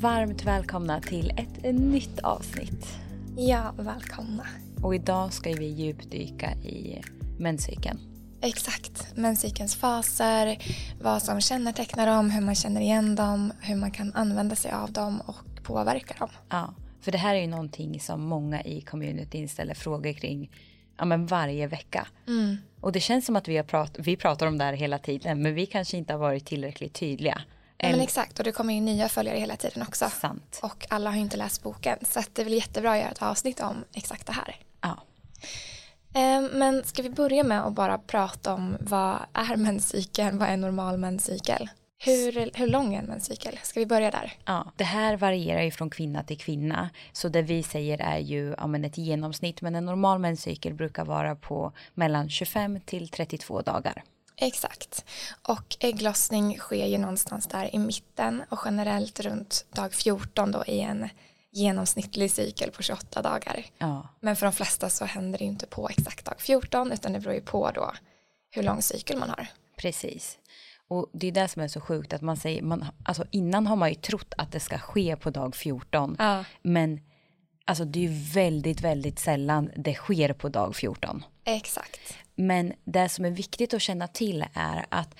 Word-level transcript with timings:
varmt 0.00 0.44
välkomna 0.44 1.00
till 1.00 1.30
ett 1.30 1.74
nytt 1.74 2.18
avsnitt. 2.18 2.98
Ja, 3.36 3.74
välkomna. 3.78 4.46
Och 4.82 4.94
idag 4.94 5.32
ska 5.32 5.52
vi 5.52 5.66
djupdyka 5.66 6.52
i 6.52 7.02
menscykeln. 7.38 7.98
Exakt. 8.42 9.16
Menscykelns 9.16 9.76
faser, 9.76 10.58
vad 11.00 11.22
som 11.22 11.40
kännetecknar 11.40 12.06
dem, 12.06 12.30
hur 12.30 12.40
man 12.40 12.54
känner 12.54 12.80
igen 12.80 13.14
dem, 13.14 13.52
hur 13.60 13.76
man 13.76 13.90
kan 13.90 14.12
använda 14.14 14.56
sig 14.56 14.72
av 14.72 14.92
dem 14.92 15.20
och 15.20 15.62
påverka 15.62 16.14
dem. 16.18 16.30
Ja, 16.48 16.74
för 17.00 17.12
det 17.12 17.18
här 17.18 17.34
är 17.34 17.40
ju 17.40 17.46
någonting 17.46 18.00
som 18.00 18.22
många 18.22 18.62
i 18.62 18.80
communityn 18.80 19.48
ställer 19.48 19.74
frågor 19.74 20.12
kring 20.12 20.50
ja, 20.98 21.04
men 21.04 21.26
varje 21.26 21.66
vecka. 21.66 22.06
Mm. 22.26 22.56
Och 22.80 22.92
det 22.92 23.00
känns 23.00 23.26
som 23.26 23.36
att 23.36 23.48
vi, 23.48 23.56
har 23.56 23.64
prat, 23.64 23.96
vi 23.98 24.16
pratar 24.16 24.46
om 24.46 24.58
det 24.58 24.64
här 24.64 24.72
hela 24.72 24.98
tiden 24.98 25.42
men 25.42 25.54
vi 25.54 25.66
kanske 25.66 25.96
inte 25.96 26.12
har 26.12 26.20
varit 26.20 26.46
tillräckligt 26.46 26.94
tydliga. 26.94 27.42
Ja, 27.78 27.90
men 27.90 28.00
exakt 28.00 28.38
och 28.38 28.44
det 28.44 28.52
kommer 28.52 28.74
ju 28.74 28.80
nya 28.80 29.08
följare 29.08 29.38
hela 29.38 29.56
tiden 29.56 29.82
också. 29.82 30.10
Sant. 30.10 30.60
Och 30.62 30.86
alla 30.90 31.10
har 31.10 31.16
ju 31.16 31.22
inte 31.22 31.36
läst 31.36 31.62
boken 31.62 31.98
så 32.02 32.22
det 32.32 32.42
är 32.42 32.44
väl 32.44 32.54
jättebra 32.54 32.92
att 32.92 32.98
göra 32.98 33.10
ett 33.10 33.22
avsnitt 33.22 33.60
om 33.60 33.84
exakt 33.94 34.26
det 34.26 34.32
här. 34.32 34.56
Ja. 34.80 35.02
Ehm, 36.14 36.44
men 36.52 36.84
ska 36.84 37.02
vi 37.02 37.10
börja 37.10 37.44
med 37.44 37.66
att 37.66 37.72
bara 37.72 37.98
prata 37.98 38.54
om 38.54 38.76
vad 38.80 39.18
är 39.32 39.56
menscykeln, 39.56 40.38
vad 40.38 40.48
är 40.48 40.56
normal 40.56 40.98
menscykel? 40.98 41.68
Hur, 42.04 42.50
hur 42.54 42.66
lång 42.66 42.94
är 42.94 42.98
en 42.98 43.04
menscykel? 43.04 43.58
Ska 43.62 43.80
vi 43.80 43.86
börja 43.86 44.10
där? 44.10 44.32
Ja, 44.44 44.72
det 44.76 44.84
här 44.84 45.16
varierar 45.16 45.62
ju 45.62 45.70
från 45.70 45.90
kvinna 45.90 46.22
till 46.22 46.38
kvinna. 46.38 46.90
Så 47.12 47.28
det 47.28 47.42
vi 47.42 47.62
säger 47.62 48.00
är 48.00 48.18
ju 48.18 48.54
ja, 48.58 48.66
men 48.66 48.84
ett 48.84 48.98
genomsnitt. 48.98 49.60
Men 49.62 49.74
en 49.74 49.84
normal 49.84 50.18
menscykel 50.18 50.74
brukar 50.74 51.04
vara 51.04 51.36
på 51.36 51.72
mellan 51.94 52.30
25 52.30 52.80
till 52.80 53.08
32 53.08 53.60
dagar. 53.60 54.04
Exakt. 54.40 55.04
Och 55.48 55.76
ägglossning 55.80 56.58
sker 56.58 56.86
ju 56.86 56.98
någonstans 56.98 57.46
där 57.46 57.74
i 57.74 57.78
mitten 57.78 58.42
och 58.48 58.58
generellt 58.64 59.20
runt 59.20 59.66
dag 59.72 59.94
14 59.94 60.52
då 60.52 60.64
i 60.66 60.80
en 60.80 61.08
genomsnittlig 61.52 62.30
cykel 62.30 62.70
på 62.70 62.82
28 62.82 63.22
dagar. 63.22 63.64
Ja, 63.78 64.08
Men 64.20 64.36
för 64.36 64.46
de 64.46 64.52
flesta 64.52 64.90
så 64.90 65.04
händer 65.04 65.38
det 65.38 65.44
ju 65.44 65.50
inte 65.50 65.66
på 65.66 65.88
exakt 65.88 66.24
dag 66.24 66.34
14 66.38 66.92
utan 66.92 67.12
det 67.12 67.20
beror 67.20 67.34
ju 67.34 67.40
på 67.40 67.70
då 67.70 67.92
hur 68.50 68.62
lång 68.62 68.82
cykel 68.82 69.18
man 69.18 69.30
har. 69.30 69.46
precis. 69.76 70.38
Och 70.90 71.10
det 71.12 71.26
är 71.26 71.32
det 71.32 71.48
som 71.48 71.62
är 71.62 71.68
så 71.68 71.80
sjukt 71.80 72.12
att 72.12 72.22
man 72.22 72.36
säger, 72.36 72.62
man, 72.62 72.86
alltså 73.04 73.24
innan 73.30 73.66
har 73.66 73.76
man 73.76 73.88
ju 73.88 73.94
trott 73.94 74.34
att 74.38 74.52
det 74.52 74.60
ska 74.60 74.78
ske 74.78 75.16
på 75.16 75.30
dag 75.30 75.56
14. 75.56 76.16
Ja. 76.18 76.44
Men 76.62 77.00
alltså 77.64 77.84
det 77.84 77.98
är 77.98 78.02
ju 78.02 78.32
väldigt, 78.32 78.80
väldigt 78.80 79.18
sällan 79.18 79.70
det 79.76 79.94
sker 79.94 80.32
på 80.32 80.48
dag 80.48 80.76
14. 80.76 81.24
Exakt. 81.44 82.00
Men 82.40 82.72
det 82.84 83.08
som 83.08 83.24
är 83.24 83.30
viktigt 83.30 83.74
att 83.74 83.82
känna 83.82 84.06
till 84.06 84.44
är 84.54 84.86
att 84.88 85.14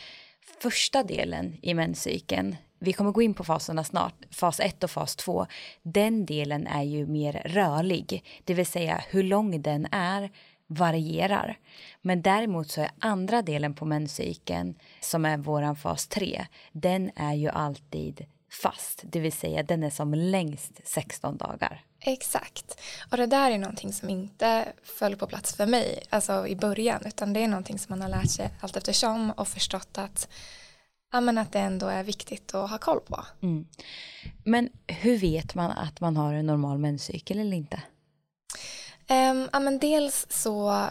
första 0.63 1.03
delen 1.03 1.57
i 1.63 1.75
menscykeln, 1.75 2.57
vi 2.79 2.93
kommer 2.93 3.11
gå 3.11 3.23
in 3.23 3.35
på 3.35 3.45
faserna 3.45 3.85
snart, 3.85 4.15
fas 4.31 4.61
1 4.61 4.85
och 4.85 4.91
fas 4.91 5.17
2, 5.17 5.47
den 5.83 6.27
delen 6.27 6.67
är 6.67 6.83
ju 6.83 7.07
mer 7.07 7.43
rörlig. 7.45 8.25
Det 8.45 8.55
vill 8.55 8.67
säga 8.67 9.05
hur 9.09 9.23
lång 9.23 9.63
den 9.63 9.87
är 9.93 10.31
varierar. 10.67 11.59
Men 12.03 12.23
däremot 12.23 12.71
så 12.71 12.81
är 12.81 12.91
andra 12.99 13.43
delen 13.43 13.75
på 13.75 13.85
menscykeln, 13.85 14.79
som 15.01 15.25
är 15.25 15.37
våran 15.37 15.77
fas 15.77 16.07
3, 16.07 16.47
den 16.73 17.11
är 17.17 17.35
ju 17.35 17.49
alltid 17.49 18.27
fast. 18.63 19.03
Det 19.05 19.21
vill 19.21 19.33
säga 19.33 19.63
den 19.63 19.83
är 19.83 19.91
som 19.91 20.15
längst 20.15 20.81
16 20.85 21.37
dagar. 21.37 21.85
Exakt. 22.01 22.81
Och 23.11 23.17
det 23.17 23.27
där 23.27 23.51
är 23.51 23.59
någonting 23.59 23.93
som 23.93 24.11
inte 24.11 24.73
föll 24.83 25.17
på 25.17 25.27
plats 25.27 25.55
för 25.55 25.67
mig 25.67 26.03
alltså 26.11 26.47
i 26.47 26.57
början 26.57 27.03
utan 27.07 27.33
det 27.33 27.41
är 27.41 27.49
någonting 27.49 27.79
som 27.79 27.93
man 27.93 28.03
har 28.03 28.09
lärt 28.09 28.31
sig 28.31 28.51
allt 28.61 28.77
eftersom 28.77 29.31
och 29.31 29.49
förstått 29.49 29.99
att, 29.99 30.29
ja, 31.13 31.21
men 31.21 31.39
att 31.39 31.53
det 31.53 31.59
ändå 31.59 31.87
är 31.87 32.05
viktigt 32.05 32.55
att 32.55 32.71
ha 32.71 32.79
koll 32.79 33.01
på. 33.01 33.25
Men 34.45 34.69
hur 34.87 35.19
vet 35.19 35.55
man 35.55 35.71
att 35.71 36.01
man 36.01 36.17
har 36.17 36.35
en 36.35 36.47
normal 36.47 36.79
menscykel 36.79 37.39
eller 37.39 37.57
inte? 37.57 37.83
Um, 39.11 39.49
ja, 39.53 39.61
men 39.61 39.79
dels 39.79 40.27
så 40.31 40.87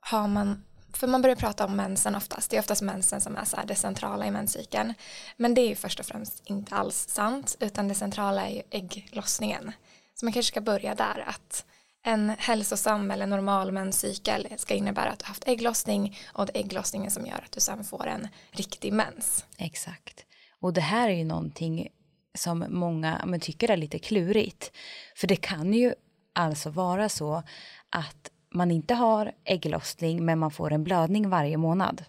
har 0.00 0.28
man, 0.28 0.64
för 0.92 1.06
man 1.06 1.22
börjar 1.22 1.36
prata 1.36 1.64
om 1.64 1.76
mensen 1.76 2.14
oftast, 2.14 2.50
det 2.50 2.56
är 2.56 2.60
oftast 2.60 2.82
mensen 2.82 3.20
som 3.20 3.36
är 3.36 3.44
så 3.44 3.56
det 3.66 3.74
centrala 3.74 4.26
i 4.26 4.30
menscykeln. 4.30 4.94
Men 5.36 5.54
det 5.54 5.60
är 5.60 5.68
ju 5.68 5.74
först 5.74 6.00
och 6.00 6.06
främst 6.06 6.42
inte 6.44 6.74
alls 6.74 7.08
sant, 7.08 7.56
utan 7.60 7.88
det 7.88 7.94
centrala 7.94 8.46
är 8.46 8.54
ju 8.54 8.62
ägglossningen. 8.70 9.72
Så 10.20 10.26
man 10.26 10.32
kanske 10.32 10.52
ska 10.52 10.60
börja 10.60 10.94
där, 10.94 11.24
att 11.26 11.64
en 12.04 12.28
hälsosam 12.38 13.10
eller 13.10 13.26
normal 13.26 13.72
menscykel 13.72 14.48
ska 14.56 14.74
innebära 14.74 15.10
att 15.10 15.18
du 15.18 15.24
haft 15.24 15.48
ägglossning 15.48 16.18
och 16.26 16.46
det 16.46 16.56
är 16.56 16.60
ägglossningen 16.60 17.10
som 17.10 17.26
gör 17.26 17.42
att 17.44 17.52
du 17.52 17.60
sen 17.60 17.84
får 17.84 18.06
en 18.06 18.28
riktig 18.50 18.92
mens. 18.92 19.44
Exakt. 19.58 20.24
Och 20.60 20.72
det 20.72 20.80
här 20.80 21.08
är 21.08 21.14
ju 21.14 21.24
någonting 21.24 21.88
som 22.34 22.66
många 22.68 23.22
men, 23.26 23.40
tycker 23.40 23.70
är 23.70 23.76
lite 23.76 23.98
klurigt. 23.98 24.72
För 25.16 25.26
det 25.26 25.36
kan 25.36 25.72
ju 25.72 25.94
alltså 26.34 26.70
vara 26.70 27.08
så 27.08 27.42
att 27.90 28.30
man 28.50 28.70
inte 28.70 28.94
har 28.94 29.32
ägglossning 29.44 30.24
men 30.24 30.38
man 30.38 30.50
får 30.50 30.72
en 30.72 30.84
blödning 30.84 31.28
varje 31.28 31.56
månad. 31.56 32.04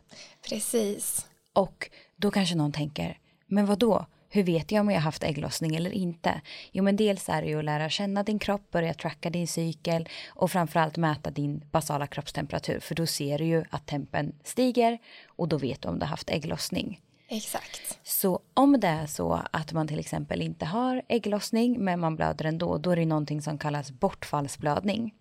Precis. 0.50 1.26
Och 1.54 1.90
då 2.16 2.32
kanske 2.32 2.56
någon 2.56 2.72
tänker, 2.72 3.20
men 3.48 3.66
vad 3.66 3.80
då? 3.80 4.06
Hur 4.30 4.44
vet 4.44 4.72
jag 4.72 4.82
om 4.82 4.90
jag 4.90 4.98
har 4.98 5.02
haft 5.02 5.24
ägglossning 5.24 5.76
eller 5.76 5.92
inte? 5.92 6.42
Jo, 6.72 6.84
men 6.84 6.96
dels 6.96 7.30
är 7.30 7.42
det 7.42 7.48
ju 7.48 7.60
att 7.60 7.66
lära 7.66 7.90
känna 7.90 8.24
din 8.24 8.40
kropp, 8.40 8.72
börja 8.72 8.94
tracka 8.94 9.30
din 9.30 9.48
cykel 9.48 10.10
och 10.30 10.52
framförallt 10.52 10.98
mäta 10.98 11.32
din 11.32 11.64
basala 11.72 12.08
kroppstemperatur. 12.08 12.80
För 12.80 12.96
då 12.96 13.06
ser 13.06 13.38
du 13.38 13.46
ju 13.46 13.64
att 13.70 13.86
tempen 13.86 14.34
stiger 14.44 14.98
och 15.28 15.48
då 15.48 15.58
vet 15.58 15.82
du 15.82 15.90
om 15.90 16.00
du 16.00 16.06
har 16.06 16.10
haft 16.10 16.30
ägglossning. 16.30 17.02
Exakt. 17.30 18.00
Så 18.04 18.40
om 18.54 18.80
det 18.80 18.88
är 18.88 19.06
så 19.06 19.42
att 19.52 19.74
man 19.74 19.88
till 19.88 20.00
exempel 20.00 20.42
inte 20.42 20.66
har 20.66 21.02
ägglossning 21.08 21.84
men 21.84 22.00
man 22.00 22.16
blöder 22.16 22.46
ändå, 22.46 22.78
då 22.78 22.92
är 22.92 22.96
det 22.96 23.06
någonting 23.06 23.42
som 23.42 23.58
kallas 23.58 23.92
bortfallsblödning. 23.92 25.14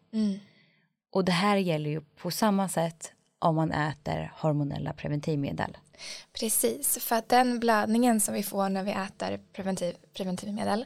Och 1.13 1.25
det 1.25 1.33
här 1.33 1.57
gäller 1.57 1.91
ju 1.91 2.01
på 2.01 2.31
samma 2.31 2.69
sätt 2.69 3.13
om 3.39 3.57
man 3.57 3.73
äter 3.73 4.33
hormonella 4.37 4.93
preventivmedel. 4.93 5.77
Precis, 6.41 6.99
för 7.05 7.17
att 7.17 7.29
den 7.29 7.61
blödningen 7.61 8.21
som 8.21 8.35
vi 8.35 8.43
får 8.43 8.69
när 8.69 8.83
vi 8.83 8.91
äter 8.91 9.41
preventiv, 9.53 9.97
preventivmedel 10.15 10.85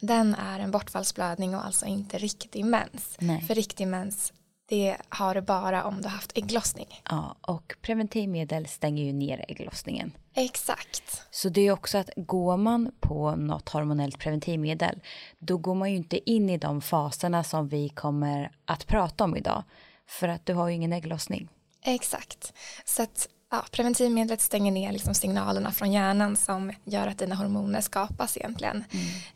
den 0.00 0.34
är 0.34 0.60
en 0.60 0.70
bortfallsblödning 0.70 1.54
och 1.54 1.66
alltså 1.66 1.86
inte 1.86 2.18
riktig 2.18 2.64
mens. 2.64 3.16
Nej. 3.18 3.40
För 3.42 3.54
riktig 3.54 3.88
mens 3.88 4.32
det 4.70 4.96
har 5.08 5.34
du 5.34 5.40
bara 5.40 5.84
om 5.84 5.96
du 5.96 6.02
har 6.02 6.14
haft 6.14 6.38
ägglossning. 6.38 7.02
Ja, 7.10 7.36
och 7.40 7.76
preventivmedel 7.82 8.66
stänger 8.66 9.04
ju 9.04 9.12
ner 9.12 9.44
ägglossningen. 9.48 10.12
Exakt. 10.34 11.22
Så 11.30 11.48
det 11.48 11.60
är 11.60 11.72
också 11.72 11.98
att 11.98 12.10
går 12.16 12.56
man 12.56 12.92
på 13.00 13.36
något 13.36 13.68
hormonellt 13.68 14.18
preventivmedel, 14.18 15.00
då 15.38 15.58
går 15.58 15.74
man 15.74 15.90
ju 15.90 15.96
inte 15.96 16.30
in 16.30 16.50
i 16.50 16.58
de 16.58 16.80
faserna 16.80 17.44
som 17.44 17.68
vi 17.68 17.88
kommer 17.88 18.50
att 18.64 18.86
prata 18.86 19.24
om 19.24 19.36
idag. 19.36 19.62
För 20.06 20.28
att 20.28 20.46
du 20.46 20.54
har 20.54 20.68
ju 20.68 20.74
ingen 20.74 20.92
ägglossning. 20.92 21.48
Exakt. 21.82 22.52
Så 22.84 23.02
att 23.02 23.28
ja, 23.50 23.64
preventivmedlet 23.70 24.40
stänger 24.40 24.72
ner 24.72 24.92
liksom 24.92 25.14
signalerna 25.14 25.72
från 25.72 25.92
hjärnan 25.92 26.36
som 26.36 26.72
gör 26.84 27.06
att 27.06 27.18
dina 27.18 27.34
hormoner 27.34 27.80
skapas 27.80 28.36
egentligen. 28.36 28.84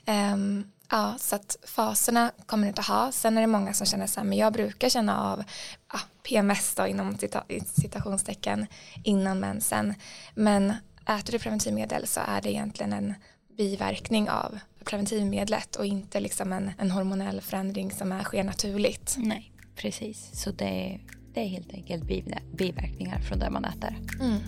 Ehm, 0.06 0.64
ja, 0.90 1.14
så 1.18 1.36
att 1.36 1.56
faserna 1.66 2.32
kommer 2.46 2.62
du 2.62 2.68
inte 2.68 2.82
ha. 2.82 3.12
Sen 3.12 3.36
är 3.36 3.40
det 3.40 3.46
många 3.46 3.72
som 3.74 3.86
känner 3.86 4.06
så 4.06 4.20
här, 4.20 4.26
men 4.26 4.38
jag 4.38 4.52
brukar 4.52 4.88
känna 4.88 5.32
av 5.32 5.44
ja, 5.92 5.98
PMS 6.28 6.74
då 6.74 6.86
inom 6.86 7.16
cita- 7.16 7.64
citationstecken 7.66 8.66
innan 9.04 9.40
mensen. 9.40 9.94
Men 10.34 10.72
äter 11.18 11.32
du 11.32 11.38
preventivmedel 11.38 12.06
så 12.06 12.20
är 12.26 12.40
det 12.40 12.50
egentligen 12.50 12.92
en 12.92 13.14
biverkning 13.56 14.30
av 14.30 14.58
preventivmedlet 14.84 15.76
och 15.76 15.86
inte 15.86 16.20
liksom 16.20 16.52
en, 16.52 16.70
en 16.78 16.90
hormonell 16.90 17.40
förändring 17.40 17.90
som 17.90 18.12
är, 18.12 18.22
sker 18.22 18.44
naturligt. 18.44 19.14
Nej, 19.18 19.52
precis. 19.76 20.30
Så 20.42 20.50
det 20.50 21.00
det 21.34 21.40
är 21.40 21.48
helt 21.48 21.72
enkelt 21.74 22.04
biv- 22.04 22.38
biverkningar 22.56 23.18
från 23.20 23.38
det 23.38 23.50
man 23.50 23.64
äter. 23.64 23.96
Mm, 24.20 24.38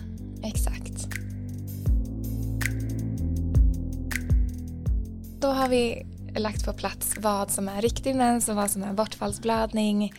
exakt. 0.43 1.07
Då 5.39 5.47
har 5.47 5.67
vi 5.69 6.05
lagt 6.35 6.65
på 6.65 6.73
plats 6.73 7.15
vad 7.19 7.51
som 7.51 7.69
är 7.69 7.81
riktig 7.81 8.15
mens 8.15 8.49
och 8.49 8.55
vad 8.55 8.71
som 8.71 8.83
är 8.83 8.93
bortfallsblödning 8.93 10.13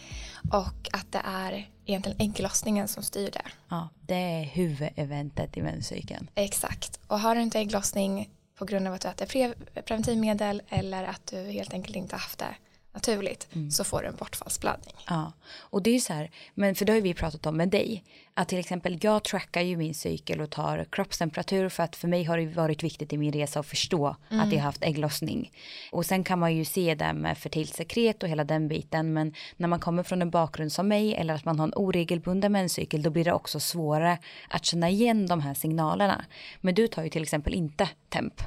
och 0.52 0.88
att 0.92 1.12
det 1.12 1.22
är 1.24 1.68
egentligen 1.86 2.20
ägglossningen 2.20 2.88
som 2.88 3.02
styr 3.02 3.30
det. 3.30 3.42
Ja, 3.68 3.88
det 4.00 4.14
är 4.14 4.42
huvudeventet 4.42 5.56
i 5.56 5.62
menscykeln. 5.62 6.30
Exakt. 6.34 7.00
Och 7.06 7.20
har 7.20 7.34
du 7.34 7.42
inte 7.42 7.58
ägglossning 7.58 8.28
på 8.58 8.64
grund 8.64 8.88
av 8.88 8.94
att 8.94 9.00
du 9.00 9.08
äter 9.08 9.26
pre- 9.26 9.82
preventivmedel 9.84 10.62
eller 10.68 11.04
att 11.04 11.26
du 11.26 11.36
helt 11.50 11.72
enkelt 11.72 11.96
inte 11.96 12.16
haft 12.16 12.38
det 12.38 12.54
naturligt 12.98 13.48
så 13.70 13.84
får 13.84 14.02
du 14.02 14.08
en 14.08 14.16
bortfallsblödning. 14.16 14.94
Ja, 15.06 15.32
och 15.58 15.82
det 15.82 15.90
är 15.90 15.94
ju 15.94 16.00
så 16.00 16.12
här, 16.12 16.30
men 16.54 16.74
för 16.74 16.84
det 16.84 16.92
har 16.92 16.96
ju 16.96 17.02
vi 17.02 17.14
pratat 17.14 17.46
om 17.46 17.56
med 17.56 17.68
dig, 17.68 18.04
att 18.34 18.48
till 18.48 18.58
exempel 18.58 18.98
jag 19.02 19.24
trackar 19.24 19.60
ju 19.60 19.76
min 19.76 19.94
cykel 19.94 20.40
och 20.40 20.50
tar 20.50 20.86
kroppstemperatur 20.90 21.68
för 21.68 21.82
att 21.82 21.96
för 21.96 22.08
mig 22.08 22.24
har 22.24 22.38
det 22.38 22.46
varit 22.46 22.82
viktigt 22.82 23.12
i 23.12 23.18
min 23.18 23.32
resa 23.32 23.60
att 23.60 23.66
förstå 23.66 24.16
att 24.28 24.52
jag 24.52 24.58
har 24.58 24.64
haft 24.64 24.84
ägglossning. 24.84 25.52
Och 25.92 26.06
sen 26.06 26.24
kan 26.24 26.38
man 26.38 26.56
ju 26.56 26.64
se 26.64 26.94
det 26.94 27.12
med 27.12 27.38
fertilt 27.38 27.74
sekret 27.74 28.22
och 28.22 28.28
hela 28.28 28.44
den 28.44 28.68
biten, 28.68 29.12
men 29.12 29.34
när 29.56 29.68
man 29.68 29.80
kommer 29.80 30.02
från 30.02 30.22
en 30.22 30.30
bakgrund 30.30 30.72
som 30.72 30.88
mig 30.88 31.14
eller 31.14 31.34
att 31.34 31.44
man 31.44 31.58
har 31.58 31.66
en 31.66 31.74
oregelbunden 31.76 32.52
menscykel, 32.52 33.02
då 33.02 33.10
blir 33.10 33.24
det 33.24 33.32
också 33.32 33.60
svårare 33.60 34.18
att 34.48 34.64
känna 34.64 34.90
igen 34.90 35.26
de 35.26 35.40
här 35.40 35.54
signalerna. 35.54 36.24
Men 36.60 36.74
du 36.74 36.88
tar 36.88 37.02
ju 37.02 37.08
till 37.08 37.22
exempel 37.22 37.54
inte 37.54 37.88
temp. 38.08 38.42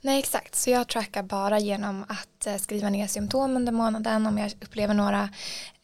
Nej 0.00 0.18
exakt, 0.18 0.54
så 0.54 0.70
jag 0.70 0.88
trackar 0.88 1.22
bara 1.22 1.58
genom 1.58 2.04
att 2.08 2.46
eh, 2.46 2.56
skriva 2.56 2.88
ner 2.88 3.06
symptom 3.06 3.56
under 3.56 3.72
månaden 3.72 4.26
om 4.26 4.38
jag 4.38 4.52
upplever 4.60 4.94
några 4.94 5.28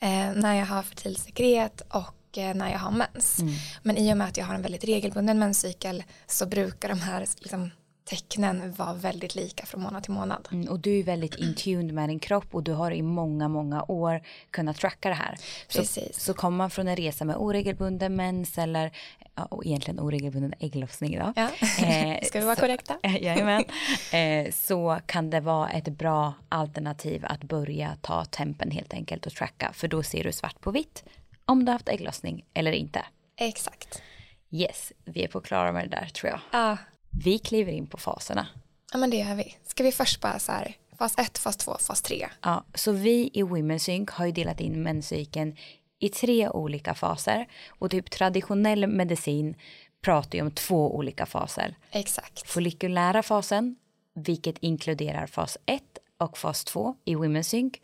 eh, 0.00 0.32
när 0.34 0.54
jag 0.54 0.66
har 0.66 0.82
fertil 0.82 1.16
sekret 1.16 1.80
och 1.80 2.38
eh, 2.38 2.54
när 2.54 2.72
jag 2.72 2.78
har 2.78 2.90
mens. 2.90 3.38
Mm. 3.38 3.54
Men 3.82 3.96
i 3.96 4.12
och 4.12 4.16
med 4.16 4.28
att 4.28 4.36
jag 4.36 4.44
har 4.44 4.54
en 4.54 4.62
väldigt 4.62 4.84
regelbunden 4.84 5.38
menscykel 5.38 6.04
så 6.26 6.46
brukar 6.46 6.88
de 6.88 7.00
här 7.00 7.26
liksom, 7.38 7.70
tecknen 8.04 8.72
var 8.72 8.94
väldigt 8.94 9.34
lika 9.34 9.66
från 9.66 9.80
månad 9.80 10.02
till 10.02 10.12
månad. 10.12 10.48
Mm, 10.52 10.68
och 10.68 10.80
du 10.80 10.98
är 10.98 11.02
väldigt 11.02 11.34
in 11.34 11.54
tune 11.54 11.92
med 11.92 12.08
din 12.08 12.18
kropp 12.18 12.54
och 12.54 12.62
du 12.62 12.72
har 12.72 12.90
i 12.90 13.02
många, 13.02 13.48
många 13.48 13.82
år 13.82 14.22
kunnat 14.50 14.76
tracka 14.76 15.08
det 15.08 15.14
här. 15.14 15.38
Precis. 15.68 16.14
Så, 16.14 16.20
så 16.20 16.34
kommer 16.34 16.56
man 16.56 16.70
från 16.70 16.88
en 16.88 16.96
resa 16.96 17.24
med 17.24 17.36
oregelbunden 17.36 18.16
mens 18.16 18.58
eller 18.58 18.92
och 19.34 19.66
egentligen 19.66 20.00
oregelbunden 20.00 20.54
ägglossning 20.60 21.18
då. 21.18 21.32
Ja. 21.36 21.48
Eh, 21.84 22.20
Ska 22.22 22.38
vi 22.38 22.44
vara 22.44 22.56
så, 22.56 22.60
korrekta? 22.60 22.98
jajamän. 23.02 23.64
Eh, 24.12 24.52
så 24.52 25.00
kan 25.06 25.30
det 25.30 25.40
vara 25.40 25.70
ett 25.70 25.88
bra 25.88 26.34
alternativ 26.48 27.24
att 27.24 27.44
börja 27.44 27.96
ta 28.00 28.24
tempen 28.24 28.70
helt 28.70 28.94
enkelt 28.94 29.26
och 29.26 29.32
tracka 29.32 29.70
för 29.72 29.88
då 29.88 30.02
ser 30.02 30.24
du 30.24 30.32
svart 30.32 30.60
på 30.60 30.70
vitt 30.70 31.04
om 31.44 31.64
du 31.64 31.70
har 31.70 31.72
haft 31.72 31.88
ägglossning 31.88 32.44
eller 32.54 32.72
inte. 32.72 33.04
Exakt. 33.36 34.02
Yes, 34.50 34.92
vi 35.04 35.24
är 35.24 35.28
på 35.28 35.40
klara 35.40 35.72
med 35.72 35.90
det 35.90 35.96
där 35.96 36.06
tror 36.06 36.30
jag. 36.30 36.40
Ja, 36.52 36.76
vi 37.10 37.38
kliver 37.38 37.72
in 37.72 37.86
på 37.86 37.98
faserna. 37.98 38.46
Ja 38.92 38.98
men 38.98 39.10
det 39.10 39.16
gör 39.16 39.34
vi. 39.34 39.56
Ska 39.64 39.82
vi 39.82 39.92
först 39.92 40.20
bara 40.20 40.38
så 40.38 40.52
här, 40.52 40.76
fas 40.98 41.18
1, 41.18 41.38
fas 41.38 41.56
2, 41.56 41.76
fas 41.80 42.02
3? 42.02 42.28
Ja, 42.42 42.64
så 42.74 42.92
vi 42.92 43.30
i 43.32 43.42
Women 43.42 43.80
Sync 43.80 44.10
har 44.10 44.26
ju 44.26 44.32
delat 44.32 44.60
in 44.60 44.82
menscykeln 44.82 45.56
i 46.02 46.08
tre 46.08 46.48
olika 46.48 46.94
faser 46.94 47.46
och 47.68 47.90
typ 47.90 48.10
traditionell 48.10 48.86
medicin 48.86 49.54
pratar 50.00 50.38
ju 50.38 50.42
om 50.42 50.50
två 50.50 50.96
olika 50.96 51.26
faser. 51.26 51.74
Exakt. 51.90 52.50
Follikulära 52.50 53.22
fasen, 53.22 53.76
vilket 54.14 54.58
inkluderar 54.60 55.26
fas 55.26 55.58
1 55.66 55.82
och 56.18 56.38
fas 56.38 56.64
2 56.64 56.94
i 57.04 57.14
Women 57.14 57.44
Sync 57.44 57.74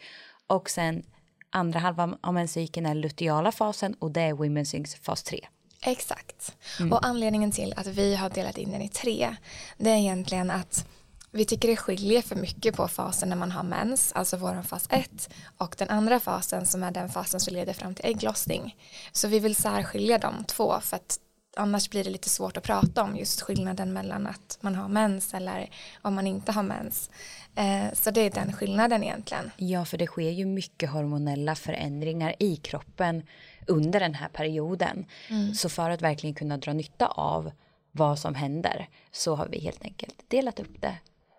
och 0.46 0.70
sen 0.70 1.02
andra 1.50 1.80
halvan 1.80 2.18
av 2.20 2.34
menscykeln 2.34 2.86
är 2.86 2.94
luteala 2.94 3.52
fasen 3.52 3.94
och 3.94 4.10
det 4.10 4.20
är 4.20 4.32
Women 4.32 4.66
Syncs 4.66 4.94
fas 4.94 5.22
3. 5.22 5.48
Exakt. 5.82 6.56
Mm. 6.80 6.92
Och 6.92 7.06
anledningen 7.06 7.52
till 7.52 7.74
att 7.76 7.86
vi 7.86 8.14
har 8.14 8.30
delat 8.30 8.58
in 8.58 8.72
den 8.72 8.82
i 8.82 8.88
tre 8.88 9.36
det 9.76 9.90
är 9.90 9.96
egentligen 9.96 10.50
att 10.50 10.86
vi 11.38 11.44
tycker 11.44 11.68
det 11.68 11.76
skiljer 11.76 12.22
för 12.22 12.36
mycket 12.36 12.76
på 12.76 12.88
fasen 12.88 13.28
när 13.28 13.36
man 13.36 13.52
har 13.52 13.62
mens, 13.62 14.12
alltså 14.12 14.36
vår 14.36 14.62
fas 14.62 14.88
1 14.90 15.30
och 15.56 15.74
den 15.78 15.88
andra 15.88 16.20
fasen 16.20 16.66
som 16.66 16.82
är 16.82 16.90
den 16.90 17.08
fasen 17.08 17.40
som 17.40 17.54
leder 17.54 17.72
fram 17.72 17.94
till 17.94 18.06
ägglossning. 18.06 18.76
Så 19.12 19.28
vi 19.28 19.38
vill 19.38 19.54
särskilja 19.54 20.18
de 20.18 20.44
två 20.44 20.80
för 20.80 20.96
att 20.96 21.18
annars 21.56 21.90
blir 21.90 22.04
det 22.04 22.10
lite 22.10 22.28
svårt 22.28 22.56
att 22.56 22.62
prata 22.62 23.02
om 23.02 23.16
just 23.16 23.40
skillnaden 23.40 23.92
mellan 23.92 24.26
att 24.26 24.58
man 24.60 24.74
har 24.74 24.88
mens 24.88 25.34
eller 25.34 25.70
om 26.02 26.14
man 26.14 26.26
inte 26.26 26.52
har 26.52 26.62
mens. 26.62 27.10
Eh, 27.54 27.92
så 27.92 28.10
det 28.10 28.20
är 28.20 28.30
den 28.30 28.52
skillnaden 28.52 29.02
egentligen. 29.02 29.50
Ja, 29.56 29.84
för 29.84 29.98
det 29.98 30.06
sker 30.06 30.30
ju 30.30 30.46
mycket 30.46 30.90
hormonella 30.90 31.54
förändringar 31.54 32.34
i 32.38 32.56
kroppen 32.56 33.22
under 33.66 34.00
den 34.00 34.14
här 34.14 34.28
perioden. 34.28 35.06
Mm. 35.28 35.54
Så 35.54 35.68
för 35.68 35.90
att 35.90 36.02
verkligen 36.02 36.34
kunna 36.34 36.56
dra 36.56 36.72
nytta 36.72 37.06
av 37.06 37.50
vad 37.92 38.18
som 38.18 38.34
händer 38.34 38.88
så 39.12 39.34
har 39.34 39.48
vi 39.48 39.60
helt 39.60 39.82
enkelt 39.82 40.24
delat 40.28 40.60
upp 40.60 40.80
det 40.80 40.94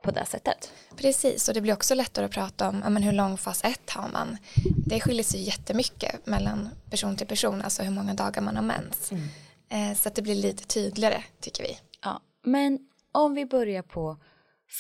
på 0.10 0.20
det 0.20 0.26
sättet. 0.26 0.72
Precis, 0.96 1.48
och 1.48 1.54
det 1.54 1.62
blir 1.62 1.74
också 1.74 1.96
lättare 1.96 2.26
att 2.26 2.32
prata 2.32 2.70
om 2.70 2.78
men 2.78 3.04
hur 3.04 3.12
lång 3.12 3.38
fas 3.38 3.64
1 3.64 3.90
har 3.90 4.10
man. 4.10 4.38
Det 4.86 5.00
skiljer 5.00 5.24
sig 5.24 5.42
jättemycket 5.42 6.26
mellan 6.26 6.70
person 6.90 7.16
till 7.16 7.28
person, 7.28 7.62
alltså 7.62 7.84
hur 7.84 7.92
många 7.92 8.14
dagar 8.14 8.42
man 8.42 8.56
har 8.56 8.64
mens. 8.64 9.12
Mm. 9.12 9.24
Eh, 9.70 9.98
så 9.98 10.08
att 10.08 10.16
det 10.16 10.22
blir 10.22 10.36
lite 10.36 10.64
tydligare 10.64 11.24
tycker 11.40 11.64
vi. 11.64 11.78
Ja, 12.04 12.22
men 12.44 12.80
om 13.12 13.34
vi 13.34 13.46
börjar 13.46 13.82
på 13.82 14.18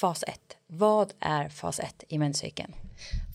fas 0.01 0.23
1. 0.23 0.39
Vad 0.67 1.13
är 1.19 1.49
fas 1.49 1.79
1 1.79 2.03
i 2.07 2.17
menscykeln? 2.17 2.73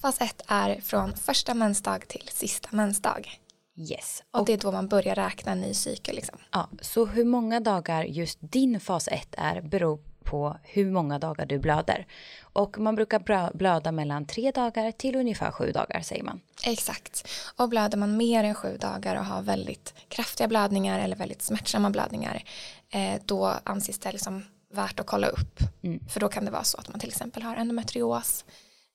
Fas 0.03 0.21
1 0.21 0.43
är 0.47 0.81
från 0.81 1.17
första 1.17 1.55
mensdag 1.55 2.09
till 2.09 2.29
sista 2.33 2.69
mensdag. 2.73 3.41
Yes. 3.77 4.23
Och, 4.31 4.41
och 4.41 4.47
det 4.47 4.53
är 4.53 4.59
då 4.59 4.73
man 4.73 4.89
börjar 4.89 5.15
räkna 5.15 5.53
en 5.53 5.61
ny 5.61 5.75
cykel. 5.75 6.17
Liksom. 6.17 6.39
Ja, 6.53 6.69
så 6.81 7.07
hur 7.07 7.25
många 7.25 7.61
dagar 7.61 8.05
just 8.05 8.39
din 8.41 8.81
fas 8.81 9.09
1 9.09 9.35
är 9.39 9.61
beror 9.61 9.99
på 10.35 10.57
hur 10.63 10.91
många 10.91 11.19
dagar 11.19 11.47
du 11.47 11.59
blöder. 11.59 12.07
Och 12.43 12.79
man 12.79 12.95
brukar 12.95 13.53
blöda 13.57 13.93
mellan 13.93 14.27
tre 14.27 14.51
dagar 14.51 14.93
till 14.93 15.17
ungefär 15.17 15.51
sju 15.51 15.73
dagar 15.73 16.01
säger 16.01 16.23
man. 16.23 16.41
Exakt. 16.65 17.29
Och 17.57 17.69
blöder 17.69 17.99
man 17.99 18.17
mer 18.17 18.45
än 18.45 18.55
sju 18.55 18.77
dagar 18.77 19.17
och 19.17 19.25
har 19.25 19.43
väldigt 19.43 19.95
kraftiga 20.09 20.49
blödningar 20.49 20.99
eller 20.99 21.17
väldigt 21.17 21.43
smärtsamma 21.43 21.91
blödningar 21.91 22.45
eh, 22.91 23.21
då 23.25 23.55
anses 23.65 23.99
det 23.99 24.13
liksom 24.13 24.45
värt 24.73 25.01
att 25.01 25.07
kolla 25.07 25.27
upp. 25.27 25.61
Mm. 25.83 26.01
För 26.09 26.21
då 26.21 26.29
kan 26.29 26.45
det 26.45 26.51
vara 26.51 26.65
så 26.65 26.79
att 26.79 26.89
man 26.89 27.01
till 27.01 27.09
exempel 27.09 27.43
har 27.43 27.57
endometrios 27.57 28.45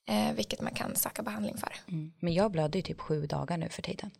eh, 0.09 0.33
vilket 0.35 0.61
man 0.61 0.73
kan 0.73 0.95
söka 0.95 1.23
behandling 1.23 1.57
för. 1.57 1.73
Mm. 1.87 2.11
Men 2.19 2.33
jag 2.33 2.51
blöder 2.51 2.79
ju 2.79 2.83
typ 2.83 2.99
sju 2.99 3.25
dagar 3.25 3.57
nu 3.57 3.69
för 3.69 3.81
tiden. 3.81 4.11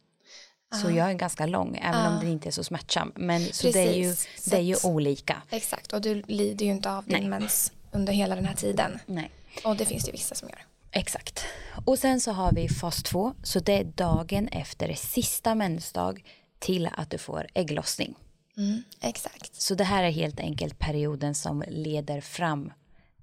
Så 0.71 0.91
jag 0.91 1.09
är 1.09 1.13
ganska 1.13 1.45
lång, 1.45 1.79
även 1.83 2.13
om 2.13 2.19
den 2.19 2.27
inte 2.27 2.49
är 2.49 2.51
så 2.51 2.63
smärtsam. 2.63 3.11
Men 3.15 3.41
så 3.41 3.71
det 3.71 3.79
är 3.79 3.93
ju, 3.93 4.15
det 4.45 4.57
är 4.57 4.61
ju 4.61 4.75
olika. 4.83 5.41
Exakt, 5.49 5.93
och 5.93 6.01
du 6.01 6.23
lider 6.27 6.65
ju 6.65 6.71
inte 6.71 6.91
av 6.91 7.05
din 7.05 7.19
Nej. 7.19 7.29
mens 7.29 7.71
under 7.91 8.13
hela 8.13 8.35
den 8.35 8.45
här 8.45 8.55
tiden. 8.55 8.99
Nej. 9.05 9.31
Och 9.63 9.75
det 9.75 9.85
finns 9.85 10.05
det 10.05 10.11
vissa 10.11 10.35
som 10.35 10.49
gör. 10.49 10.65
Exakt. 10.91 11.45
Och 11.85 11.99
sen 11.99 12.21
så 12.21 12.31
har 12.31 12.51
vi 12.51 12.69
fas 12.69 13.03
2, 13.03 13.33
så 13.43 13.59
det 13.59 13.73
är 13.73 13.83
dagen 13.83 14.47
efter 14.47 14.93
sista 14.93 15.55
mensdag 15.55 16.23
till 16.59 16.89
att 16.93 17.09
du 17.09 17.17
får 17.17 17.47
ägglossning. 17.53 18.15
Mm, 18.57 18.83
exakt. 19.01 19.61
Så 19.61 19.75
det 19.75 19.83
här 19.83 20.03
är 20.03 20.11
helt 20.11 20.39
enkelt 20.39 20.79
perioden 20.79 21.35
som 21.35 21.63
leder 21.67 22.21
fram 22.21 22.71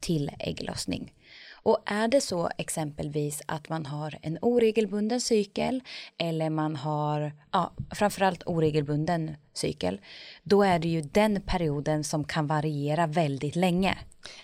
till 0.00 0.30
ägglossning. 0.38 1.12
Och 1.66 1.78
är 1.86 2.08
det 2.08 2.20
så 2.20 2.50
exempelvis 2.58 3.42
att 3.46 3.68
man 3.68 3.86
har 3.86 4.18
en 4.22 4.38
oregelbunden 4.42 5.20
cykel 5.20 5.82
eller 6.18 6.50
man 6.50 6.76
har 6.76 7.32
ja, 7.52 7.72
framförallt 7.94 8.42
oregelbunden 8.46 9.36
cykel, 9.56 10.00
då 10.42 10.62
är 10.62 10.78
det 10.78 10.88
ju 10.88 11.00
den 11.00 11.40
perioden 11.40 12.04
som 12.04 12.24
kan 12.24 12.46
variera 12.46 13.06
väldigt 13.06 13.56
länge. 13.56 13.98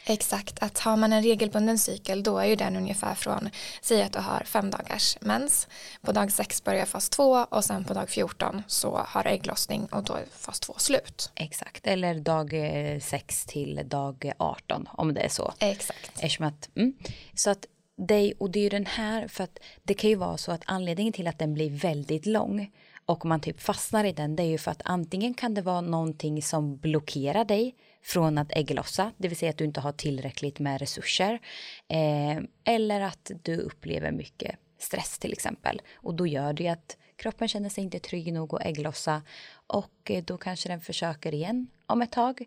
Exakt, 0.07 0.63
att 0.63 0.79
har 0.79 0.97
man 0.97 1.13
en 1.13 1.23
regelbunden 1.23 1.79
cykel 1.79 2.23
då 2.23 2.39
är 2.39 2.47
ju 2.47 2.57
den 2.57 2.77
ungefär 2.77 3.15
från, 3.15 3.51
säg 3.83 4.03
att 4.03 4.13
du 4.13 4.19
har 4.19 4.43
fem 4.45 4.71
dagars 4.71 5.17
mens, 5.21 5.69
på 6.01 6.13
dag 6.13 6.33
sex 6.33 6.65
börjar 6.65 6.85
fas 6.87 7.09
två 7.09 7.47
och 7.51 7.65
sen 7.65 7.85
på 7.85 7.95
dag 7.95 8.11
14 8.11 8.63
så 8.67 8.97
har 9.07 9.25
du 9.25 9.31
ägglossning 9.31 9.87
och 9.87 10.05
då 10.05 10.15
är 10.15 10.25
fas 10.33 10.61
två 10.61 10.75
slut. 10.77 11.31
Exakt, 11.35 11.87
eller 11.87 12.15
dag 12.15 12.53
eh, 12.53 13.01
sex 13.01 13.45
till 13.45 13.81
dag 13.85 14.33
18 14.39 14.89
om 14.93 15.15
det 15.15 15.21
är 15.21 15.29
så. 15.29 15.53
Exakt. 15.59 16.11
Eftersom 16.15 16.47
att, 16.47 16.69
mm, 16.77 16.95
så 17.35 17.51
att 17.51 17.67
det, 18.09 18.33
och 18.39 18.51
det 18.51 18.59
är 18.59 18.63
ju 18.63 18.69
den 18.69 18.87
här, 18.87 19.29
för 19.29 19.45
att 19.45 19.59
det 19.83 19.95
kan 19.95 20.11
ju 20.11 20.17
vara 20.17 20.37
så 20.37 20.53
att 20.53 20.63
anledningen 20.67 21.13
till 21.13 21.27
att 21.27 21.39
den 21.39 21.55
blir 21.55 21.71
väldigt 21.71 22.27
lång 22.27 22.71
och 23.07 23.25
man 23.25 23.41
typ 23.41 23.61
fastnar 23.61 24.05
i 24.05 24.13
den, 24.13 24.37
det 24.37 24.43
är 24.43 24.47
ju 24.47 24.59
för 24.59 24.71
att 24.71 24.83
antingen 24.85 25.35
kan 25.35 25.55
det 25.55 25.63
vara 25.63 25.81
någonting 25.81 26.43
som 26.43 26.77
blockerar 26.77 27.45
dig 27.45 27.75
från 28.03 28.39
att 28.39 28.53
ägglossa, 28.53 29.13
det 29.17 29.29
vill 29.29 29.39
säga 29.39 29.51
att 29.51 29.59
du 29.59 29.65
inte 29.65 29.81
har 29.81 29.93
tillräckligt 29.93 30.59
med 30.59 30.81
resurser. 30.81 31.41
Eh, 31.89 32.43
eller 32.65 33.01
att 33.01 33.31
du 33.43 33.57
upplever 33.57 34.13
mycket 34.13 34.57
stress 34.79 35.19
till 35.19 35.33
exempel. 35.33 35.83
Och 35.95 36.15
då 36.15 36.27
gör 36.27 36.53
det 36.53 36.69
att 36.69 36.97
kroppen 37.17 37.49
känner 37.49 37.69
sig 37.69 37.85
inte 37.85 37.99
trygg 37.99 38.33
nog 38.33 38.55
att 38.55 38.67
ägglossa 38.67 39.23
och 39.67 40.11
eh, 40.11 40.25
då 40.25 40.37
kanske 40.39 40.69
den 40.69 40.81
försöker 40.81 41.35
igen 41.35 41.67
om 41.87 42.03
ett 42.03 42.13
tag 42.13 42.45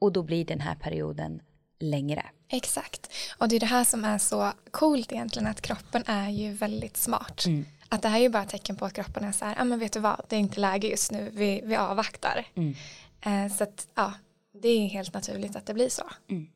och 0.00 0.12
då 0.12 0.22
blir 0.22 0.44
den 0.44 0.60
här 0.60 0.74
perioden 0.74 1.42
längre. 1.78 2.26
Exakt. 2.48 3.12
Och 3.38 3.48
det 3.48 3.56
är 3.56 3.60
det 3.60 3.66
här 3.66 3.84
som 3.84 4.04
är 4.04 4.18
så 4.18 4.52
coolt 4.70 5.12
egentligen 5.12 5.48
att 5.48 5.60
kroppen 5.60 6.02
är 6.06 6.30
ju 6.30 6.52
väldigt 6.52 6.96
smart. 6.96 7.46
Mm. 7.46 7.66
Att 7.88 8.02
det 8.02 8.08
här 8.08 8.18
är 8.18 8.22
ju 8.22 8.28
bara 8.28 8.44
tecken 8.44 8.76
på 8.76 8.84
att 8.84 8.92
kroppen 8.92 9.24
är 9.24 9.32
så 9.32 9.44
här, 9.44 9.54
ja 9.54 9.62
ah, 9.62 9.64
men 9.64 9.78
vet 9.78 9.92
du 9.92 10.00
vad, 10.00 10.22
det 10.28 10.36
är 10.36 10.40
inte 10.40 10.60
läge 10.60 10.88
just 10.88 11.12
nu, 11.12 11.30
vi, 11.34 11.62
vi 11.64 11.76
avvaktar. 11.76 12.46
Mm. 12.54 12.74
Eh, 13.20 13.52
så 13.52 13.64
att 13.64 13.88
ja, 13.94 14.12
det 14.52 14.68
är 14.68 14.88
helt 14.88 15.14
naturligt 15.14 15.56
att 15.56 15.66
det 15.66 15.74
blir 15.74 15.88
så. 15.88 16.10
Mm. 16.30 16.46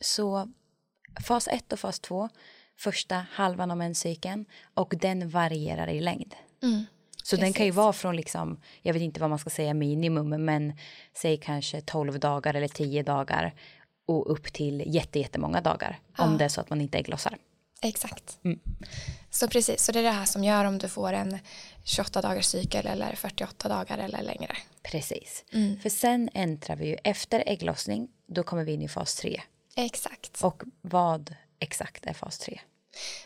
Så 0.00 0.48
fas 1.26 1.48
1 1.48 1.72
och 1.72 1.78
fas 1.78 2.00
2, 2.00 2.28
första 2.78 3.26
halvan 3.32 3.70
av 3.70 3.76
menscykeln 3.76 4.44
och 4.74 4.94
den 5.00 5.28
varierar 5.28 5.88
i 5.88 6.00
längd. 6.00 6.34
Mm. 6.62 6.84
Så 7.16 7.36
Precis. 7.36 7.40
den 7.40 7.52
kan 7.52 7.66
ju 7.66 7.72
vara 7.72 7.92
från 7.92 8.16
liksom, 8.16 8.60
jag 8.82 8.92
vet 8.92 9.02
inte 9.02 9.20
vad 9.20 9.30
man 9.30 9.38
ska 9.38 9.50
säga 9.50 9.74
minimum, 9.74 10.44
men 10.44 10.72
säg 11.14 11.36
kanske 11.36 11.80
12 11.80 12.18
dagar 12.18 12.54
eller 12.54 12.68
10 12.68 13.02
dagar 13.02 13.54
och 14.06 14.32
upp 14.32 14.52
till 14.52 14.82
jättejättemånga 14.86 15.60
dagar 15.60 15.98
ja. 16.16 16.24
om 16.24 16.38
det 16.38 16.44
är 16.44 16.48
så 16.48 16.60
att 16.60 16.70
man 16.70 16.80
inte 16.80 16.98
ägglossar. 16.98 17.38
Exakt. 17.82 18.38
Mm. 18.44 18.60
Så 19.30 19.48
precis, 19.48 19.84
så 19.84 19.92
det 19.92 19.98
är 19.98 20.02
det 20.02 20.10
här 20.10 20.24
som 20.24 20.44
gör 20.44 20.64
om 20.64 20.78
du 20.78 20.88
får 20.88 21.12
en 21.12 21.38
28 21.84 22.22
dagars 22.22 22.46
cykel 22.46 22.86
eller 22.86 23.14
48 23.14 23.68
dagar 23.68 23.98
eller 23.98 24.22
längre. 24.22 24.56
Precis. 24.82 25.44
Mm. 25.52 25.80
För 25.80 25.88
sen 25.88 26.30
äntrar 26.34 26.76
vi 26.76 26.86
ju 26.86 26.96
efter 27.04 27.44
ägglossning, 27.46 28.08
då 28.26 28.42
kommer 28.42 28.64
vi 28.64 28.72
in 28.72 28.82
i 28.82 28.88
fas 28.88 29.14
3. 29.14 29.42
Exakt. 29.76 30.42
Och 30.42 30.62
vad 30.80 31.34
exakt 31.58 32.06
är 32.06 32.12
fas 32.12 32.38
3? 32.38 32.60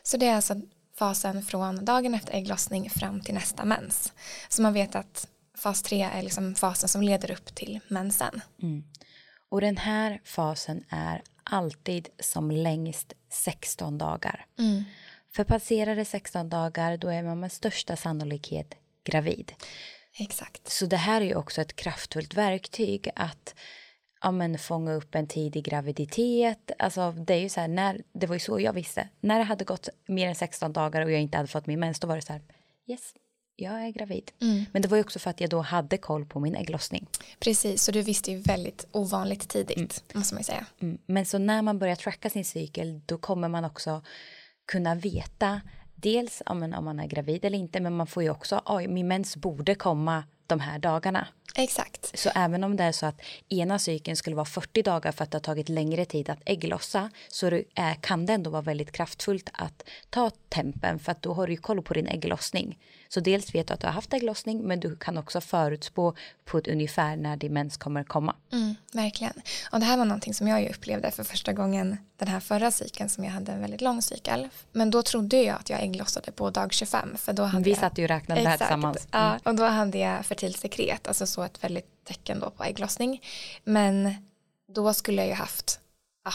Så 0.03 0.17
det 0.17 0.27
är 0.27 0.35
alltså 0.35 0.55
fasen 0.99 1.43
från 1.43 1.85
dagen 1.85 2.15
efter 2.15 2.35
ägglossning 2.35 2.91
fram 2.91 3.21
till 3.21 3.35
nästa 3.35 3.65
mens. 3.65 4.13
Så 4.49 4.63
man 4.63 4.73
vet 4.73 4.95
att 4.95 5.29
fas 5.59 5.83
3 5.83 6.03
är 6.03 6.23
liksom 6.23 6.55
fasen 6.55 6.89
som 6.89 7.03
leder 7.03 7.31
upp 7.31 7.55
till 7.55 7.81
mensen. 7.89 8.41
Mm. 8.63 8.85
Och 9.49 9.61
den 9.61 9.77
här 9.77 10.21
fasen 10.25 10.85
är 10.89 11.23
alltid 11.51 12.09
som 12.19 12.51
längst 12.51 13.13
16 13.29 13.99
dagar. 13.99 14.47
Mm. 14.59 14.85
För 15.33 15.45
det 15.95 16.05
16 16.05 16.49
dagar 16.49 16.97
då 16.97 17.09
är 17.09 17.23
man 17.23 17.41
med 17.41 17.53
största 17.53 17.97
sannolikhet 17.97 18.75
gravid. 19.05 19.53
Exakt. 20.19 20.69
Så 20.69 20.87
det 20.87 20.97
här 20.97 21.21
är 21.21 21.25
ju 21.25 21.35
också 21.35 21.61
ett 21.61 21.77
kraftfullt 21.77 22.35
verktyg 22.35 23.11
att 23.17 23.55
ja, 24.23 24.31
men, 24.31 24.59
fånga 24.59 24.93
upp 24.93 25.15
en 25.15 25.27
tidig 25.27 25.65
graviditet. 25.65 26.71
Alltså, 26.79 27.13
det, 27.13 27.35
är 27.35 27.39
ju 27.39 27.49
så 27.49 27.61
här, 27.61 27.69
när, 27.69 28.03
det 28.13 28.27
var 28.27 28.35
ju 28.35 28.41
så 28.41 28.61
jag 28.61 28.73
visste. 28.73 29.09
När 29.21 29.39
det 29.39 29.45
hade 29.45 29.65
gått 29.65 29.89
mer 30.07 30.29
än 30.29 30.35
16 30.35 30.73
dagar 30.73 31.03
och 31.03 31.13
jag 31.13 31.21
inte 31.21 31.37
hade 31.37 31.49
fått 31.49 31.67
min 31.67 31.81
mens 31.81 32.01
då 32.01 32.07
var 32.07 32.17
det 32.17 32.23
så 32.23 32.33
här, 32.33 32.43
yes, 32.87 33.15
jag 33.57 33.87
är 33.87 33.91
gravid. 33.91 34.31
Mm. 34.41 34.65
Men 34.73 34.83
det 34.83 34.89
var 34.89 34.97
ju 34.97 35.03
också 35.03 35.19
för 35.19 35.31
att 35.31 35.41
jag 35.41 35.51
då 35.51 35.61
hade 35.61 35.99
koll 35.99 36.25
på 36.25 36.41
min 36.41 36.55
ägglossning. 36.55 37.07
Precis, 37.39 37.83
så 37.83 37.93
du 37.93 38.03
visste 38.03 38.31
ju 38.31 38.39
väldigt 38.39 38.87
ovanligt 38.93 39.49
tidigt, 39.49 40.15
måste 40.15 40.35
man 40.35 40.41
ju 40.41 40.45
säga. 40.45 40.67
Mm. 40.81 40.99
Men 41.07 41.27
så 41.27 41.39
när 41.39 41.63
man 41.63 41.79
börjar 41.79 41.97
tracka 41.97 42.31
sin 42.31 42.45
cykel 42.45 43.01
då 43.07 43.19
kommer 43.19 43.49
man 43.49 43.65
också 43.65 44.03
kunna 44.67 44.95
veta 44.95 45.61
dels 45.95 46.43
om 46.47 46.61
man, 46.61 46.75
om 46.75 46.85
man 46.85 47.01
är 47.01 47.07
gravid 47.07 47.45
eller 47.45 47.59
inte 47.59 47.81
men 47.81 47.97
man 47.97 48.07
får 48.07 48.23
ju 48.23 48.31
också, 48.31 48.63
oj 48.65 48.89
min 48.89 49.09
mens 49.09 49.37
borde 49.37 49.75
komma 49.75 50.25
de 50.47 50.61
här 50.61 50.79
dagarna. 50.79 51.27
Exakt. 51.57 52.19
Så 52.19 52.31
även 52.35 52.65
om 52.65 52.77
det 52.77 52.85
är 52.85 52.93
så 52.93 53.07
att 53.07 53.21
ena 53.49 53.79
cykeln 53.79 54.17
skulle 54.17 54.37
vara 54.37 54.45
40 54.45 54.83
dagar 54.83 55.13
för 55.13 55.25
att 55.25 55.31
det 55.31 55.37
har 55.37 55.43
tagit 55.43 55.69
längre 55.69 56.05
tid 56.05 56.31
att 56.31 56.43
ägglossa 56.47 57.11
så 57.29 57.47
är, 57.75 57.95
kan 57.95 58.27
det 58.27 58.33
ändå 58.33 58.51
vara 58.51 58.63
väldigt 58.63 58.93
kraftfullt 58.93 59.51
att 59.53 59.89
ta 60.11 60.31
tempen 60.49 60.99
för 60.99 61.13
att 61.13 61.23
då 61.23 61.33
har 61.33 61.47
du 61.47 61.53
ju 61.53 61.57
koll 61.57 61.83
på 61.83 61.95
din 61.95 62.07
ägglossning. 62.07 62.79
Så 63.09 63.21
dels 63.21 63.55
vet 63.55 63.69
du 63.69 63.75
att 63.75 63.81
du 63.81 63.87
har 63.87 63.95
haft 63.95 64.13
ägglossning 64.13 64.63
men 64.63 64.81
du 64.81 64.97
kan 64.97 65.19
också 65.19 65.41
förutspå 65.41 66.15
på 66.45 66.59
ett 66.59 66.69
ungefär 66.69 67.17
när 67.17 67.37
din 67.37 67.53
mens 67.53 67.77
kommer 67.77 68.05
komma. 68.05 68.37
Mm, 68.53 68.75
verkligen. 68.93 69.33
Och 69.71 69.81
det 69.81 69.87
här 69.87 69.97
var 69.97 70.05
någonting 70.05 70.35
som 70.35 70.49
jag 70.49 70.71
upplevde 70.71 71.11
för 71.11 71.25
första 71.25 71.53
gången 71.53 71.97
den 72.17 72.29
här 72.29 72.41
förra 72.41 72.71
cykeln 72.71 73.09
som 73.09 73.25
jag 73.25 73.31
hade 73.31 73.53
en 73.53 73.61
väldigt 73.61 73.81
lång 73.81 74.03
cykel. 74.03 74.49
Men 74.73 74.91
då 74.91 75.03
trodde 75.03 75.43
jag 75.43 75.57
att 75.57 75.71
jag 75.71 75.83
ägglossade 75.83 76.33
på 76.33 76.51
dag 76.51 76.73
25. 76.73 77.17
För 77.17 77.33
då 77.33 77.43
hade 77.43 77.65
Vi 77.65 77.71
jag... 77.71 77.79
satt 77.79 77.99
ju 77.99 78.03
och 78.03 78.09
räknade 78.09 78.41
det 78.41 78.47
här 78.49 78.55
Exakt. 78.55 78.69
tillsammans. 78.69 79.09
Mm. 79.13 79.27
Ja, 79.27 79.51
och 79.51 79.57
då 79.57 79.65
hade 79.65 79.99
jag 79.99 80.27
fertilt 80.27 80.57
sekret, 80.57 81.09
alltså 81.09 81.27
så 81.27 81.43
ett 81.43 81.65
väldigt 81.65 82.05
tecken 82.05 82.41
då 82.41 82.51
på 82.51 82.65
ägglossning. 82.65 83.23
Men 83.65 84.15
då 84.69 84.95
skulle 84.95 85.23
jag 85.23 85.29
ju 85.29 85.35
haft 85.35 85.81
ja, 86.25 86.33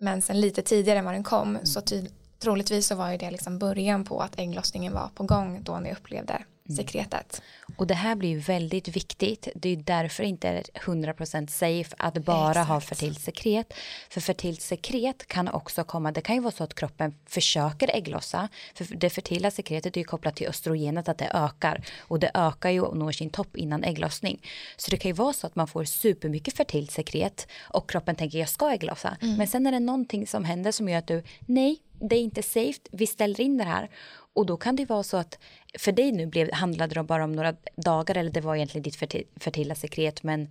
mensen 0.00 0.40
lite 0.40 0.62
tidigare 0.62 0.98
än 0.98 1.04
vad 1.04 1.14
den 1.14 1.24
kom. 1.24 1.48
Mm. 1.48 1.66
Så 1.66 1.80
ty- 1.80 2.08
troligtvis 2.38 2.86
så 2.86 2.94
var 2.94 3.10
ju 3.10 3.16
det 3.16 3.30
liksom 3.30 3.58
början 3.58 4.04
på 4.04 4.20
att 4.20 4.38
ägglossningen 4.38 4.92
var 4.92 5.08
på 5.14 5.22
gång 5.24 5.60
då 5.62 5.78
när 5.78 5.88
jag 5.88 5.98
upplevde 5.98 6.42
Mm. 6.70 6.76
sekretet. 6.76 7.42
Och 7.76 7.86
det 7.86 7.94
här 7.94 8.14
blir 8.14 8.28
ju 8.28 8.38
väldigt 8.38 8.88
viktigt. 8.88 9.48
Det 9.54 9.68
är 9.68 9.76
ju 9.76 9.82
därför 9.82 10.22
inte 10.22 10.48
är 10.48 10.62
100% 10.74 11.50
safe 11.50 11.94
att 11.98 12.14
bara 12.18 12.62
ha 12.62 12.76
Exakt. 12.76 12.86
fertilt 12.88 13.20
sekret. 13.20 13.72
För 14.10 14.20
fertilt 14.20 14.60
sekret 14.62 15.26
kan 15.26 15.48
också 15.48 15.84
komma, 15.84 16.12
det 16.12 16.20
kan 16.20 16.34
ju 16.34 16.40
vara 16.40 16.52
så 16.52 16.64
att 16.64 16.74
kroppen 16.74 17.14
försöker 17.26 17.90
ägglossa. 17.96 18.48
För 18.74 18.84
det 18.96 19.10
fertila 19.10 19.50
sekretet 19.50 19.96
är 19.96 20.00
ju 20.00 20.04
kopplat 20.04 20.36
till 20.36 20.46
östrogenet 20.48 21.08
att 21.08 21.18
det 21.18 21.30
ökar. 21.34 21.84
Och 22.00 22.20
det 22.20 22.30
ökar 22.34 22.70
ju 22.70 22.80
och 22.80 22.96
når 22.96 23.12
sin 23.12 23.30
topp 23.30 23.56
innan 23.56 23.84
ägglossning. 23.84 24.42
Så 24.76 24.90
det 24.90 24.96
kan 24.96 25.08
ju 25.08 25.12
vara 25.14 25.32
så 25.32 25.46
att 25.46 25.56
man 25.56 25.68
får 25.68 25.84
supermycket 25.84 26.56
fertilt 26.56 26.90
sekret 26.90 27.46
och 27.62 27.90
kroppen 27.90 28.16
tänker 28.16 28.38
jag 28.38 28.48
ska 28.48 28.70
ägglossa. 28.72 29.16
Men 29.20 29.46
sen 29.46 29.66
är 29.66 29.72
det 29.72 29.80
någonting 29.80 30.26
som 30.26 30.44
händer 30.44 30.72
som 30.72 30.88
gör 30.88 30.98
att 30.98 31.06
du, 31.06 31.22
nej, 31.46 31.78
det 32.00 32.16
är 32.16 32.20
inte 32.20 32.42
safe, 32.42 32.80
vi 32.90 33.06
ställer 33.06 33.40
in 33.40 33.58
det 33.58 33.64
här. 33.64 33.90
Och 34.34 34.46
då 34.46 34.56
kan 34.56 34.76
det 34.76 34.84
vara 34.84 35.02
så 35.02 35.16
att 35.16 35.38
för 35.78 35.92
dig 35.92 36.12
nu 36.12 36.26
blev, 36.26 36.52
handlade 36.52 36.94
det 36.94 37.02
bara 37.02 37.24
om 37.24 37.32
några 37.32 37.54
dagar 37.76 38.16
eller 38.16 38.30
det 38.30 38.40
var 38.40 38.56
egentligen 38.56 38.82
ditt 38.82 38.96
ferti- 38.96 39.26
fertila 39.40 39.74
sekret 39.74 40.22
men 40.22 40.50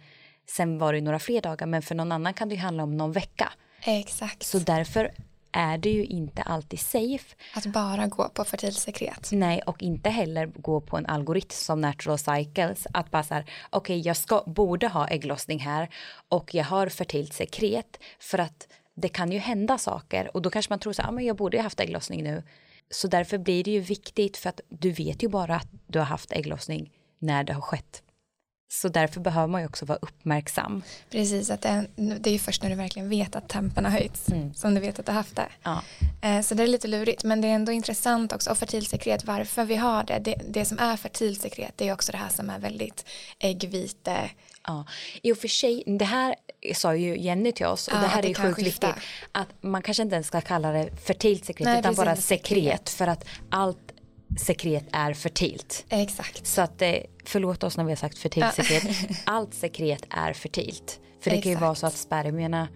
sen 0.50 0.78
var 0.78 0.94
det 0.94 1.02
några 1.02 1.20
fler 1.20 1.42
dagar 1.42 1.68
men 1.68 1.82
för 1.82 1.96
någon 1.96 2.12
annan 2.12 2.34
kan 2.34 2.50
det 2.50 2.56
ju 2.56 2.62
handla 2.62 2.84
om 2.84 2.98
någon 2.98 3.12
vecka. 3.12 3.54
Exakt. 3.86 4.44
Så 4.44 4.60
därför 4.60 5.12
är 5.52 5.78
det 5.78 5.90
ju 5.90 6.06
inte 6.06 6.42
alltid 6.42 6.80
safe. 6.80 7.36
Att 7.56 7.66
bara 7.66 8.08
gå 8.08 8.30
på 8.30 8.44
fertilt 8.44 8.78
sekret. 8.78 9.30
Nej, 9.32 9.62
och 9.66 9.84
inte 9.84 10.10
heller 10.10 10.46
gå 10.46 10.82
på 10.82 10.98
en 10.98 11.06
algoritm 11.06 11.50
som 11.54 11.82
Natural 11.82 12.18
Cycles. 12.18 12.88
Att 12.94 13.12
bara 13.12 13.24
så 13.24 13.34
här, 13.34 13.46
okej, 13.70 14.00
jag 14.00 14.18
ska, 14.18 14.44
borde 14.46 14.88
ha 14.88 15.08
ägglossning 15.08 15.60
här 15.60 15.90
och 16.30 16.56
jag 16.56 16.66
har 16.66 16.90
fertilt 16.90 17.34
sekret 17.34 18.00
för 18.20 18.38
att 18.38 18.68
det 19.02 19.10
kan 19.10 19.32
ju 19.32 19.40
hända 19.40 19.78
saker 19.78 20.30
och 20.34 20.42
då 20.42 20.50
kanske 20.50 20.72
man 20.72 20.80
tror 20.80 20.94
så 20.94 21.02
här, 21.02 21.10
ah, 21.10 21.12
men 21.12 21.26
jag 21.26 21.36
borde 21.36 21.58
ju 21.58 21.64
haft 21.64 21.80
ägglossning 21.80 22.24
nu. 22.24 22.44
Så 22.90 23.08
därför 23.08 23.38
blir 23.38 23.64
det 23.64 23.72
ju 23.72 23.80
viktigt 23.80 24.38
för 24.38 24.50
att 24.50 24.62
du 24.70 24.92
vet 24.92 25.24
ju 25.24 25.28
bara 25.28 25.56
att 25.56 25.68
du 25.88 26.00
har 26.00 26.06
haft 26.06 26.32
ägglossning 26.32 26.92
när 27.20 27.44
det 27.44 27.54
har 27.54 27.62
skett. 27.62 28.04
Så 28.70 28.90
därför 28.90 29.20
behöver 29.22 29.48
man 29.48 29.62
ju 29.62 29.68
också 29.68 29.86
vara 29.86 29.98
uppmärksam. 30.02 30.84
Precis, 31.10 31.50
att 31.50 31.62
det, 31.62 31.70
är, 31.70 31.88
det 31.96 32.30
är 32.30 32.32
ju 32.32 32.40
först 32.40 32.64
när 32.64 32.70
du 32.70 32.76
verkligen 32.76 33.10
vet 33.10 33.36
att 33.36 33.50
tempen 33.50 33.86
har 33.86 33.92
höjts 33.92 34.30
som 34.56 34.76
du 34.76 34.82
vet 34.82 35.00
att 35.00 35.06
du 35.06 35.12
har 35.12 35.18
haft 35.18 35.36
det. 35.36 35.48
Ja. 35.64 35.82
Eh, 36.22 36.42
Så 36.42 36.56
det 36.56 36.64
är 36.64 36.68
lite 36.68 36.88
lurigt, 36.88 37.24
men 37.24 37.42
det 37.42 37.48
är 37.48 37.56
ändå 37.56 37.72
intressant 37.72 38.34
också. 38.34 38.52
Och 38.52 38.58
fertilsekret, 38.58 39.26
varför 39.26 39.66
vi 39.66 39.76
har 39.76 40.04
det. 40.04 40.20
det. 40.20 40.36
Det 40.50 40.66
som 40.66 40.80
är 40.80 40.98
fertilsekret, 40.98 41.74
det 41.76 41.88
är 41.88 41.94
också 41.94 42.12
det 42.12 42.18
här 42.18 42.30
som 42.30 42.50
är 42.50 42.60
väldigt 42.60 43.06
äggvite. 43.40 44.30
Ja, 44.68 44.86
i 45.24 45.32
och 45.32 45.38
för 45.38 45.48
sig, 45.48 45.84
det 45.86 46.06
här 46.06 46.36
sa 46.76 46.96
ju 46.96 47.18
Jenny 47.18 47.52
till 47.52 47.66
oss 47.66 47.88
och 47.88 47.94
Ja, 47.94 48.00
det 48.02 48.08
här 48.08 48.22
det 48.22 48.30
är 48.30 48.34
sjukt 48.34 48.56
skifta. 48.56 48.88
viktigt 48.88 49.04
att 49.32 49.48
man 49.64 49.82
kanske 49.82 50.04
inte 50.04 50.16
ens 50.16 50.28
ska 50.28 50.42
kalla 50.42 50.72
det 50.72 50.90
fertilt 51.06 51.46
sekret 51.46 51.66
Nej, 51.66 51.80
utan 51.80 51.96
bara 51.96 52.16
sekret. 52.16 52.90
för 52.90 53.08
att 53.08 53.26
allt 53.50 53.94
sekret 54.40 54.86
är 54.92 55.14
fertilt. 55.14 55.86
Exakt. 55.90 56.48
Så 56.48 56.62
att 56.62 56.82
eh, 56.82 56.94
förlåt 57.26 57.64
oss 57.64 57.78
när 57.78 57.84
vi 57.84 57.92
har 57.92 57.96
sagt 57.96 58.18
fertilt 58.18 58.54
sekret. 58.54 58.84
Allt 59.26 59.54
sekret 59.54 60.06
är 60.10 60.34
fertilt. 60.34 61.00
För 61.22 61.30
det 61.30 61.36
kan 61.42 61.52
ju 61.52 61.52
Exakt. 61.52 61.62
vara 61.62 61.76
så 61.76 61.88
att 61.88 61.94
spermierna 61.98 62.68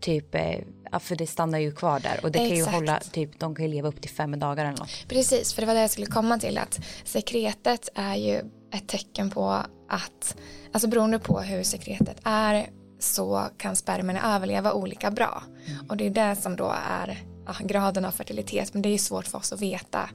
typ, 0.00 0.34
eh, 0.34 0.58
ja, 0.92 0.98
för 0.98 1.16
det 1.16 1.26
stannar 1.26 1.58
ju 1.58 1.72
kvar 1.72 2.00
där 2.00 2.20
och 2.22 2.32
det 2.32 2.38
kan 2.38 2.48
ju 2.48 2.54
Exakt. 2.56 2.74
hålla, 2.74 3.00
typ 3.00 3.40
de 3.40 3.54
kan 3.54 3.64
ju 3.64 3.70
leva 3.70 3.88
upp 3.88 4.00
till 4.02 4.10
fem 4.10 4.38
dagar 4.38 4.64
eller 4.64 4.78
något. 4.78 5.04
Precis, 5.08 5.54
för 5.54 5.62
det 5.62 5.66
var 5.66 5.74
det 5.74 5.80
jag 5.80 5.90
skulle 5.90 6.06
komma 6.06 6.38
till 6.38 6.58
att 6.58 6.80
sekretet 7.04 7.88
är 7.94 8.14
ju 8.16 8.38
ett 8.72 8.88
tecken 8.88 9.30
på 9.30 9.50
att, 9.88 10.36
alltså 10.72 10.88
beroende 10.88 11.18
på 11.18 11.40
hur 11.40 11.62
sekretet 11.62 12.16
är 12.24 12.70
så 13.00 13.48
kan 13.56 13.76
spermierna 13.76 14.36
överleva 14.36 14.72
olika 14.72 15.10
bra. 15.10 15.42
Och 15.88 15.96
det 15.96 16.06
är 16.06 16.10
det 16.10 16.36
som 16.36 16.56
då 16.56 16.74
är 16.88 17.18
ja, 17.46 17.54
graden 17.60 18.04
av 18.04 18.10
fertilitet, 18.10 18.74
men 18.74 18.82
det 18.82 18.88
är 18.88 18.92
ju 18.92 18.98
svårt 18.98 19.26
för 19.26 19.38
oss 19.38 19.52
att 19.52 19.60
veta. 19.60 20.10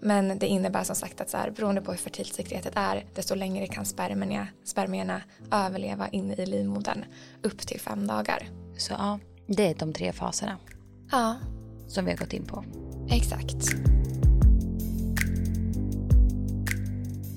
Men 0.00 0.38
det 0.38 0.46
innebär 0.46 0.84
som 0.84 0.96
sagt 0.96 1.20
att 1.20 1.30
så 1.30 1.36
här, 1.36 1.50
beroende 1.50 1.82
på 1.82 1.90
hur 1.90 1.98
fertilt 1.98 2.34
sekretet 2.34 2.72
är, 2.76 3.04
desto 3.14 3.34
längre 3.34 3.66
kan 3.66 3.84
spermierna, 3.84 4.46
spermierna 4.64 5.22
överleva 5.52 6.08
inne 6.08 6.34
i 6.34 6.46
livmodern, 6.46 7.04
upp 7.42 7.58
till 7.58 7.80
fem 7.80 8.06
dagar. 8.06 8.48
Så 8.78 8.92
ja, 8.92 9.18
det 9.46 9.70
är 9.70 9.74
de 9.74 9.92
tre 9.92 10.12
faserna 10.12 10.58
Ja, 11.10 11.36
som 11.88 12.04
vi 12.04 12.10
har 12.10 12.18
gått 12.18 12.32
in 12.32 12.46
på. 12.46 12.64
Exakt. 13.10 13.56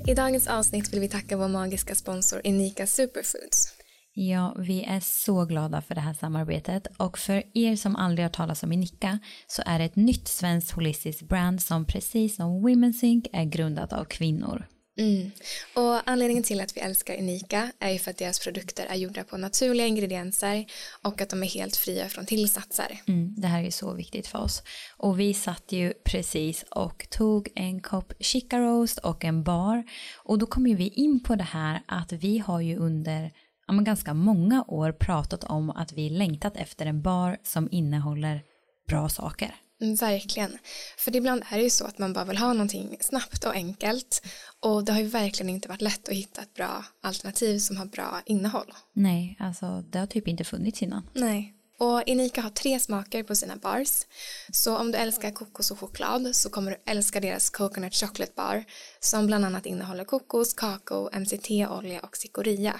I 0.07 0.13
dagens 0.13 0.47
avsnitt 0.47 0.93
vill 0.93 0.99
vi 0.99 1.07
tacka 1.07 1.37
vår 1.37 1.47
magiska 1.47 1.95
sponsor 1.95 2.41
Unika 2.43 2.87
Superfoods. 2.87 3.82
Ja, 4.15 4.55
vi 4.59 4.83
är 4.83 4.99
så 4.99 5.45
glada 5.45 5.81
för 5.81 5.95
det 5.95 6.01
här 6.01 6.13
samarbetet 6.13 6.87
och 6.97 7.17
för 7.17 7.43
er 7.53 7.75
som 7.75 7.95
aldrig 7.95 8.25
har 8.25 8.29
talat 8.29 8.63
om 8.63 8.71
Inika 8.71 9.19
så 9.47 9.63
är 9.65 9.79
det 9.79 9.85
ett 9.85 9.95
nytt 9.95 10.27
svenskt 10.27 10.71
holistiskt 10.71 11.21
brand 11.21 11.61
som 11.61 11.85
precis 11.85 12.35
som 12.35 12.67
Women's 12.67 13.03
Inc 13.03 13.25
är 13.33 13.43
grundat 13.43 13.93
av 13.93 14.05
kvinnor. 14.05 14.67
Mm. 14.97 15.31
Och 15.75 16.09
anledningen 16.09 16.43
till 16.43 16.61
att 16.61 16.77
vi 16.77 16.81
älskar 16.81 17.17
Unika 17.17 17.71
är 17.79 17.91
ju 17.91 17.99
för 17.99 18.11
att 18.11 18.17
deras 18.17 18.39
produkter 18.39 18.85
är 18.85 18.95
gjorda 18.95 19.23
på 19.23 19.37
naturliga 19.37 19.87
ingredienser 19.87 20.65
och 21.01 21.21
att 21.21 21.29
de 21.29 21.43
är 21.43 21.47
helt 21.47 21.75
fria 21.75 22.09
från 22.09 22.25
tillsatser. 22.25 23.01
Mm, 23.07 23.35
det 23.37 23.47
här 23.47 23.63
är 23.63 23.71
så 23.71 23.93
viktigt 23.93 24.27
för 24.27 24.39
oss. 24.39 24.63
Och 24.97 25.19
vi 25.19 25.33
satt 25.33 25.71
ju 25.71 25.93
precis 26.05 26.65
och 26.69 27.07
tog 27.09 27.49
en 27.55 27.81
kopp 27.81 28.13
chica 28.19 28.59
roast 28.59 28.97
och 28.97 29.25
en 29.25 29.43
bar. 29.43 29.83
Och 30.17 30.39
då 30.39 30.45
kom 30.45 30.67
ju 30.67 30.75
vi 30.75 30.87
in 30.87 31.23
på 31.23 31.35
det 31.35 31.43
här 31.43 31.81
att 31.87 32.11
vi 32.11 32.37
har 32.37 32.61
ju 32.61 32.77
under 32.77 33.31
ja, 33.67 33.73
men 33.73 33.83
ganska 33.83 34.13
många 34.13 34.63
år 34.67 34.91
pratat 34.91 35.43
om 35.43 35.69
att 35.69 35.93
vi 35.93 36.09
längtat 36.09 36.57
efter 36.57 36.85
en 36.85 37.01
bar 37.01 37.37
som 37.43 37.67
innehåller 37.71 38.43
bra 38.87 39.09
saker. 39.09 39.55
Verkligen. 39.99 40.57
För 40.97 41.15
ibland 41.15 41.43
är 41.51 41.57
det 41.57 41.63
ju 41.63 41.69
så 41.69 41.85
att 41.85 41.97
man 41.97 42.13
bara 42.13 42.25
vill 42.25 42.37
ha 42.37 42.53
någonting 42.53 42.97
snabbt 42.99 43.45
och 43.45 43.53
enkelt. 43.53 44.21
Och 44.59 44.83
det 44.85 44.91
har 44.91 44.99
ju 44.99 45.07
verkligen 45.07 45.49
inte 45.49 45.67
varit 45.67 45.81
lätt 45.81 46.09
att 46.09 46.15
hitta 46.15 46.41
ett 46.41 46.53
bra 46.53 46.85
alternativ 47.01 47.59
som 47.59 47.77
har 47.77 47.85
bra 47.85 48.21
innehåll. 48.25 48.73
Nej, 48.93 49.37
alltså 49.39 49.83
det 49.89 49.99
har 49.99 50.05
typ 50.05 50.27
inte 50.27 50.43
funnits 50.43 50.81
innan. 50.81 51.09
Nej. 51.13 51.53
Och 51.79 52.03
Inika 52.05 52.41
har 52.41 52.49
tre 52.49 52.79
smaker 52.79 53.23
på 53.23 53.35
sina 53.35 53.55
bars. 53.55 54.05
Så 54.51 54.77
om 54.77 54.91
du 54.91 54.97
älskar 54.97 55.31
kokos 55.31 55.71
och 55.71 55.79
choklad 55.79 56.35
så 56.35 56.49
kommer 56.49 56.71
du 56.71 56.91
älska 56.91 57.19
deras 57.19 57.49
coconut 57.49 57.95
chocolate 57.95 58.31
bar 58.35 58.63
som 58.99 59.27
bland 59.27 59.45
annat 59.45 59.65
innehåller 59.65 60.03
kokos, 60.03 60.53
kakao, 60.53 61.09
MCT-olja 61.19 61.99
och 61.99 62.17
cikoria. 62.17 62.79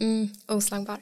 Mm, 0.00 0.28
oslagbar. 0.48 0.98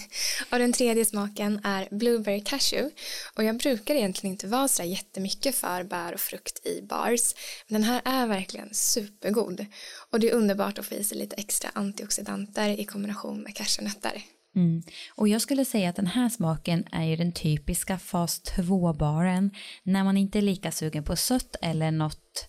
och 0.50 0.58
den 0.58 0.72
tredje 0.72 1.04
smaken 1.04 1.60
är 1.64 1.88
Blueberry 1.90 2.40
Cashew. 2.40 2.94
Och 3.34 3.44
jag 3.44 3.56
brukar 3.56 3.94
egentligen 3.94 4.32
inte 4.32 4.46
vara 4.46 4.68
så 4.68 4.82
jättemycket 4.82 5.54
för 5.54 5.84
bär 5.84 6.14
och 6.14 6.20
frukt 6.20 6.66
i 6.66 6.82
bars. 6.82 7.34
Men 7.68 7.80
den 7.80 7.90
här 7.90 8.02
är 8.04 8.26
verkligen 8.26 8.68
supergod. 8.72 9.66
Och 10.12 10.20
det 10.20 10.30
är 10.30 10.34
underbart 10.34 10.78
att 10.78 10.86
få 10.86 10.94
i 10.94 11.04
sig 11.04 11.18
lite 11.18 11.36
extra 11.36 11.70
antioxidanter 11.74 12.68
i 12.68 12.84
kombination 12.84 13.42
med 13.42 13.56
cashewnötter. 13.56 14.22
Mm. 14.56 14.82
Och 15.14 15.28
jag 15.28 15.40
skulle 15.40 15.64
säga 15.64 15.90
att 15.90 15.96
den 15.96 16.06
här 16.06 16.28
smaken 16.28 16.84
är 16.92 17.04
ju 17.04 17.16
den 17.16 17.32
typiska 17.32 17.98
fas 17.98 18.42
2-baren 18.56 19.50
när 19.82 20.04
man 20.04 20.16
inte 20.16 20.38
är 20.38 20.42
lika 20.42 20.72
sugen 20.72 21.04
på 21.04 21.16
sött 21.16 21.56
eller 21.62 21.90
något 21.90 22.48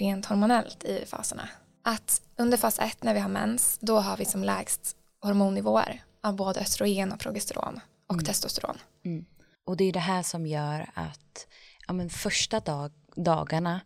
rent 0.00 0.26
hormonellt 0.26 0.84
i 0.84 1.04
faserna? 1.06 1.48
Att 1.82 2.22
under 2.36 2.56
fas 2.56 2.78
1 2.78 3.02
när 3.02 3.14
vi 3.14 3.20
har 3.20 3.28
mens, 3.28 3.78
då 3.80 3.98
har 3.98 4.16
vi 4.16 4.24
som 4.24 4.44
lägst 4.44 4.96
hormonnivåer 5.20 6.02
av 6.22 6.36
både 6.36 6.60
östrogen 6.60 7.12
och 7.12 7.20
progesteron 7.20 7.80
och 8.06 8.14
mm. 8.14 8.24
testosteron. 8.24 8.78
Mm. 9.04 9.24
Och 9.64 9.76
det 9.76 9.84
är 9.84 9.92
det 9.92 10.00
här 10.00 10.22
som 10.22 10.46
gör 10.46 10.90
att 10.94 11.46
ja, 11.86 11.92
men 11.92 12.10
första 12.10 12.60
dag, 12.60 12.92
dagarna 13.16 13.80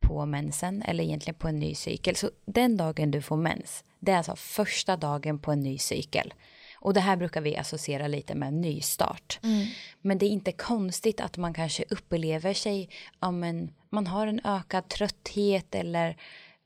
på 0.00 0.26
mensen, 0.26 0.82
eller 0.82 1.04
egentligen 1.04 1.38
på 1.38 1.48
en 1.48 1.58
ny 1.58 1.74
cykel, 1.74 2.16
så 2.16 2.30
den 2.46 2.76
dagen 2.76 3.10
du 3.10 3.22
får 3.22 3.36
mens, 3.36 3.84
det 4.00 4.12
är 4.12 4.16
alltså 4.16 4.36
första 4.36 4.96
dagen 4.96 5.38
på 5.38 5.52
en 5.52 5.60
ny 5.60 5.78
cykel. 5.78 6.34
Och 6.80 6.94
det 6.94 7.00
här 7.00 7.16
brukar 7.16 7.40
vi 7.40 7.56
associera 7.56 8.06
lite 8.06 8.34
med 8.34 8.52
nystart. 8.52 9.38
Mm. 9.42 9.66
Men 10.00 10.18
det 10.18 10.26
är 10.26 10.30
inte 10.30 10.52
konstigt 10.52 11.20
att 11.20 11.36
man 11.36 11.54
kanske 11.54 11.84
upplever 11.90 12.54
sig, 12.54 12.90
ja 13.20 13.30
men 13.30 13.74
man 13.90 14.06
har 14.06 14.26
en 14.26 14.40
ökad 14.44 14.88
trötthet 14.88 15.74
eller 15.74 16.16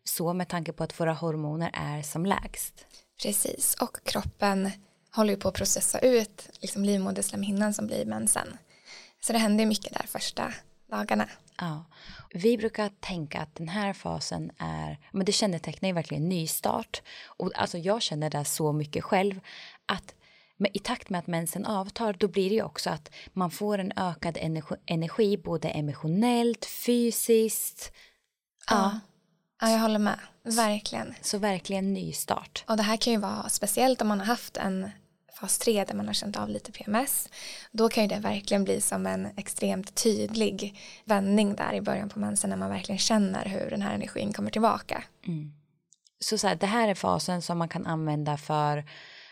så 0.05 0.33
med 0.33 0.49
tanke 0.49 0.73
på 0.73 0.85
att 0.85 1.00
våra 1.00 1.12
hormoner 1.12 1.71
är 1.73 2.02
som 2.02 2.26
lägst. 2.26 2.87
Precis, 3.23 3.76
och 3.81 4.05
kroppen 4.05 4.71
håller 5.14 5.31
ju 5.33 5.40
på 5.40 5.49
att 5.49 5.55
processa 5.55 5.99
ut 5.99 6.49
liksom 6.61 6.85
livmoderslemhinnan 6.85 7.75
som 7.75 7.87
blir 7.87 8.05
mensen. 8.05 8.59
Så 9.21 9.33
det 9.33 9.38
händer 9.38 9.67
mycket 9.67 9.93
där 9.93 10.07
första 10.07 10.52
dagarna. 10.90 11.29
Ja. 11.59 11.85
Vi 12.35 12.59
brukar 12.59 12.90
tänka 13.00 13.40
att 13.40 13.55
den 13.55 13.69
här 13.69 13.93
fasen 13.93 14.50
är, 14.59 14.99
men 15.12 15.25
det 15.25 15.33
kännetecknar 15.33 15.88
ju 15.88 15.93
verkligen 15.93 16.29
nystart. 16.29 17.02
Och 17.26 17.50
alltså 17.55 17.79
jag 17.79 18.02
känner 18.02 18.31
det 18.31 18.45
så 18.45 18.73
mycket 18.73 19.05
själv 19.05 19.40
att 19.90 20.14
men 20.56 20.76
i 20.76 20.78
takt 20.78 21.11
med 21.11 21.18
att 21.18 21.26
mensen 21.26 21.66
avtar 21.66 22.12
då 22.12 22.28
blir 22.28 22.49
det 22.49 22.54
ju 22.54 22.62
också 22.62 22.90
att 22.90 23.11
man 23.32 23.50
får 23.50 23.78
en 23.78 23.92
ökad 23.97 24.37
energi, 24.40 24.75
energi 24.87 25.37
både 25.37 25.68
emotionellt, 25.68 26.64
fysiskt. 26.64 27.92
Ja. 28.70 28.76
ja. 28.76 29.00
ja, 29.61 29.70
jag 29.73 29.78
håller 29.78 29.99
med. 29.99 30.18
Verkligen. 30.42 31.14
Så, 31.20 31.28
så 31.28 31.38
verkligen 31.38 31.92
nystart. 31.92 32.64
Och 32.68 32.76
det 32.76 32.82
här 32.82 32.97
kan 32.97 33.12
ju 33.12 33.18
vara 33.18 33.48
speciellt 33.48 34.03
om 34.03 34.09
man 34.09 34.18
har 34.18 34.26
haft 34.26 34.57
en 34.57 34.90
fas 35.40 35.59
3 35.59 35.85
där 35.85 35.94
man 35.94 36.07
har 36.07 36.14
känt 36.14 36.37
av 36.37 36.48
lite 36.48 36.72
PMS. 36.72 37.29
Då 37.72 37.88
kan 37.88 38.05
ju 38.05 38.09
det 38.09 38.18
verkligen 38.18 38.64
bli 38.64 38.81
som 38.81 39.07
en 39.07 39.29
extremt 39.37 39.94
tydlig 39.94 40.81
vändning 41.05 41.55
där 41.55 41.72
i 41.72 41.81
början 41.81 42.09
på 42.09 42.18
mensen 42.18 42.50
när 42.50 42.57
man 42.57 42.70
verkligen 42.70 42.98
känner 42.98 43.44
hur 43.44 43.70
den 43.70 43.83
här 43.83 43.94
energin 43.94 44.33
kommer 44.33 44.50
tillbaka. 44.50 45.05
Mm. 45.26 45.53
Så, 46.18 46.38
så 46.38 46.46
här, 46.46 46.55
det 46.55 46.66
här 46.66 46.88
är 46.88 46.94
fasen 46.94 47.42
som 47.42 47.59
man 47.59 47.68
kan 47.68 47.87
använda 47.87 48.37
för 48.37 48.85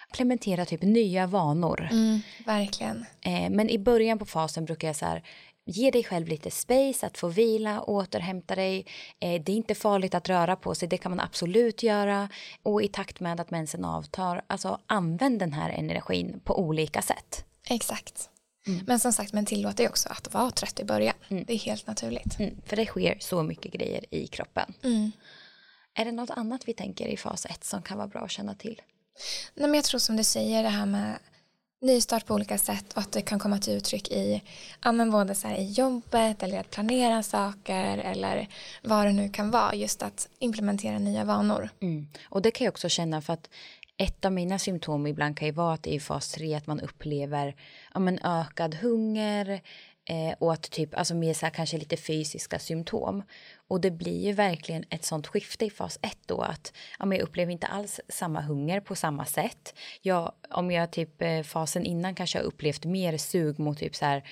implementera 0.08 0.64
typ 0.64 0.82
nya 0.82 1.26
vanor. 1.26 1.88
Mm, 1.90 2.20
verkligen. 2.46 3.06
Eh, 3.20 3.50
men 3.50 3.70
i 3.70 3.78
början 3.78 4.18
på 4.18 4.24
fasen 4.24 4.64
brukar 4.64 4.88
jag 4.88 4.96
så 4.96 5.06
här, 5.06 5.22
ge 5.64 5.90
dig 5.90 6.04
själv 6.04 6.28
lite 6.28 6.50
space 6.50 7.06
att 7.06 7.18
få 7.18 7.28
vila, 7.28 7.82
återhämta 7.82 8.54
dig. 8.54 8.86
Eh, 9.20 9.42
det 9.42 9.52
är 9.52 9.56
inte 9.56 9.74
farligt 9.74 10.14
att 10.14 10.28
röra 10.28 10.56
på 10.56 10.74
sig, 10.74 10.88
det 10.88 10.98
kan 10.98 11.12
man 11.12 11.20
absolut 11.20 11.82
göra. 11.82 12.28
Och 12.62 12.82
i 12.82 12.88
takt 12.88 13.20
med 13.20 13.40
att 13.40 13.50
mensen 13.50 13.84
avtar, 13.84 14.42
alltså 14.46 14.78
använd 14.86 15.38
den 15.38 15.52
här 15.52 15.70
energin 15.70 16.40
på 16.44 16.60
olika 16.60 17.02
sätt. 17.02 17.44
Exakt. 17.70 18.30
Mm. 18.66 18.84
Men 18.86 18.98
som 18.98 19.12
sagt, 19.12 19.32
men 19.32 19.46
tillåt 19.46 19.76
dig 19.76 19.88
också 19.88 20.08
att 20.08 20.34
vara 20.34 20.50
trött 20.50 20.80
i 20.80 20.84
början. 20.84 21.14
Mm. 21.28 21.44
Det 21.46 21.52
är 21.52 21.58
helt 21.58 21.86
naturligt. 21.86 22.38
Mm, 22.38 22.56
för 22.66 22.76
det 22.76 22.86
sker 22.86 23.16
så 23.20 23.42
mycket 23.42 23.72
grejer 23.72 24.04
i 24.10 24.26
kroppen. 24.26 24.74
Mm. 24.82 25.10
Är 25.94 26.04
det 26.04 26.12
något 26.12 26.30
annat 26.30 26.62
vi 26.66 26.74
tänker 26.74 27.06
i 27.06 27.16
fas 27.16 27.46
1 27.46 27.64
som 27.64 27.82
kan 27.82 27.98
vara 27.98 28.08
bra 28.08 28.20
att 28.20 28.30
känna 28.30 28.54
till? 28.54 28.82
Nej, 29.54 29.68
men 29.68 29.74
jag 29.74 29.84
tror 29.84 30.00
som 30.00 30.16
du 30.16 30.24
säger 30.24 30.62
det 30.62 30.68
här 30.68 30.86
med 30.86 31.18
nystart 31.80 32.26
på 32.26 32.34
olika 32.34 32.58
sätt 32.58 32.92
och 32.92 32.98
att 32.98 33.12
det 33.12 33.22
kan 33.22 33.38
komma 33.38 33.58
till 33.58 33.72
uttryck 33.72 34.10
i 34.10 34.42
ja, 34.84 34.92
men 34.92 35.10
både 35.10 35.34
så 35.34 35.48
i 35.48 35.70
jobbet 35.70 36.42
eller 36.42 36.60
att 36.60 36.70
planera 36.70 37.22
saker 37.22 37.98
eller 37.98 38.48
vad 38.82 39.06
det 39.06 39.12
nu 39.12 39.28
kan 39.28 39.50
vara 39.50 39.74
just 39.74 40.02
att 40.02 40.28
implementera 40.38 40.98
nya 40.98 41.24
vanor. 41.24 41.70
Mm. 41.80 42.08
Och 42.28 42.42
det 42.42 42.50
kan 42.50 42.64
jag 42.64 42.72
också 42.72 42.88
känna 42.88 43.20
för 43.20 43.32
att 43.32 43.50
ett 43.96 44.24
av 44.24 44.32
mina 44.32 44.58
symptom 44.58 45.06
ibland 45.06 45.38
kan 45.38 45.48
ju 45.48 45.52
vara 45.52 45.74
att 45.74 45.86
i 45.86 46.00
fas 46.00 46.32
3 46.32 46.54
att 46.54 46.66
man 46.66 46.80
upplever 46.80 47.56
ja, 47.94 48.00
men 48.00 48.18
ökad 48.22 48.74
hunger 48.74 49.60
eh, 50.08 50.48
att 50.48 50.70
typ, 50.70 50.94
alltså 50.94 51.14
mer 51.14 51.34
så 51.34 51.46
här, 51.46 51.50
kanske 51.50 51.78
lite 51.78 51.96
fysiska 51.96 52.58
symptom. 52.58 53.22
Och 53.68 53.80
det 53.80 53.90
blir 53.90 54.26
ju 54.26 54.32
verkligen 54.32 54.84
ett 54.90 55.04
sånt 55.04 55.26
skifte 55.26 55.64
i 55.64 55.70
fas 55.70 55.98
1 56.02 56.18
då 56.26 56.40
att 56.40 56.72
ja, 56.98 57.06
men 57.06 57.18
jag 57.18 57.24
upplever 57.24 57.52
inte 57.52 57.66
alls 57.66 58.00
samma 58.08 58.40
hunger 58.40 58.80
på 58.80 58.94
samma 58.94 59.24
sätt. 59.24 59.74
Jag, 60.02 60.32
om 60.50 60.70
jag 60.70 60.90
typ 60.90 61.22
eh, 61.22 61.42
fasen 61.42 61.84
innan 61.84 62.14
kanske 62.14 62.38
har 62.38 62.44
upplevt 62.44 62.84
mer 62.84 63.16
sug 63.16 63.58
mot 63.58 63.78
typ 63.78 63.96
så 63.96 64.04
här 64.04 64.28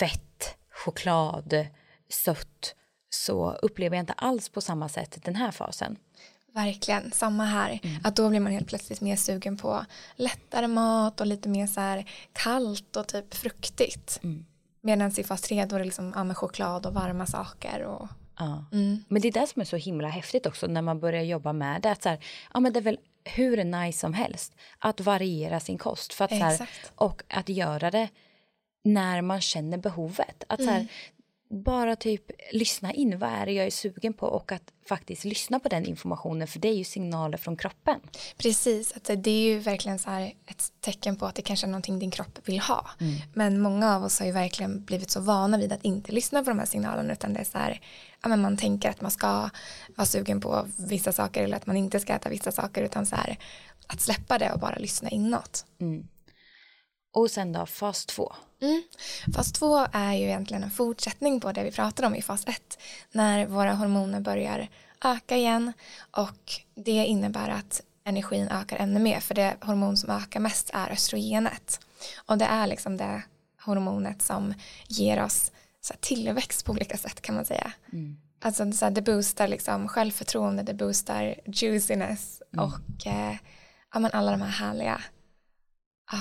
fett, 0.00 0.56
choklad, 0.70 1.66
sött 2.08 2.74
så 3.10 3.52
upplever 3.52 3.96
jag 3.96 4.02
inte 4.02 4.12
alls 4.12 4.48
på 4.48 4.60
samma 4.60 4.88
sätt 4.88 5.18
den 5.24 5.36
här 5.36 5.50
fasen. 5.50 5.96
Verkligen, 6.54 7.12
samma 7.12 7.44
här. 7.44 7.80
Mm. 7.82 7.96
Att 8.04 8.16
då 8.16 8.28
blir 8.28 8.40
man 8.40 8.52
helt 8.52 8.68
plötsligt 8.68 9.00
mer 9.00 9.16
sugen 9.16 9.56
på 9.56 9.84
lättare 10.16 10.66
mat 10.66 11.20
och 11.20 11.26
lite 11.26 11.48
mer 11.48 11.66
så 11.66 11.80
här 11.80 12.10
kallt 12.32 12.96
och 12.96 13.08
typ 13.08 13.34
fruktigt. 13.34 14.20
Mm. 14.22 14.46
Medan 14.84 15.12
i 15.16 15.24
fas 15.24 15.42
3 15.42 15.64
då 15.64 15.76
är 15.76 15.78
det 15.78 15.84
liksom 15.84 16.12
ja, 16.16 16.24
med 16.24 16.36
choklad 16.36 16.86
och 16.86 16.94
varma 16.94 17.26
saker 17.26 17.82
och 17.82 18.08
Ja. 18.38 18.64
Mm. 18.72 19.04
Men 19.08 19.22
det 19.22 19.28
är 19.28 19.32
det 19.32 19.46
som 19.46 19.60
är 19.60 19.64
så 19.66 19.76
himla 19.76 20.08
häftigt 20.08 20.46
också 20.46 20.66
när 20.66 20.82
man 20.82 21.00
börjar 21.00 21.22
jobba 21.22 21.52
med 21.52 21.82
det. 21.82 21.90
Att 21.90 22.02
så 22.02 22.08
här, 22.08 22.18
ja, 22.54 22.60
men 22.60 22.72
det 22.72 22.78
är 22.78 22.82
väl 22.82 22.98
hur 23.24 23.64
nice 23.64 23.98
som 23.98 24.14
helst 24.14 24.54
att 24.78 25.00
variera 25.00 25.60
sin 25.60 25.78
kost. 25.78 26.14
För 26.14 26.24
att, 26.24 26.30
här, 26.30 26.68
och 26.94 27.22
att 27.28 27.48
göra 27.48 27.90
det 27.90 28.08
när 28.84 29.22
man 29.22 29.40
känner 29.40 29.78
behovet. 29.78 30.44
Att 30.48 30.60
mm. 30.60 30.68
så 30.68 30.72
här, 30.72 30.80
mm 30.80 30.88
bara 31.48 31.96
typ 31.96 32.30
lyssna 32.52 32.92
in 32.92 33.18
vad 33.18 33.30
är 33.30 33.46
det 33.46 33.52
jag 33.52 33.66
är 33.66 33.70
sugen 33.70 34.12
på 34.12 34.26
och 34.26 34.52
att 34.52 34.72
faktiskt 34.88 35.24
lyssna 35.24 35.60
på 35.60 35.68
den 35.68 35.86
informationen 35.86 36.48
för 36.48 36.58
det 36.58 36.68
är 36.68 36.74
ju 36.74 36.84
signaler 36.84 37.38
från 37.38 37.56
kroppen. 37.56 38.00
Precis, 38.36 38.92
att 38.92 39.04
det 39.04 39.30
är 39.30 39.44
ju 39.44 39.58
verkligen 39.58 39.98
så 39.98 40.10
här 40.10 40.32
ett 40.46 40.72
tecken 40.80 41.16
på 41.16 41.26
att 41.26 41.34
det 41.34 41.42
kanske 41.42 41.66
är 41.66 41.68
någonting 41.68 41.98
din 41.98 42.10
kropp 42.10 42.38
vill 42.44 42.60
ha. 42.60 42.90
Mm. 43.00 43.14
Men 43.34 43.60
många 43.60 43.96
av 43.96 44.04
oss 44.04 44.18
har 44.18 44.26
ju 44.26 44.32
verkligen 44.32 44.84
blivit 44.84 45.10
så 45.10 45.20
vana 45.20 45.58
vid 45.58 45.72
att 45.72 45.84
inte 45.84 46.12
lyssna 46.12 46.44
på 46.44 46.50
de 46.50 46.58
här 46.58 46.66
signalerna 46.66 47.12
utan 47.12 47.32
det 47.32 47.40
är 47.40 47.44
så 47.44 47.58
här, 47.58 47.80
ja 48.22 48.28
men 48.28 48.40
man 48.40 48.56
tänker 48.56 48.90
att 48.90 49.00
man 49.00 49.10
ska 49.10 49.50
vara 49.96 50.06
sugen 50.06 50.40
på 50.40 50.66
vissa 50.76 51.12
saker 51.12 51.44
eller 51.44 51.56
att 51.56 51.66
man 51.66 51.76
inte 51.76 52.00
ska 52.00 52.12
äta 52.12 52.28
vissa 52.28 52.52
saker 52.52 52.82
utan 52.82 53.06
så 53.06 53.16
här 53.16 53.38
att 53.86 54.00
släppa 54.00 54.38
det 54.38 54.52
och 54.52 54.60
bara 54.60 54.76
lyssna 54.76 55.10
inåt. 55.10 55.66
Mm. 55.80 56.08
Och 57.14 57.30
sen 57.30 57.52
då 57.52 57.66
fas 57.66 58.06
2. 58.06 58.32
Mm. 58.60 58.82
Fas 59.34 59.52
2 59.52 59.86
är 59.92 60.12
ju 60.12 60.24
egentligen 60.24 60.62
en 60.62 60.70
fortsättning 60.70 61.40
på 61.40 61.52
det 61.52 61.64
vi 61.64 61.72
pratade 61.72 62.06
om 62.06 62.14
i 62.14 62.22
fas 62.22 62.46
1 62.46 62.78
när 63.12 63.46
våra 63.46 63.74
hormoner 63.74 64.20
börjar 64.20 64.68
öka 65.04 65.36
igen 65.36 65.72
och 66.10 66.52
det 66.74 66.90
innebär 66.90 67.48
att 67.48 67.82
energin 68.04 68.48
ökar 68.48 68.76
ännu 68.76 69.00
mer 69.00 69.20
för 69.20 69.34
det 69.34 69.56
hormon 69.60 69.96
som 69.96 70.10
ökar 70.10 70.40
mest 70.40 70.70
är 70.74 70.90
östrogenet 70.90 71.80
och 72.26 72.38
det 72.38 72.44
är 72.44 72.66
liksom 72.66 72.96
det 72.96 73.22
hormonet 73.64 74.22
som 74.22 74.54
ger 74.88 75.24
oss 75.24 75.52
så 75.80 75.94
tillväxt 76.00 76.64
på 76.64 76.72
olika 76.72 76.96
sätt 76.96 77.20
kan 77.20 77.34
man 77.34 77.44
säga. 77.44 77.72
Mm. 77.92 78.16
Alltså 78.40 78.72
så 78.72 78.84
här, 78.84 78.92
det 78.92 79.02
boostar 79.02 79.48
liksom 79.48 79.88
självförtroende, 79.88 80.62
det 80.62 80.74
boostar 80.74 81.34
juiciness 81.46 82.42
mm. 82.52 82.64
och 82.64 83.06
eh, 83.06 83.36
ja, 83.94 84.00
men 84.00 84.10
alla 84.12 84.30
de 84.30 84.42
här 84.42 84.66
härliga 84.66 85.00
ja, 86.12 86.18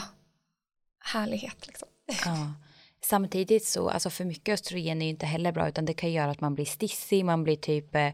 härlighet. 1.03 1.67
Liksom. 1.67 1.87
Ja. 2.25 2.53
Samtidigt 3.01 3.65
så, 3.65 3.89
alltså 3.89 4.09
för 4.09 4.25
mycket 4.25 4.53
östrogen 4.53 5.01
är 5.01 5.05
ju 5.05 5.09
inte 5.09 5.25
heller 5.25 5.51
bra 5.51 5.69
utan 5.69 5.85
det 5.85 5.93
kan 5.93 6.11
göra 6.11 6.31
att 6.31 6.41
man 6.41 6.55
blir 6.55 6.65
stissig, 6.65 7.25
man 7.25 7.43
blir 7.43 7.55
typ 7.55 7.95
eh, 7.95 8.09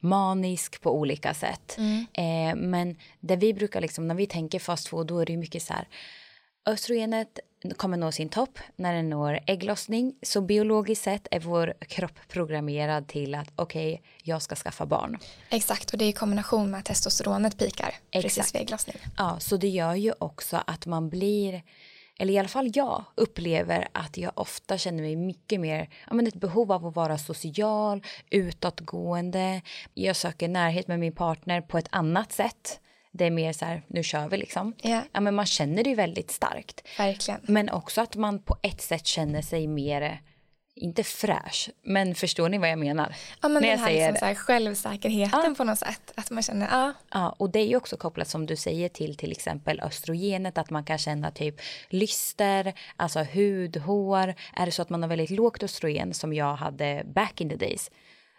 manisk 0.00 0.80
på 0.80 0.96
olika 0.98 1.34
sätt. 1.34 1.78
Mm. 1.78 2.06
Eh, 2.12 2.68
men 2.68 2.96
det 3.20 3.36
vi 3.36 3.54
brukar 3.54 3.80
liksom, 3.80 4.08
när 4.08 4.14
vi 4.14 4.26
tänker 4.26 4.58
fast 4.58 4.86
två 4.86 5.04
då 5.04 5.18
är 5.18 5.26
det 5.26 5.32
ju 5.32 5.38
mycket 5.38 5.62
så 5.62 5.72
här 5.72 5.88
Östrogenet 6.66 7.38
kommer 7.76 7.96
nå 7.96 8.12
sin 8.12 8.28
topp 8.28 8.58
när 8.76 8.94
den 8.94 9.10
når 9.10 9.40
ägglossning. 9.46 10.14
Så 10.22 10.40
biologiskt 10.40 11.04
sett 11.04 11.26
är 11.30 11.40
vår 11.40 11.74
kropp 11.80 12.18
programmerad 12.28 13.08
till 13.08 13.34
att 13.34 13.48
okej, 13.56 13.94
okay, 13.94 14.06
jag 14.22 14.42
ska 14.42 14.54
skaffa 14.56 14.86
barn. 14.86 15.18
Exakt, 15.50 15.92
och 15.92 15.98
det 15.98 16.04
är 16.04 16.08
i 16.08 16.12
kombination 16.12 16.70
med 16.70 16.78
att 16.78 16.84
testosteronet 16.84 17.58
pikar 17.58 17.94
Exakt. 18.10 18.36
precis 18.36 18.54
vid 18.54 18.62
ägglossning. 18.62 18.96
Ja, 19.16 19.36
så 19.40 19.56
det 19.56 19.68
gör 19.68 19.94
ju 19.94 20.12
också 20.18 20.62
att 20.66 20.86
man 20.86 21.08
blir 21.08 21.62
eller 22.18 22.34
i 22.34 22.38
alla 22.38 22.48
fall 22.48 22.70
jag 22.74 23.04
upplever 23.14 23.88
att 23.92 24.16
jag 24.16 24.32
ofta 24.34 24.78
känner 24.78 25.02
mig 25.02 25.16
mycket 25.16 25.60
mer, 25.60 25.88
ja 26.08 26.14
men 26.14 26.26
ett 26.26 26.34
behov 26.34 26.72
av 26.72 26.86
att 26.86 26.96
vara 26.96 27.18
social, 27.18 28.02
utåtgående. 28.30 29.62
Jag 29.94 30.16
söker 30.16 30.48
närhet 30.48 30.88
med 30.88 30.98
min 30.98 31.12
partner 31.12 31.60
på 31.60 31.78
ett 31.78 31.88
annat 31.90 32.32
sätt. 32.32 32.80
Det 33.12 33.24
är 33.24 33.30
mer 33.30 33.52
så 33.52 33.64
här, 33.64 33.82
nu 33.86 34.02
kör 34.02 34.28
vi 34.28 34.36
liksom. 34.36 34.74
Yeah. 34.82 35.04
Ja, 35.12 35.20
men 35.20 35.34
man 35.34 35.46
känner 35.46 35.84
det 35.84 35.90
ju 35.90 35.96
väldigt 35.96 36.30
starkt. 36.30 36.82
Verkligen. 36.98 37.40
Men 37.42 37.70
också 37.70 38.00
att 38.00 38.16
man 38.16 38.38
på 38.38 38.56
ett 38.62 38.80
sätt 38.80 39.06
känner 39.06 39.42
sig 39.42 39.66
mer 39.66 40.20
inte 40.74 41.04
fräsch, 41.04 41.70
men 41.82 42.14
förstår 42.14 42.48
ni 42.48 42.58
vad 42.58 42.70
jag 42.70 42.78
menar? 42.78 43.16
Ja, 43.40 43.48
men 43.48 43.62
När 43.62 43.70
den 43.70 43.78
här, 43.78 43.86
säger, 43.86 44.12
liksom 44.12 44.28
så 44.28 44.34
självsäkerheten 44.34 45.40
ja. 45.44 45.54
på 45.56 45.64
något 45.64 45.78
sätt. 45.78 46.12
Att 46.14 46.30
man 46.30 46.42
känner, 46.42 46.68
ja. 46.70 46.92
Ja, 47.10 47.34
och 47.38 47.50
det 47.50 47.58
är 47.58 47.66
ju 47.66 47.76
också 47.76 47.96
kopplat 47.96 48.28
som 48.28 48.46
du 48.46 48.56
säger 48.56 48.88
till 48.88 49.16
till 49.16 49.32
exempel 49.32 49.80
östrogenet, 49.80 50.58
att 50.58 50.70
man 50.70 50.84
kan 50.84 50.98
känna 50.98 51.30
typ 51.30 51.60
lyster, 51.88 52.74
alltså 52.96 53.18
hud, 53.18 53.76
hår. 53.76 54.34
Är 54.56 54.66
det 54.66 54.72
så 54.72 54.82
att 54.82 54.90
man 54.90 55.02
har 55.02 55.08
väldigt 55.08 55.30
lågt 55.30 55.62
östrogen 55.62 56.14
som 56.14 56.32
jag 56.32 56.56
hade 56.56 57.02
back 57.04 57.40
in 57.40 57.48
the 57.48 57.56
days, 57.56 57.90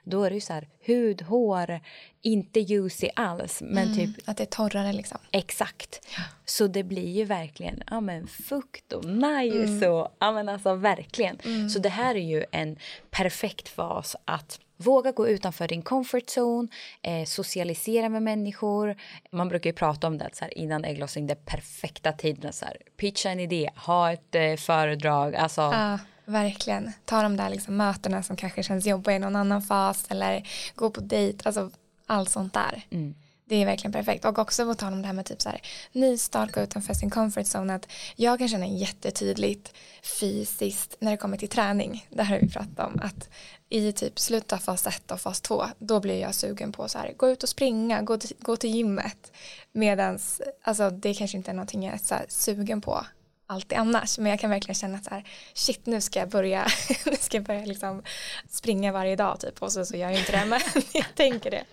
då 0.04 0.24
är 0.24 0.30
det 0.30 0.36
ju 0.36 0.42
så 0.42 0.54
här 0.54 0.68
hud, 0.80 1.22
hår, 1.22 1.80
inte 2.22 2.60
juicy 2.60 3.10
alls. 3.16 3.62
Men 3.62 3.92
mm, 3.92 3.96
typ, 3.96 4.30
att 4.30 4.38
det 4.38 4.44
är 4.44 4.46
torrare 4.46 4.94
liksom. 4.94 5.18
Exakt. 5.32 6.08
Ja. 6.18 6.24
Så 6.46 6.68
det 6.68 6.84
blir 6.84 7.10
ju 7.10 7.24
verkligen 7.24 7.84
ja, 7.90 8.02
men 8.02 8.28
fukt 8.28 8.94
och 8.94 9.06
nice 9.06 9.64
mm. 9.64 9.92
och 9.92 10.16
ja 10.20 10.32
men 10.32 10.50
alltså 10.50 10.76
verkligen. 10.76 11.40
Mm. 11.46 11.70
Så 11.70 11.80
det 11.80 11.90
här 11.90 12.16
är 12.16 12.20
ju 12.20 12.46
en 12.52 12.78
perfekt 13.12 13.70
fas 13.70 14.16
att 14.26 14.60
Våga 14.78 15.12
gå 15.12 15.28
utanför 15.28 15.68
din 15.68 15.82
comfort 15.82 16.38
zone, 16.38 16.68
eh, 17.02 17.26
socialisera 17.26 18.10
med 18.10 18.24
människor. 18.24 18.96
Man 19.32 19.50
brukar 19.50 19.70
ju 19.70 19.74
prata 19.74 20.08
om 20.08 20.18
det 20.18 20.30
så 20.34 20.46
här, 20.46 20.58
innan 20.58 20.86
ägglossning, 20.86 21.28
det 21.28 21.46
perfekta 21.46 22.12
tiden. 22.12 22.54
Så 22.54 22.66
här, 22.66 22.78
pitcha 22.98 23.30
en 23.30 23.40
idé, 23.40 23.70
ha 23.76 24.12
ett 24.12 24.36
eh, 24.36 24.56
föredrag. 24.56 25.36
Alltså, 25.36 25.62
ah 25.62 26.00
Verkligen. 26.26 26.92
Ta 27.06 27.22
de 27.22 27.38
där 27.38 27.50
liksom 27.50 27.78
mötena 27.78 28.24
som 28.24 28.36
kanske 28.36 28.64
känns 28.64 28.86
jobbiga 28.86 29.16
i 29.16 29.20
någon 29.20 29.36
annan 29.36 29.62
fas 29.62 30.06
eller 30.10 30.48
gå 30.76 30.90
på 30.90 31.02
dejt, 31.02 31.48
alltså 31.48 31.72
allt 32.06 32.30
sånt 32.30 32.54
där. 32.54 32.86
Mm. 32.90 33.16
Det 33.46 33.56
är 33.56 33.66
verkligen 33.66 33.92
perfekt. 33.92 34.26
Och 34.26 34.40
också 34.40 34.66
på 34.66 34.76
tal 34.76 34.94
om 34.94 35.02
det 35.02 35.08
här 35.08 35.14
med 35.14 35.26
typ 35.26 35.42
så 35.42 35.50
här 35.50 35.62
nystart, 35.92 36.52
gå 36.52 36.62
utanför 36.62 36.94
sin 36.94 37.10
comfort 37.10 37.46
zone. 37.46 37.76
Att 37.76 37.88
jag 38.16 38.40
kan 38.40 38.48
känna 38.48 38.68
jättetydligt 38.68 39.74
fysiskt 40.20 40.96
när 41.00 41.12
det 41.12 41.18
kommer 41.18 41.38
till 41.38 41.50
träning. 41.50 42.08
Det 42.10 42.24
här 42.24 42.36
har 42.36 42.42
vi 42.42 42.50
pratat 42.50 42.88
om. 42.88 43.00
Att 43.04 43.30
i 43.70 43.92
typ 43.92 44.20
slutet 44.20 44.54
av 44.54 44.58
fas 44.58 44.88
1 44.88 45.12
och 45.12 45.22
fas 45.22 45.42
2 45.42 45.66
då 45.80 46.00
blir 46.00 46.22
jag 46.22 46.36
sugen 46.36 46.72
på 46.72 46.88
så 46.88 46.98
här 46.98 47.14
gå 47.18 47.30
ut 47.30 47.44
och 47.44 47.50
springa, 47.50 48.02
gå 48.02 48.18
till, 48.18 48.36
gå 48.40 48.56
till 48.56 48.70
gymmet. 48.70 49.32
Medans 49.72 50.42
alltså 50.62 50.90
det 50.90 51.14
kanske 51.14 51.38
inte 51.38 51.52
är 51.52 51.56
någonting 51.56 51.84
jag 51.84 51.94
är 51.94 51.98
så 51.98 52.16
sugen 52.28 52.82
på 52.82 53.06
alltid 53.48 53.78
annars. 53.78 54.20
Men 54.20 54.30
jag 54.30 54.40
kan 54.40 54.50
verkligen 54.50 54.76
känna 54.76 54.98
att 54.98 55.06
så 55.06 55.10
här, 55.10 55.24
shit 55.54 55.86
nu 55.86 56.02
ska 56.02 56.20
jag 56.20 56.30
börja, 56.30 56.68
nu 57.06 57.16
ska 57.16 57.38
jag 57.38 57.44
börja 57.44 57.66
liksom 57.66 58.04
springa 58.50 58.92
varje 58.92 59.16
dag 59.16 59.40
typ 59.40 59.62
och 59.62 59.72
så, 59.72 59.86
så 59.86 59.96
gör 59.98 60.10
jag 60.10 60.20
inte 60.20 60.32
det 60.32 60.46
men 60.46 60.60
jag 60.94 61.16
tänker 61.16 61.52
det. 61.52 61.64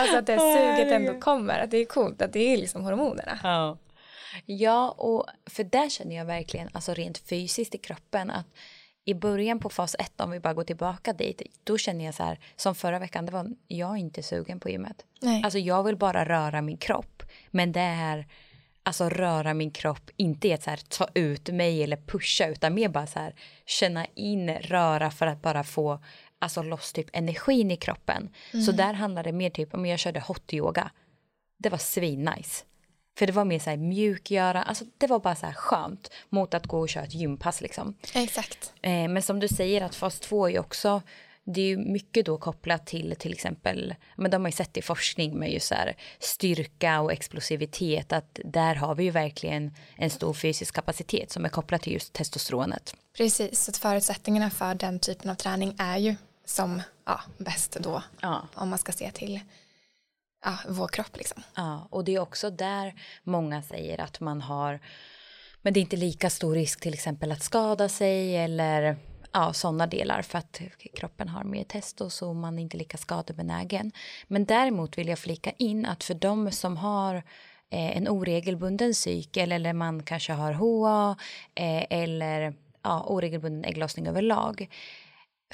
Alltså 0.00 0.16
att 0.16 0.26
det 0.26 0.38
suget 0.38 0.92
ändå 0.92 1.20
kommer, 1.20 1.58
att 1.58 1.70
det 1.70 1.76
är 1.76 1.84
coolt 1.84 2.22
att 2.22 2.32
det 2.32 2.52
är 2.52 2.56
liksom 2.56 2.84
hormonerna. 2.84 3.38
Ja. 3.42 3.78
Ja, 4.46 4.90
och 4.90 5.26
för 5.46 5.64
där 5.64 5.88
känner 5.88 6.16
jag 6.16 6.24
verkligen, 6.24 6.68
alltså 6.72 6.94
rent 6.94 7.18
fysiskt 7.18 7.74
i 7.74 7.78
kroppen 7.78 8.30
att 8.30 8.46
i 9.04 9.14
början 9.14 9.60
på 9.60 9.70
fas 9.70 9.96
1, 9.98 10.20
om 10.20 10.30
vi 10.30 10.40
bara 10.40 10.54
går 10.54 10.64
tillbaka 10.64 11.12
dit, 11.12 11.42
då 11.64 11.78
känner 11.78 12.04
jag 12.04 12.14
så 12.14 12.22
här, 12.22 12.38
som 12.56 12.74
förra 12.74 12.98
veckan, 12.98 13.26
det 13.26 13.32
var, 13.32 13.46
jag 13.66 13.98
inte 13.98 14.22
sugen 14.22 14.60
på 14.60 14.70
gymmet. 14.70 15.04
Nej. 15.20 15.42
Alltså 15.44 15.58
jag 15.58 15.82
vill 15.82 15.96
bara 15.96 16.24
röra 16.24 16.62
min 16.62 16.76
kropp, 16.76 17.22
men 17.50 17.72
det 17.72 17.80
är 17.80 18.26
alltså 18.88 19.08
röra 19.08 19.54
min 19.54 19.70
kropp, 19.70 20.10
inte 20.16 20.54
att 20.54 20.62
så 20.62 20.70
här, 20.70 20.80
ta 20.88 21.08
ut 21.14 21.48
mig 21.48 21.82
eller 21.82 21.96
pusha 21.96 22.46
utan 22.46 22.74
mer 22.74 22.88
bara 22.88 23.06
så 23.06 23.18
här 23.18 23.34
känna 23.66 24.06
in, 24.14 24.50
röra 24.50 25.10
för 25.10 25.26
att 25.26 25.42
bara 25.42 25.64
få 25.64 26.00
alltså 26.38 26.62
loss 26.62 26.92
typ 26.92 27.06
energin 27.12 27.70
i 27.70 27.76
kroppen. 27.76 28.28
Mm. 28.52 28.64
Så 28.64 28.72
där 28.72 28.92
handlar 28.92 29.24
det 29.24 29.32
mer 29.32 29.50
typ 29.50 29.74
om 29.74 29.86
jag 29.86 29.98
körde 29.98 30.20
hot 30.20 30.54
yoga. 30.54 30.90
Det 31.58 31.68
var 31.68 31.78
svinnice. 31.78 32.64
För 33.18 33.26
det 33.26 33.32
var 33.32 33.44
mer 33.44 33.58
så 33.58 33.70
här 33.70 33.76
mjukgöra, 33.76 34.62
alltså 34.62 34.84
det 34.98 35.06
var 35.06 35.18
bara 35.18 35.34
så 35.34 35.46
här 35.46 35.52
skönt 35.52 36.10
mot 36.28 36.54
att 36.54 36.66
gå 36.66 36.80
och 36.80 36.88
köra 36.88 37.04
ett 37.04 37.14
gympass 37.14 37.60
liksom. 37.60 37.94
Exakt. 38.14 38.72
Eh, 38.82 39.08
men 39.08 39.22
som 39.22 39.40
du 39.40 39.48
säger 39.48 39.82
att 39.82 39.94
fas 39.94 40.20
2 40.20 40.48
är 40.48 40.58
också 40.58 41.02
det 41.54 41.60
är 41.60 41.66
ju 41.66 41.76
mycket 41.76 42.26
då 42.26 42.38
kopplat 42.38 42.86
till 42.86 43.16
till 43.18 43.32
exempel, 43.32 43.94
men 44.16 44.30
de 44.30 44.42
har 44.42 44.48
ju 44.48 44.52
sett 44.52 44.76
i 44.76 44.82
forskning 44.82 45.38
med 45.38 45.52
ju 45.52 45.60
så 45.60 45.74
här, 45.74 45.96
styrka 46.18 47.00
och 47.00 47.12
explosivitet 47.12 48.12
att 48.12 48.40
där 48.44 48.74
har 48.74 48.94
vi 48.94 49.04
ju 49.04 49.10
verkligen 49.10 49.74
en 49.96 50.10
stor 50.10 50.34
fysisk 50.34 50.74
kapacitet 50.74 51.30
som 51.30 51.44
är 51.44 51.48
kopplad 51.48 51.80
till 51.80 51.92
just 51.92 52.12
testosteronet. 52.12 52.94
Precis, 53.16 53.64
så 53.64 53.72
förutsättningarna 53.72 54.50
för 54.50 54.74
den 54.74 54.98
typen 54.98 55.30
av 55.30 55.34
träning 55.34 55.74
är 55.78 55.96
ju 55.96 56.16
som 56.44 56.82
ja, 57.06 57.20
bäst 57.38 57.76
då 57.80 58.02
ja. 58.20 58.48
om 58.54 58.68
man 58.68 58.78
ska 58.78 58.92
se 58.92 59.10
till 59.10 59.40
ja, 60.44 60.58
vår 60.68 60.88
kropp 60.88 61.16
liksom. 61.16 61.42
Ja, 61.54 61.88
och 61.90 62.04
det 62.04 62.14
är 62.14 62.20
också 62.20 62.50
där 62.50 62.94
många 63.22 63.62
säger 63.62 64.00
att 64.00 64.20
man 64.20 64.40
har 64.40 64.80
men 65.62 65.72
det 65.72 65.80
är 65.80 65.82
inte 65.82 65.96
lika 65.96 66.30
stor 66.30 66.54
risk 66.54 66.80
till 66.80 66.94
exempel 66.94 67.32
att 67.32 67.42
skada 67.42 67.88
sig 67.88 68.36
eller 68.36 68.96
ja, 69.32 69.52
sådana 69.52 69.86
delar 69.86 70.22
för 70.22 70.38
att 70.38 70.60
kroppen 70.94 71.28
har 71.28 71.44
mer 71.44 71.64
testo 71.64 72.10
så 72.10 72.32
man 72.32 72.58
är 72.58 72.62
inte 72.62 72.76
lika 72.76 72.96
skadebenägen. 72.96 73.92
Men 74.26 74.44
däremot 74.44 74.98
vill 74.98 75.08
jag 75.08 75.18
flika 75.18 75.50
in 75.50 75.86
att 75.86 76.04
för 76.04 76.14
de 76.14 76.50
som 76.50 76.76
har 76.76 77.14
eh, 77.70 77.96
en 77.96 78.08
oregelbunden 78.08 78.94
cykel 78.94 79.52
eller 79.52 79.72
man 79.72 80.02
kanske 80.02 80.32
har 80.32 80.52
HA 80.52 81.16
eh, 81.54 81.84
eller 81.90 82.54
ja, 82.82 83.04
oregelbunden 83.06 83.64
ägglossning 83.64 84.06
överlag 84.06 84.68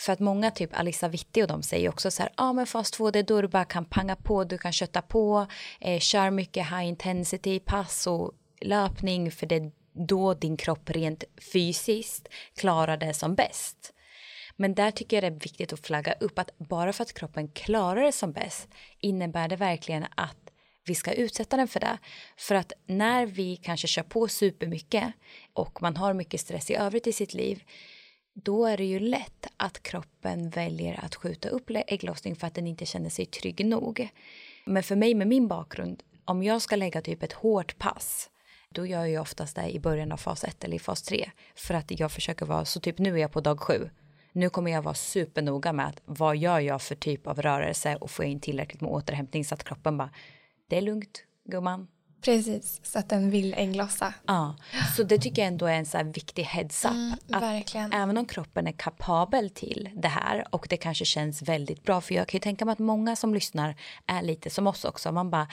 för 0.01 0.13
att 0.13 0.21
många, 0.21 0.51
typ 0.51 0.79
Alissa 0.79 1.09
Witti 1.09 1.43
och 1.43 1.49
de 1.49 1.63
säger 1.63 1.89
också 1.89 2.11
så 2.11 2.23
här, 2.23 2.33
ja 2.37 2.45
ah, 2.45 2.53
men 2.53 2.67
fas 2.67 2.91
2 2.91 3.11
det 3.11 3.19
är 3.19 3.23
då 3.23 3.43
du 3.43 3.49
bara 3.49 3.65
kan 3.65 3.85
panga 3.85 4.17
på, 4.17 4.45
du 4.45 4.59
kan 4.59 4.73
kötta 4.73 5.03
på, 5.03 5.47
eh, 5.81 6.01
kör 6.01 6.31
mycket 6.31 6.67
high 6.67 6.89
intensity 6.89 7.61
pass 7.61 8.07
och 8.07 8.33
löpning 8.61 9.31
för 9.31 9.47
det 9.47 9.73
då 9.95 10.35
din 10.35 10.57
kropp 10.57 10.91
rent 10.91 11.25
fysiskt 11.53 12.29
klarar 12.57 12.97
det 12.97 13.15
som 13.15 13.35
bäst. 13.35 13.93
Men 14.57 14.75
där 14.75 14.91
tycker 14.91 15.17
jag 15.17 15.33
det 15.33 15.37
är 15.37 15.41
viktigt 15.41 15.73
att 15.73 15.87
flagga 15.87 16.13
upp 16.13 16.39
att 16.39 16.59
bara 16.59 16.93
för 16.93 17.03
att 17.03 17.15
kroppen 17.15 17.49
klarar 17.49 18.03
det 18.03 18.13
som 18.13 18.33
bäst 18.33 18.69
innebär 19.01 19.49
det 19.49 19.57
verkligen 19.57 20.07
att 20.15 20.37
vi 20.87 20.95
ska 20.95 21.13
utsätta 21.13 21.57
den 21.57 21.69
för 21.69 21.81
det. 21.81 21.99
För 22.37 22.55
att 22.55 22.73
när 22.87 23.27
vi 23.27 23.57
kanske 23.57 23.87
kör 23.87 24.03
på 24.03 24.29
supermycket 24.29 25.13
och 25.53 25.83
man 25.83 25.97
har 25.97 26.15
mycket 26.15 26.41
stress 26.41 26.71
i 26.71 26.75
övrigt 26.75 27.07
i 27.07 27.13
sitt 27.13 27.35
liv 27.35 27.63
då 28.35 28.67
är 28.67 28.77
det 28.77 28.85
ju 28.85 28.99
lätt 28.99 29.47
att 29.57 29.83
kroppen 29.83 30.51
väljer 30.51 31.05
att 31.05 31.15
skjuta 31.15 31.49
upp 31.49 31.71
ägglossning 31.87 32.37
för 32.37 32.47
att 32.47 32.55
den 32.55 32.67
inte 32.67 32.87
känner 32.87 33.11
sig 33.11 33.27
trygg 33.27 33.67
nog. 33.67 34.09
Men 34.65 34.83
för 34.83 34.97
mig 34.97 35.15
med 35.15 35.27
min 35.27 35.49
bakgrund, 35.49 36.03
om 36.25 36.43
jag 36.43 36.63
ska 36.63 36.77
lägga 36.77 37.03
typ 37.03 37.23
ett 37.23 37.33
hårt 37.33 37.79
pass 37.79 38.31
då 38.75 38.87
gör 38.87 39.05
jag 39.05 39.23
oftast 39.23 39.57
det 39.57 39.71
i 39.71 39.81
början 39.81 40.13
av 40.13 40.17
fas 40.17 40.45
1 40.45 40.65
eller 40.65 40.77
i 40.77 40.79
fas 40.79 41.03
3. 41.03 41.31
För 41.55 41.75
att 41.75 42.01
jag 42.01 42.13
försöker 42.13 42.47
vara, 42.47 42.65
så 42.65 42.81
typ 42.81 42.99
nu 42.99 43.15
är 43.15 43.19
jag 43.19 43.33
på 43.33 43.41
dag 43.41 43.61
7. 43.61 43.91
Nu 44.33 44.51
kommer 44.51 44.71
jag 44.71 44.83
vara 44.83 44.95
supernoga 44.95 45.73
med 45.73 45.87
att 45.87 46.01
vad 46.05 46.37
gör 46.37 46.61
jag 46.61 46.83
för 46.83 46.95
typ 46.95 47.27
av 47.27 47.43
rörelse 47.43 47.97
och 47.97 48.11
får 48.11 48.25
jag 48.25 48.33
in 48.33 48.41
tillräckligt 48.41 48.81
med 48.81 48.91
återhämtning 48.91 49.45
så 49.45 49.55
att 49.55 49.65
kroppen 49.65 49.99
bara, 49.99 50.11
det 50.69 50.77
är 50.77 50.81
lugnt 50.81 51.25
gumman. 51.45 51.89
Precis, 52.25 52.81
så 52.83 52.99
att 52.99 53.09
den 53.09 53.31
vill 53.31 53.55
ägglossa. 53.55 54.15
Ja, 54.27 54.57
så 54.97 55.03
det 55.03 55.19
tycker 55.19 55.43
jag 55.43 55.49
ändå 55.49 55.67
är 55.67 55.75
en 55.75 55.87
så 55.87 55.97
här 55.97 56.05
viktig 56.05 56.43
heads 56.43 56.85
up. 56.85 56.91
Mm, 56.91 57.17
verkligen. 57.27 57.93
även 57.93 58.17
om 58.17 58.27
kroppen 58.27 58.67
är 58.67 58.73
kapabel 58.73 59.51
till 59.51 59.91
det 59.97 60.09
här 60.09 60.45
och 60.51 60.67
det 60.71 60.77
kanske 60.77 61.05
känns 61.05 61.43
väldigt 61.43 61.83
bra 61.83 62.01
för 62.01 62.15
jag 62.15 62.29
kan 62.29 62.39
ju 62.39 62.43
tänka 62.43 62.65
mig 62.65 62.73
att 62.73 62.79
många 62.79 63.17
som 63.17 63.35
lyssnar 63.35 63.77
är 64.07 64.23
lite 64.23 64.51
som 64.51 64.67
oss 64.67 64.85
också. 64.85 65.13
Man 65.13 65.31
bara, 65.31 65.49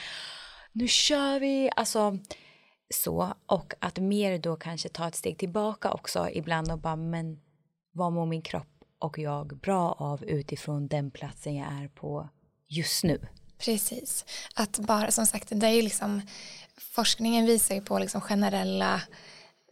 nu 0.72 0.88
kör 0.88 1.40
vi, 1.40 1.70
alltså 1.76 2.18
så. 2.92 3.34
Och 3.46 3.74
att 3.78 3.98
mer 3.98 4.38
då 4.38 4.56
kanske 4.56 4.88
ta 4.88 5.08
ett 5.08 5.14
steg 5.14 5.38
tillbaka 5.38 5.90
också 5.92 6.28
ibland 6.32 6.72
och 6.72 6.78
bara 6.78 6.96
men 6.96 7.40
vad 7.92 8.12
mår 8.12 8.26
min 8.26 8.42
kropp 8.42 8.84
och 8.98 9.18
jag 9.18 9.56
bra 9.56 9.92
av 9.92 10.24
utifrån 10.24 10.88
den 10.88 11.10
platsen 11.10 11.54
jag 11.54 11.72
är 11.72 11.88
på 11.88 12.28
just 12.68 13.04
nu. 13.04 13.18
Precis, 13.58 14.24
att 14.54 14.78
bara 14.78 15.10
som 15.10 15.26
sagt 15.26 15.48
det 15.50 15.66
är 15.66 15.70
ju 15.70 15.82
liksom 15.82 16.22
forskningen 16.78 17.46
visar 17.46 17.74
ju 17.74 17.80
på 17.80 17.98
liksom 17.98 18.20
generella 18.20 19.02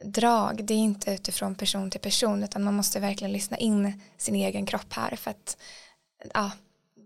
drag, 0.05 0.65
det 0.65 0.75
är 0.75 0.79
inte 0.79 1.13
utifrån 1.13 1.55
person 1.55 1.91
till 1.91 2.01
person 2.01 2.45
utan 2.45 2.65
man 2.65 2.75
måste 2.75 3.01
verkligen 3.01 3.33
lyssna 3.33 3.57
in 3.57 4.01
sin 4.17 4.35
egen 4.35 4.67
kropp 4.67 4.93
här 4.93 5.17
för 5.17 5.31
att 5.31 5.57
ja, 6.35 6.51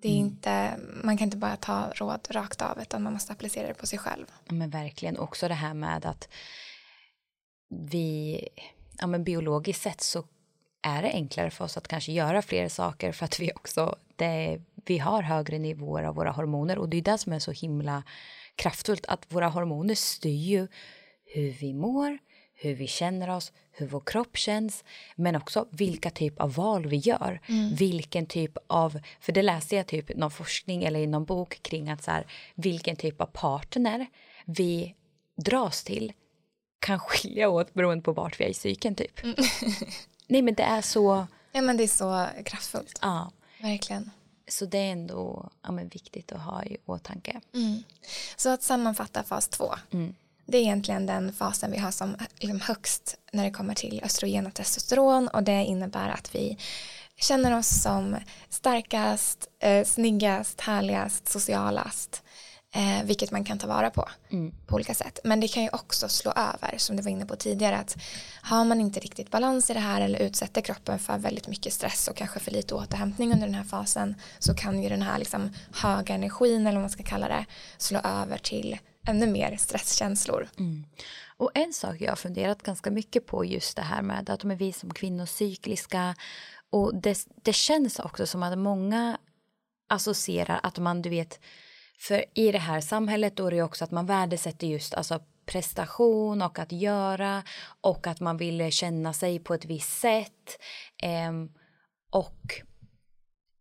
det 0.03 0.09
är 0.09 0.21
mm. 0.21 0.27
inte, 0.27 0.79
man 1.05 1.17
kan 1.17 1.25
inte 1.25 1.37
bara 1.37 1.57
ta 1.57 1.93
råd 1.95 2.29
rakt 2.31 2.63
av 2.63 2.81
utan 2.83 3.03
man 3.03 3.13
måste 3.13 3.33
applicera 3.33 3.69
det 3.69 3.75
på 3.75 3.87
sig 3.87 3.99
själv. 3.99 4.27
Men 4.49 4.71
verkligen 4.71 5.19
också 5.19 5.49
det 5.49 5.55
här 5.55 5.75
med 5.75 6.07
att 6.07 6.29
vi, 7.69 8.41
ja 8.99 9.07
men 9.07 9.25
biologiskt 9.25 9.83
sett 9.83 10.01
så 10.01 10.25
är 10.83 11.03
det 11.03 11.13
enklare 11.13 11.51
för 11.51 11.65
oss 11.65 11.77
att 11.77 11.89
kanske 11.89 12.13
göra 12.13 12.43
fler 12.43 12.69
saker 12.69 13.13
för 13.13 13.25
att 13.25 13.41
vi 13.41 13.53
också, 13.55 13.97
det, 14.17 14.61
vi 14.75 14.99
har 14.99 15.23
högre 15.23 15.59
nivåer 15.59 16.03
av 16.03 16.15
våra 16.15 16.31
hormoner 16.31 16.79
och 16.79 16.89
det 16.89 16.97
är 16.97 17.03
det 17.03 17.19
som 17.19 17.33
är 17.33 17.39
så 17.39 17.53
himla 17.53 18.03
kraftfullt 18.55 19.07
att 19.07 19.33
våra 19.33 19.49
hormoner 19.49 19.95
styr 19.95 20.31
ju 20.31 20.69
hur 21.25 21.51
vi 21.51 21.75
mår, 21.75 22.19
hur 22.55 22.75
vi 22.75 22.87
känner 22.87 23.31
oss, 23.31 23.53
hur 23.77 23.87
vår 23.87 24.03
kropp 24.07 24.37
känns 24.37 24.85
men 25.15 25.37
också 25.37 25.67
vilka 25.71 26.11
typ 26.11 26.41
av 26.41 26.55
val 26.55 26.87
vi 26.87 26.97
gör. 26.97 27.41
Mm. 27.47 27.75
Vilken 27.75 28.27
typ 28.27 28.57
av, 28.67 29.01
för 29.21 29.33
det 29.33 29.43
läste 29.43 29.77
jag 29.77 29.87
typ 29.87 30.17
någon 30.17 30.31
forskning 30.31 30.85
eller 30.85 31.01
i 31.01 31.07
någon 31.07 31.25
bok 31.25 31.63
kring 31.63 31.91
att 31.91 32.03
så 32.03 32.11
här, 32.11 32.27
vilken 32.55 32.97
typ 32.97 33.21
av 33.21 33.27
partner 33.27 34.07
vi 34.45 34.95
dras 35.37 35.85
till 35.85 36.13
kan 36.79 36.99
skilja 37.09 37.49
åt 37.49 37.75
beroende 37.75 38.03
på 38.03 38.13
vart 38.13 38.41
vi 38.41 38.45
är 38.45 38.49
i 38.49 38.55
cykeln 38.55 38.95
typ. 38.95 39.23
Mm. 39.23 39.37
Nej 40.27 40.43
men 40.43 40.55
det 40.55 40.63
är 40.63 40.83
så... 40.83 41.27
Ja 41.53 41.63
men 41.63 41.77
det 41.77 41.83
är 41.83 41.89
så 41.89 42.27
kraftfullt. 42.45 42.99
Ja. 43.03 43.33
Verkligen. 43.61 44.11
Så 44.49 44.67
det 44.67 44.79
är 44.79 44.93
ändå 44.93 45.51
ja, 45.63 45.73
men 45.73 45.89
viktigt 45.89 46.33
att 46.33 46.41
ha 46.41 46.65
i 46.65 46.77
åtanke. 46.87 47.41
Mm. 47.55 47.83
Så 48.37 48.49
att 48.49 48.63
sammanfatta 48.63 49.23
fas 49.23 49.49
två. 49.49 49.75
Mm. 49.91 50.15
Det 50.47 50.59
är 50.59 50.63
egentligen 50.63 51.07
den 51.07 51.33
fasen 51.33 51.71
vi 51.71 51.79
har 51.79 51.91
som 51.91 52.17
liksom 52.39 52.61
högst 52.61 53.17
när 53.33 53.45
det 53.45 53.51
kommer 53.51 53.75
till 53.75 54.01
östrogen 54.05 54.47
och 54.47 54.55
testosteron 54.55 55.29
och 55.29 55.43
det 55.43 55.65
innebär 55.65 56.09
att 56.09 56.35
vi 56.35 56.59
känner 57.17 57.59
oss 57.59 57.83
som 57.83 58.17
starkast, 58.49 59.49
eh, 59.61 59.85
snyggast, 59.85 60.61
härligast, 60.61 61.29
socialast. 61.29 62.23
Eh, 62.77 63.05
vilket 63.05 63.31
man 63.31 63.45
kan 63.45 63.59
ta 63.59 63.67
vara 63.67 63.91
på 63.91 64.09
mm. 64.31 64.55
på 64.67 64.75
olika 64.75 64.95
sätt. 64.95 65.19
Men 65.25 65.41
det 65.41 65.49
kan 65.49 65.63
ju 65.63 65.69
också 65.73 66.09
slå 66.09 66.31
över 66.31 66.79
som 66.79 66.97
du 66.97 67.03
var 67.03 67.11
inne 67.11 67.27
på 67.27 67.37
tidigare 67.37 67.77
att 67.77 67.97
har 68.43 68.65
man 68.65 68.81
inte 68.81 69.01
riktigt 69.01 69.31
balans 69.31 69.71
i 69.71 69.75
det 69.75 69.81
här 69.81 70.01
eller 70.01 70.19
utsätter 70.19 70.61
kroppen 70.61 70.99
för 70.99 71.19
väldigt 71.19 71.49
mycket 71.49 71.73
stress 71.73 72.09
och 72.09 72.17
kanske 72.17 72.41
för 72.41 72.51
lite 72.51 72.75
återhämtning 72.75 73.33
under 73.33 73.47
den 73.47 73.55
här 73.55 73.65
fasen 73.65 74.15
så 74.39 74.55
kan 74.55 74.83
ju 74.83 74.89
den 74.89 75.03
här 75.03 75.19
liksom 75.19 75.51
höga 75.75 76.15
energin 76.15 76.67
eller 76.67 76.77
vad 76.77 76.83
man 76.83 76.91
ska 76.91 77.03
kalla 77.03 77.29
det 77.29 77.45
slå 77.79 77.99
över 77.99 78.39
till 78.39 78.79
ännu 79.07 79.27
mer 79.27 79.57
stresskänslor. 79.57 80.49
Mm. 80.59 80.85
Och 81.37 81.51
en 81.55 81.73
sak 81.73 81.97
jag 82.01 82.11
har 82.11 82.17
funderat 82.17 82.63
ganska 82.63 82.91
mycket 82.91 83.27
på 83.27 83.45
just 83.45 83.77
det 83.77 83.83
här 83.83 84.03
med 84.03 84.31
att 84.31 84.41
de 84.41 84.51
är 84.51 84.57
vi 84.57 84.73
som 84.73 84.95
kvinnor 84.95 85.27
cykliska 85.27 86.15
och 86.71 86.95
det, 86.95 87.27
det 87.43 87.53
känns 87.53 87.99
också 87.99 88.27
som 88.27 88.43
att 88.43 88.59
många 88.59 89.19
associerar 89.89 90.61
att 90.63 90.79
man 90.79 91.03
du 91.03 91.11
vet 91.11 91.41
för 91.99 92.25
i 92.35 92.53
det 92.53 92.59
här 92.59 92.81
samhället 92.81 93.37
då 93.37 93.47
är 93.47 93.51
det 93.51 93.63
också 93.63 93.85
att 93.85 93.91
man 93.91 94.07
värdesätter 94.07 94.67
just 94.67 94.95
alltså 94.95 95.21
prestation 95.47 96.43
och 96.43 96.59
att 96.59 96.73
göra 96.73 97.43
och 97.81 98.07
att 98.07 98.21
man 98.21 98.37
vill 98.37 98.73
känna 98.73 99.13
sig 99.13 99.39
på 99.39 99.55
ett 99.55 99.65
visst 99.65 100.01
sätt. 100.01 100.59
Eh, 101.03 101.33
och 102.11 102.63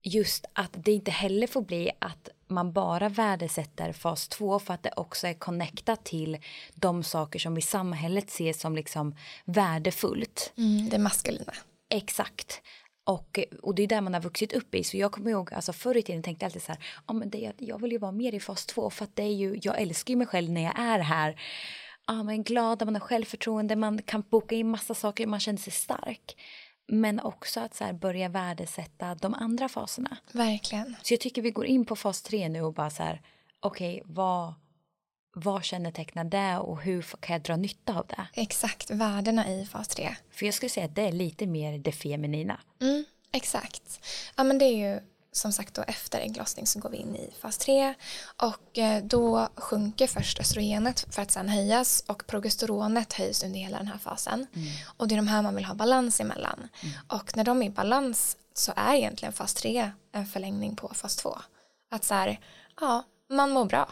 just 0.03 0.45
att 0.53 0.71
det 0.73 0.91
inte 0.91 1.11
heller 1.11 1.47
får 1.47 1.61
bli 1.61 1.91
att 1.99 2.29
man 2.53 2.71
bara 2.71 3.09
värdesätter 3.09 3.93
fas 3.93 4.27
2 4.27 4.59
för 4.59 4.73
att 4.73 4.83
det 4.83 4.93
också 4.95 5.27
är 5.27 5.33
connectat 5.33 6.05
till 6.05 6.37
de 6.75 7.03
saker 7.03 7.39
som 7.39 7.57
i 7.57 7.61
samhället 7.61 8.29
ses 8.29 8.59
som 8.59 8.75
liksom 8.75 9.15
värdefullt. 9.45 10.53
Mm, 10.57 10.89
det 10.89 10.97
maskulina. 10.97 11.53
Exakt. 11.89 12.61
Och, 13.05 13.39
och 13.61 13.75
det 13.75 13.83
är 13.83 13.87
där 13.87 14.01
man 14.01 14.13
har 14.13 14.21
vuxit 14.21 14.53
upp 14.53 14.75
i. 14.75 14.83
Så 14.83 14.97
jag 14.97 15.11
kommer 15.11 15.31
ihåg, 15.31 15.53
alltså 15.53 15.73
förr 15.73 15.97
i 15.97 16.01
tiden 16.01 16.23
tänkte 16.23 16.43
jag 16.43 16.47
alltid 16.47 16.61
så 16.61 16.71
här, 16.71 16.83
ja 17.07 17.13
men 17.13 17.29
det, 17.29 17.53
jag 17.57 17.81
vill 17.81 17.91
ju 17.91 17.97
vara 17.97 18.11
mer 18.11 18.33
i 18.33 18.39
fas 18.39 18.65
2 18.65 18.89
för 18.89 19.03
att 19.03 19.15
det 19.15 19.23
är 19.23 19.33
ju, 19.33 19.59
jag 19.61 19.81
älskar 19.81 20.11
ju 20.11 20.17
mig 20.17 20.27
själv 20.27 20.49
när 20.49 20.63
jag 20.63 20.79
är 20.79 20.99
här. 20.99 21.41
Ja, 22.07 22.13
man 22.13 22.29
är 22.29 22.43
glad, 22.43 22.85
man 22.85 22.95
har 22.95 22.99
självförtroende, 22.99 23.75
man 23.75 24.01
kan 24.01 24.23
boka 24.29 24.55
in 24.55 24.69
massa 24.69 24.93
saker, 24.93 25.27
man 25.27 25.39
känner 25.39 25.59
sig 25.59 25.73
stark. 25.73 26.35
Men 26.87 27.19
också 27.19 27.59
att 27.59 27.75
så 27.75 27.93
börja 27.93 28.29
värdesätta 28.29 29.15
de 29.15 29.33
andra 29.33 29.69
faserna. 29.69 30.17
Verkligen. 30.31 30.95
Så 31.01 31.13
jag 31.13 31.21
tycker 31.21 31.41
vi 31.41 31.51
går 31.51 31.65
in 31.65 31.85
på 31.85 31.95
fas 31.95 32.21
3 32.21 32.49
nu 32.49 32.61
och 32.61 32.73
bara 32.73 32.89
så 32.89 33.03
här, 33.03 33.21
okej, 33.59 34.01
okay, 34.01 34.13
vad, 34.13 34.53
vad 35.35 35.63
kännetecknar 35.63 36.23
det 36.23 36.57
och 36.57 36.81
hur 36.81 37.01
kan 37.19 37.33
jag 37.33 37.41
dra 37.41 37.55
nytta 37.55 37.99
av 37.99 38.07
det? 38.07 38.27
Exakt, 38.33 38.89
värdena 38.89 39.49
i 39.49 39.65
fas 39.65 39.87
3. 39.87 40.15
För 40.31 40.45
jag 40.45 40.55
skulle 40.55 40.69
säga 40.69 40.85
att 40.85 40.95
det 40.95 41.07
är 41.07 41.11
lite 41.11 41.47
mer 41.47 41.77
det 41.77 41.91
feminina. 41.91 42.59
Mm, 42.81 43.05
exakt. 43.31 43.99
Ja 44.35 44.43
men 44.43 44.57
det 44.57 44.65
är 44.65 44.91
ju 44.91 44.99
som 45.33 45.51
sagt 45.53 45.73
då 45.73 45.83
efter 45.87 46.19
ägglossning 46.19 46.67
så 46.67 46.79
går 46.79 46.89
vi 46.89 46.97
in 46.97 47.15
i 47.15 47.33
fas 47.39 47.57
3 47.57 47.93
och 48.41 48.77
eh, 48.77 49.03
då 49.03 49.49
sjunker 49.55 50.07
först 50.07 50.39
östrogenet 50.39 51.05
för 51.09 51.21
att 51.21 51.31
sen 51.31 51.49
höjas 51.49 52.03
och 52.07 52.27
progesteronet 52.27 53.13
höjs 53.13 53.43
under 53.43 53.59
hela 53.59 53.77
den 53.77 53.87
här 53.87 53.97
fasen. 53.97 54.47
Mm. 54.55 54.69
Och 54.97 55.07
det 55.07 55.15
är 55.15 55.17
de 55.17 55.27
här 55.27 55.41
man 55.41 55.55
vill 55.55 55.65
ha 55.65 55.75
balans 55.75 56.19
emellan. 56.19 56.67
Mm. 56.81 56.95
Och 57.07 57.37
när 57.37 57.43
de 57.43 57.61
är 57.61 57.65
i 57.65 57.69
balans 57.69 58.37
så 58.53 58.73
är 58.75 58.93
egentligen 58.93 59.33
fas 59.33 59.53
3 59.53 59.91
en 60.11 60.25
förlängning 60.25 60.75
på 60.75 60.91
fas 60.93 61.15
2. 61.15 61.37
Att 61.91 62.03
så 62.03 62.13
här, 62.13 62.39
ja, 62.81 63.03
man 63.29 63.49
mår 63.49 63.65
bra. 63.65 63.89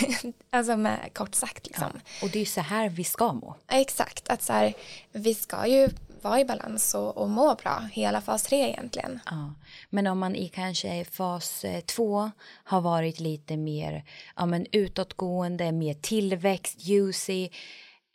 alltså 0.50 0.76
med 0.76 1.10
kort 1.14 1.34
sagt 1.34 1.66
liksom. 1.66 1.90
Ja, 1.94 2.26
och 2.26 2.30
det 2.30 2.38
är 2.38 2.40
ju 2.40 2.46
så 2.46 2.60
här 2.60 2.88
vi 2.88 3.04
ska 3.04 3.32
må. 3.32 3.56
Exakt, 3.68 4.28
att 4.28 4.42
så 4.42 4.52
här, 4.52 4.74
vi 5.12 5.34
ska 5.34 5.66
ju 5.66 5.88
vara 6.24 6.40
i 6.40 6.44
balans 6.44 6.94
och, 6.94 7.16
och 7.16 7.30
må 7.30 7.54
bra 7.54 7.88
hela 7.92 8.20
fas 8.20 8.42
3 8.42 8.68
egentligen. 8.68 9.20
Ja. 9.30 9.54
Men 9.90 10.06
om 10.06 10.18
man 10.18 10.36
i 10.36 10.48
kanske 10.48 11.04
fas 11.04 11.64
2 11.86 12.30
har 12.64 12.80
varit 12.80 13.20
lite 13.20 13.56
mer 13.56 14.04
ja, 14.36 14.46
men 14.46 14.66
utåtgående, 14.72 15.72
mer 15.72 15.94
tillväxt, 15.94 16.84
juicy, 16.84 17.48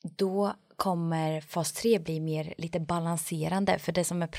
då 0.04 0.54
kommer 0.78 1.42
fas 1.42 1.72
3 1.72 2.00
bli 2.00 2.20
mer 2.20 2.54
lite 2.58 2.80
balanserande 2.80 3.80
för 3.80 3.92
det 3.92 4.04
som 4.04 4.22
är 4.22 4.30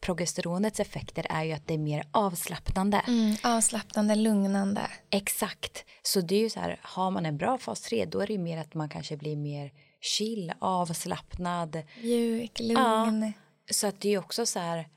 progesteronets 0.00 0.80
effekter 0.80 1.26
är 1.30 1.44
ju 1.44 1.52
att 1.52 1.66
det 1.66 1.74
är 1.74 1.78
mer 1.78 2.04
avslappnande. 2.10 3.02
Mm, 3.06 3.36
avslappnande, 3.42 4.14
lugnande. 4.14 4.80
Exakt. 5.10 5.84
Så 6.02 6.20
det 6.20 6.34
är 6.34 6.40
ju 6.40 6.50
så 6.50 6.60
här, 6.60 6.80
har 6.82 7.10
man 7.10 7.26
en 7.26 7.36
bra 7.36 7.58
fas 7.58 7.80
3 7.80 8.04
då 8.04 8.20
är 8.20 8.26
det 8.26 8.32
ju 8.32 8.38
mer 8.38 8.58
att 8.58 8.74
man 8.74 8.88
kanske 8.88 9.16
blir 9.16 9.36
mer 9.36 9.72
chill, 10.00 10.52
avslappnad. 10.58 11.82
Mjuk, 12.02 12.60
lugn. 12.60 12.76
Ja, 12.76 13.32
så 13.70 13.86
att 13.86 14.00
det 14.00 14.14
är 14.14 14.18
också 14.18 14.46
så 14.46 14.58
här, 14.58 14.88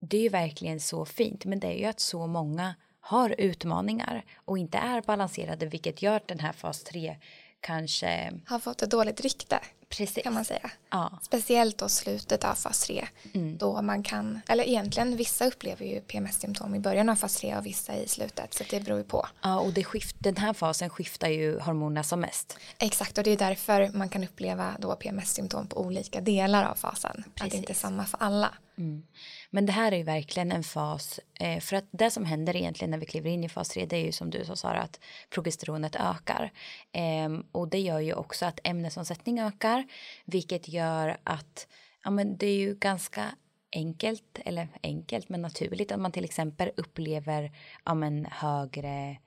det 0.00 0.16
är 0.16 0.22
ju 0.22 0.28
verkligen 0.28 0.80
så 0.80 1.04
fint 1.04 1.44
men 1.44 1.60
det 1.60 1.66
är 1.66 1.78
ju 1.78 1.84
att 1.84 2.00
så 2.00 2.26
många 2.26 2.74
har 3.00 3.34
utmaningar 3.38 4.24
och 4.44 4.58
inte 4.58 4.78
är 4.78 5.02
balanserade 5.02 5.66
vilket 5.66 6.02
gör 6.02 6.20
den 6.26 6.38
här 6.38 6.52
fas 6.52 6.84
3 6.84 7.16
kanske 7.60 8.32
har 8.46 8.58
fått 8.58 8.82
ett 8.82 8.90
dåligt 8.90 9.20
rykte. 9.20 9.60
Precis. 9.88 10.24
Kan 10.24 10.34
man 10.34 10.44
säga. 10.44 10.70
Ja. 10.90 11.18
Speciellt 11.22 11.78
då 11.78 11.88
slutet 11.88 12.44
av 12.44 12.54
fas 12.54 12.80
3. 12.86 13.08
Mm. 13.34 13.58
Då 13.58 13.82
man 13.82 14.02
kan, 14.02 14.40
eller 14.48 14.64
egentligen 14.64 15.16
vissa 15.16 15.46
upplever 15.46 15.84
ju 15.84 16.00
PMS-symptom 16.00 16.74
i 16.74 16.80
början 16.80 17.08
av 17.08 17.16
fas 17.16 17.36
3 17.36 17.56
och 17.56 17.66
vissa 17.66 17.96
i 17.96 18.08
slutet. 18.08 18.54
Så 18.54 18.64
det 18.70 18.80
beror 18.80 18.98
ju 18.98 19.04
på. 19.04 19.26
Ja 19.42 19.60
och 19.60 19.72
det 19.72 19.84
skift, 19.84 20.16
den 20.18 20.36
här 20.36 20.52
fasen 20.52 20.90
skiftar 20.90 21.28
ju 21.28 21.58
hormonerna 21.60 22.02
som 22.02 22.20
mest. 22.20 22.58
Exakt 22.78 23.18
och 23.18 23.24
det 23.24 23.30
är 23.30 23.36
därför 23.36 23.90
man 23.94 24.08
kan 24.08 24.24
uppleva 24.24 24.76
då 24.78 24.96
PMS-symptom 24.96 25.66
på 25.66 25.80
olika 25.80 26.20
delar 26.20 26.64
av 26.64 26.74
fasen. 26.74 27.24
Precis. 27.34 27.42
Att 27.42 27.50
det 27.50 27.56
inte 27.56 27.72
är 27.72 27.74
samma 27.74 28.04
för 28.04 28.18
alla. 28.22 28.54
Mm. 28.78 29.02
Men 29.50 29.66
det 29.66 29.72
här 29.72 29.92
är 29.92 29.96
ju 29.96 30.02
verkligen 30.02 30.52
en 30.52 30.64
fas, 30.64 31.20
eh, 31.40 31.60
för 31.60 31.76
att 31.76 31.84
det 31.90 32.10
som 32.10 32.24
händer 32.24 32.56
egentligen 32.56 32.90
när 32.90 32.98
vi 32.98 33.06
kliver 33.06 33.30
in 33.30 33.44
i 33.44 33.48
fas 33.48 33.68
3 33.68 33.86
det 33.86 33.96
är 33.96 34.04
ju 34.04 34.12
som 34.12 34.30
du 34.30 34.44
sa 34.44 34.56
Sara 34.56 34.80
att 34.80 35.00
progesteronet 35.30 35.96
ökar. 35.96 36.52
Eh, 36.92 37.40
och 37.52 37.68
det 37.68 37.80
gör 37.80 38.00
ju 38.00 38.14
också 38.14 38.46
att 38.46 38.60
ämnesomsättning 38.64 39.40
ökar 39.40 39.84
vilket 40.24 40.68
gör 40.68 41.16
att 41.24 41.68
ja, 42.04 42.10
men 42.10 42.36
det 42.36 42.46
är 42.46 42.58
ju 42.58 42.74
ganska 42.74 43.24
enkelt, 43.72 44.38
eller 44.44 44.68
enkelt 44.82 45.28
men 45.28 45.42
naturligt 45.42 45.92
att 45.92 46.00
man 46.00 46.12
till 46.12 46.24
exempel 46.24 46.70
upplever 46.76 47.52
ja, 47.84 47.94
men 47.94 48.26
högre 48.30 49.18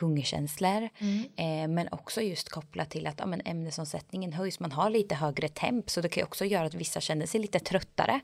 hungerkänslor 0.00 0.88
mm. 0.98 1.24
eh, 1.36 1.68
men 1.74 1.88
också 1.92 2.20
just 2.20 2.48
kopplat 2.48 2.90
till 2.90 3.06
att 3.06 3.18
ja, 3.18 3.26
men 3.26 3.42
ämnesomsättningen 3.44 4.32
höjs, 4.32 4.60
man 4.60 4.72
har 4.72 4.90
lite 4.90 5.14
högre 5.14 5.48
temp 5.48 5.90
så 5.90 6.00
det 6.00 6.08
kan 6.08 6.20
ju 6.20 6.24
också 6.24 6.44
göra 6.44 6.66
att 6.66 6.74
vissa 6.74 7.00
känner 7.00 7.26
sig 7.26 7.40
lite 7.40 7.58
tröttare 7.58 8.20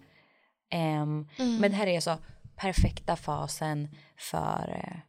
mm. 0.70 1.26
Men 1.38 1.70
det 1.70 1.76
här 1.76 1.86
är 1.86 1.96
alltså 1.96 2.18
perfekta 2.56 3.16
fasen 3.16 3.88
för 4.16 4.82
uh, 4.84 5.00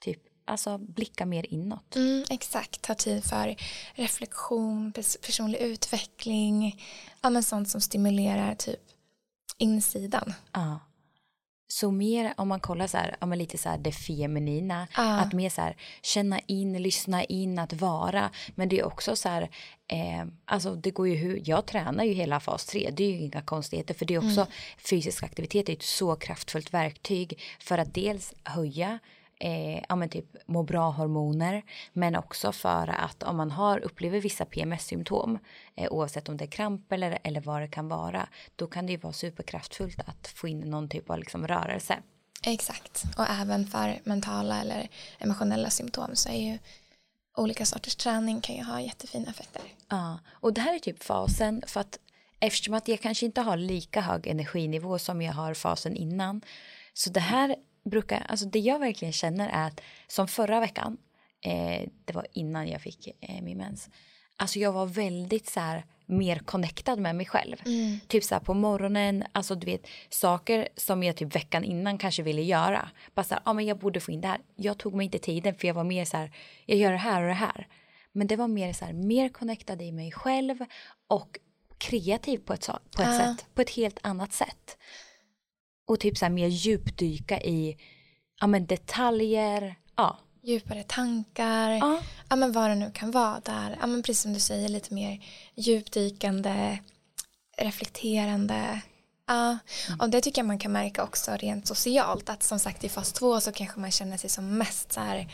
typ 0.00 0.22
alltså 0.44 0.78
blicka 0.78 1.26
mer 1.26 1.54
inåt. 1.54 1.96
Mm, 1.96 2.24
exakt, 2.30 2.82
ta 2.82 2.94
tid 2.94 3.24
för 3.24 3.56
reflektion, 3.94 4.92
pers 4.92 5.16
personlig 5.26 5.58
utveckling, 5.58 6.84
ja 7.20 7.30
men 7.30 7.42
sånt 7.42 7.68
som 7.68 7.80
stimulerar 7.80 8.54
typ 8.54 8.80
insidan. 9.58 10.34
Ja. 10.52 10.80
Så 11.72 11.90
mer 11.90 12.34
om 12.36 12.48
man 12.48 12.60
kollar 12.60 12.86
så 12.86 12.96
här, 12.96 13.16
ja, 13.20 13.26
lite 13.26 13.58
så 13.58 13.68
här 13.68 13.78
det 13.78 13.92
feminina, 13.92 14.88
ah. 14.94 15.20
att 15.20 15.32
mer 15.32 15.50
så 15.50 15.60
här 15.60 15.76
känna 16.02 16.40
in, 16.46 16.82
lyssna 16.82 17.24
in, 17.24 17.58
att 17.58 17.72
vara. 17.72 18.30
Men 18.54 18.68
det 18.68 18.78
är 18.78 18.86
också 18.86 19.16
så 19.16 19.28
här, 19.28 19.42
eh, 19.86 20.26
alltså 20.44 20.74
det 20.74 20.90
går 20.90 21.08
ju 21.08 21.14
hur, 21.14 21.42
jag 21.44 21.66
tränar 21.66 22.04
ju 22.04 22.12
hela 22.12 22.40
fas 22.40 22.66
3, 22.66 22.90
det 22.92 23.04
är 23.04 23.10
ju 23.10 23.18
inga 23.18 23.42
konstigheter 23.42 23.94
för 23.94 24.04
det 24.04 24.14
är 24.14 24.18
också 24.18 24.40
mm. 24.40 24.52
fysisk 24.78 25.22
aktivitet 25.22 25.68
är 25.68 25.72
ett 25.72 25.82
så 25.82 26.16
kraftfullt 26.16 26.74
verktyg 26.74 27.40
för 27.60 27.78
att 27.78 27.94
dels 27.94 28.34
höja 28.44 28.98
eh, 29.40 29.84
ja, 29.88 29.96
men 29.96 30.08
typ 30.08 30.36
må 30.46 30.62
bra-hormoner. 30.62 31.62
Men 31.92 32.16
också 32.16 32.52
för 32.52 32.88
att 32.88 33.22
om 33.22 33.36
man 33.36 33.50
har 33.50 33.78
upplever 33.78 34.20
vissa 34.20 34.44
PMS-symptom, 34.44 35.38
eh, 35.76 35.92
oavsett 35.92 36.28
om 36.28 36.36
det 36.36 36.44
är 36.44 36.50
kramp 36.50 36.92
eller, 36.92 37.18
eller 37.24 37.40
vad 37.40 37.62
det 37.62 37.68
kan 37.68 37.88
vara, 37.88 38.28
då 38.56 38.66
kan 38.66 38.86
det 38.86 38.92
ju 38.92 38.98
vara 38.98 39.12
superkraftfullt 39.12 40.00
att 40.00 40.28
få 40.28 40.48
in 40.48 40.60
någon 40.60 40.88
typ 40.88 41.10
av 41.10 41.18
liksom 41.18 41.46
rörelse. 41.46 41.98
Exakt, 42.46 43.04
och 43.16 43.26
även 43.30 43.66
för 43.66 43.98
mentala 44.04 44.60
eller 44.60 44.88
emotionella 45.18 45.70
symptom 45.70 46.16
så 46.16 46.28
är 46.28 46.52
ju 46.52 46.58
olika 47.36 47.66
sorters 47.66 47.96
träning 47.96 48.40
kan 48.40 48.56
ju 48.56 48.62
ha 48.62 48.80
jättefina 48.80 49.30
effekter. 49.30 49.62
Ja, 49.88 50.18
och 50.30 50.52
det 50.52 50.60
här 50.60 50.74
är 50.74 50.78
typ 50.78 51.02
fasen 51.02 51.62
för 51.66 51.80
att 51.80 51.98
eftersom 52.40 52.74
att 52.74 52.88
jag 52.88 53.00
kanske 53.00 53.26
inte 53.26 53.40
har 53.40 53.56
lika 53.56 54.00
hög 54.00 54.26
energinivå 54.26 54.98
som 54.98 55.22
jag 55.22 55.32
har 55.32 55.54
fasen 55.54 55.96
innan. 55.96 56.40
Så 56.94 57.10
det 57.10 57.20
här 57.20 57.56
brukar, 57.84 58.26
alltså 58.28 58.46
det 58.46 58.58
jag 58.58 58.78
verkligen 58.78 59.12
känner 59.12 59.48
är 59.48 59.66
att 59.66 59.80
som 60.06 60.28
förra 60.28 60.60
veckan, 60.60 60.96
eh, 61.44 61.88
det 62.04 62.12
var 62.12 62.26
innan 62.32 62.68
jag 62.68 62.80
fick 62.80 63.08
eh, 63.20 63.42
min 63.42 63.58
mens, 63.58 63.88
alltså 64.36 64.58
jag 64.58 64.72
var 64.72 64.86
väldigt 64.86 65.48
så 65.48 65.60
här 65.60 65.84
mer 66.06 66.38
connectad 66.38 66.98
med 66.98 67.16
mig 67.16 67.26
själv. 67.26 67.56
Mm. 67.66 68.00
Typ 68.08 68.24
så 68.24 68.34
här 68.34 68.42
på 68.42 68.54
morgonen, 68.54 69.24
alltså 69.32 69.54
du 69.54 69.66
vet 69.66 69.86
saker 70.08 70.68
som 70.76 71.02
jag 71.02 71.16
typ 71.16 71.36
veckan 71.36 71.64
innan 71.64 71.98
kanske 71.98 72.22
ville 72.22 72.42
göra. 72.42 72.90
Bara 73.14 73.24
så 73.24 73.34
här, 73.34 73.42
ja 73.46 73.52
men 73.52 73.66
jag 73.66 73.78
borde 73.78 74.00
få 74.00 74.12
in 74.12 74.20
det 74.20 74.28
här. 74.28 74.40
Jag 74.56 74.78
tog 74.78 74.94
mig 74.94 75.04
inte 75.04 75.18
tiden 75.18 75.54
för 75.54 75.66
jag 75.66 75.74
var 75.74 75.84
mer 75.84 76.04
så 76.04 76.16
här, 76.16 76.32
jag 76.66 76.78
gör 76.78 76.92
det 76.92 76.98
här 76.98 77.22
och 77.22 77.28
det 77.28 77.34
här. 77.34 77.68
Men 78.12 78.26
det 78.26 78.36
var 78.36 78.48
mer 78.48 78.72
så 78.72 78.84
här, 78.84 78.92
mer 78.92 79.28
connectad 79.28 79.82
i 79.82 79.92
mig 79.92 80.12
själv 80.12 80.64
och 81.06 81.38
kreativ 81.78 82.38
på 82.38 82.52
ett, 82.52 82.66
på 82.66 83.02
ett 83.02 83.08
uh. 83.08 83.18
sätt, 83.18 83.46
på 83.54 83.62
ett 83.62 83.70
helt 83.70 83.98
annat 84.02 84.32
sätt. 84.32 84.78
Och 85.90 86.00
typ 86.00 86.18
så 86.18 86.24
här 86.24 86.30
mer 86.30 86.48
djupdyka 86.48 87.40
i 87.40 87.76
ja, 88.40 88.46
men 88.46 88.66
detaljer. 88.66 89.74
Ja. 89.96 90.18
Djupare 90.42 90.82
tankar, 90.82 91.70
ja. 91.70 92.00
ja. 92.28 92.36
men 92.36 92.52
vad 92.52 92.70
det 92.70 92.74
nu 92.74 92.90
kan 92.94 93.10
vara 93.10 93.40
där. 93.40 93.76
Ja, 93.80 93.86
men 93.86 94.02
precis 94.02 94.22
som 94.22 94.32
du 94.32 94.40
säger, 94.40 94.68
lite 94.68 94.94
mer 94.94 95.24
djupdykande, 95.54 96.78
reflekterande. 97.58 98.80
Ja, 99.26 99.58
mm. 99.88 100.00
och 100.00 100.10
det 100.10 100.20
tycker 100.20 100.40
jag 100.40 100.46
man 100.46 100.58
kan 100.58 100.72
märka 100.72 101.04
också 101.04 101.30
rent 101.30 101.66
socialt. 101.66 102.28
Att 102.30 102.42
som 102.42 102.58
sagt 102.58 102.84
i 102.84 102.88
fas 102.88 103.12
två 103.12 103.40
så 103.40 103.52
kanske 103.52 103.80
man 103.80 103.90
känner 103.90 104.16
sig 104.16 104.30
som 104.30 104.58
mest 104.58 104.92
så 104.92 105.00
här, 105.00 105.32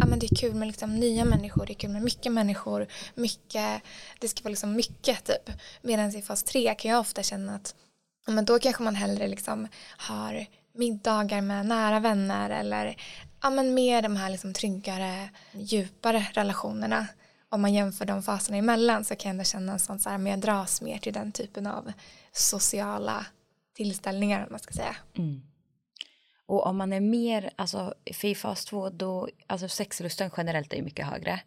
ja 0.00 0.06
men 0.06 0.18
det 0.18 0.26
är 0.32 0.36
kul 0.36 0.54
med 0.54 0.68
liksom 0.68 0.96
nya 0.96 1.24
människor, 1.24 1.66
det 1.66 1.72
är 1.72 1.74
kul 1.74 1.90
med 1.90 2.02
mycket 2.02 2.32
människor, 2.32 2.86
mycket, 3.14 3.82
det 4.20 4.28
ska 4.28 4.42
vara 4.42 4.50
liksom 4.50 4.72
mycket 4.76 5.24
typ. 5.24 5.50
Medan 5.82 6.16
i 6.16 6.22
fas 6.22 6.42
tre 6.42 6.74
kan 6.74 6.90
jag 6.90 7.00
ofta 7.00 7.22
känna 7.22 7.54
att 7.54 7.74
men 8.26 8.44
då 8.44 8.58
kanske 8.58 8.82
man 8.82 8.94
hellre 8.94 9.28
liksom 9.28 9.68
har 9.96 10.46
middagar 10.72 11.40
med 11.40 11.66
nära 11.66 12.00
vänner 12.00 12.50
eller 12.50 12.96
ja, 13.42 13.50
men 13.50 13.74
mer 13.74 14.02
de 14.02 14.16
här 14.16 14.30
liksom 14.30 14.54
tryggare, 14.54 15.30
djupare 15.52 16.26
relationerna. 16.32 17.06
Om 17.48 17.60
man 17.60 17.74
jämför 17.74 18.04
de 18.04 18.22
faserna 18.22 18.56
emellan 18.56 19.04
så 19.04 19.16
kan 19.16 19.28
jag 19.28 19.34
ändå 19.34 19.44
känna 19.44 19.72
en 19.72 19.78
sån 19.78 20.00
så 20.00 20.10
här, 20.10 20.18
men 20.18 20.32
jag 20.32 20.40
dras 20.40 20.82
mer 20.82 20.98
till 20.98 21.12
den 21.12 21.32
typen 21.32 21.66
av 21.66 21.92
sociala 22.32 23.26
tillställningar 23.76 24.46
om 24.46 24.46
man 24.50 24.60
ska 24.60 24.72
säga. 24.72 24.96
Mm. 25.18 25.42
Och 26.46 26.66
om 26.66 26.76
man 26.76 26.92
är 26.92 27.00
mer, 27.00 27.50
alltså 27.56 27.94
för 28.14 28.28
i 28.28 28.34
fas 28.34 28.64
2 28.64 28.90
då, 28.90 29.28
alltså 29.46 29.68
sexlusten 29.68 30.30
generellt 30.36 30.72
är 30.72 30.76
ju 30.76 30.82
mycket 30.82 31.06
högre. 31.06 31.40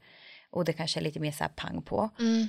Och 0.50 0.66
det 0.66 0.74
kanske 0.74 1.00
är 1.00 1.02
lite 1.02 1.20
mer 1.20 1.32
så 1.32 1.44
här 1.44 1.52
pang 1.56 1.82
på. 1.82 2.10
Mm 2.20 2.48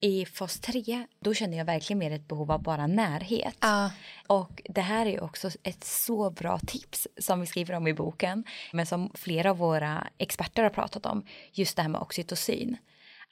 i 0.00 0.24
fas 0.24 0.60
3 0.60 1.06
då 1.20 1.34
känner 1.34 1.58
jag 1.58 1.64
verkligen 1.64 1.98
mer 1.98 2.10
ett 2.10 2.28
behov 2.28 2.50
av 2.52 2.62
bara 2.62 2.86
närhet. 2.86 3.64
Uh. 3.64 3.88
Och 4.26 4.62
det 4.64 4.80
här 4.80 5.06
är 5.06 5.22
också 5.22 5.50
ett 5.62 5.84
så 5.84 6.30
bra 6.30 6.58
tips 6.58 7.08
som 7.18 7.40
vi 7.40 7.46
skriver 7.46 7.74
om 7.74 7.86
i 7.86 7.94
boken 7.94 8.44
men 8.72 8.86
som 8.86 9.10
flera 9.14 9.50
av 9.50 9.58
våra 9.58 10.08
experter 10.18 10.62
har 10.62 10.70
pratat 10.70 11.06
om. 11.06 11.24
Just 11.52 11.76
det 11.76 11.82
här 11.82 11.88
med 11.88 12.00
oxytocin. 12.00 12.76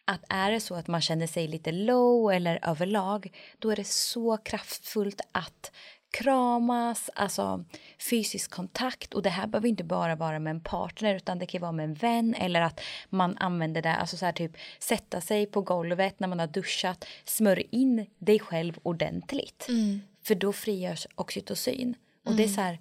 Att 0.05 0.25
är 0.29 0.51
det 0.51 0.61
så 0.61 0.75
att 0.75 0.89
man 0.89 1.01
känner 1.01 1.27
sig 1.27 1.49
lite 1.49 1.73
low 1.73 2.33
eller 2.33 2.69
överlag 2.69 3.33
då 3.59 3.71
är 3.71 3.77
det 3.77 3.87
så 3.87 4.37
kraftfullt 4.37 5.21
att 5.33 5.73
kramas, 6.11 7.11
alltså 7.15 7.65
fysisk 8.11 8.51
kontakt. 8.51 9.15
Och 9.15 9.23
det 9.23 9.31
här 9.31 9.47
behöver 9.47 9.69
inte 9.69 9.85
bara 9.85 10.15
vara 10.15 10.39
med 10.39 10.51
en 10.51 10.61
partner 10.61 11.15
utan 11.15 11.39
det 11.39 11.47
kan 11.47 11.61
vara 11.61 11.73
med 11.73 11.85
en 11.85 11.95
vän 11.95 12.35
eller 12.35 12.61
att 12.61 12.81
man 13.09 13.37
använder 13.37 13.83
det, 13.83 13.97
alltså 13.97 14.17
så 14.17 14.25
här 14.25 14.33
typ 14.33 14.57
sätta 14.79 15.21
sig 15.21 15.47
på 15.47 15.61
golvet 15.61 16.21
när 16.21 16.29
man 16.29 16.39
har 16.39 16.47
duschat, 16.47 17.05
smörj 17.25 17.69
in 17.71 18.07
dig 18.19 18.39
själv 18.39 18.79
ordentligt. 18.83 19.67
Mm. 19.69 20.01
För 20.23 20.35
då 20.35 20.53
frigörs 20.53 21.07
oxytocin. 21.15 21.95
Och 22.25 22.33
mm. 22.33 22.37
det 22.37 22.43
är 22.43 22.45
mm. 22.45 22.55
så 22.55 22.61
här, 22.61 22.79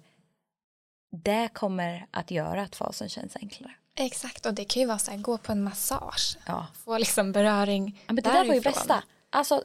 det 1.10 1.48
kommer 1.52 2.06
att 2.10 2.30
göra 2.30 2.62
att 2.62 2.76
fasen 2.76 3.08
känns 3.08 3.36
enklare. 3.36 3.74
Exakt, 3.94 4.46
och 4.46 4.54
det 4.54 4.64
kan 4.64 4.80
ju 4.80 4.86
vara 4.86 4.98
så 4.98 5.10
här, 5.10 5.18
gå 5.18 5.38
på 5.38 5.52
en 5.52 5.62
massage. 5.62 6.38
Ja. 6.46 6.66
Få 6.84 6.98
liksom 6.98 7.32
beröring 7.32 8.02
ja, 8.06 8.12
men 8.12 8.24
Det 8.24 8.30
där 8.30 8.44
var 8.44 8.54
ju 8.54 8.60
bästa. 8.60 9.02
Alltså 9.30 9.62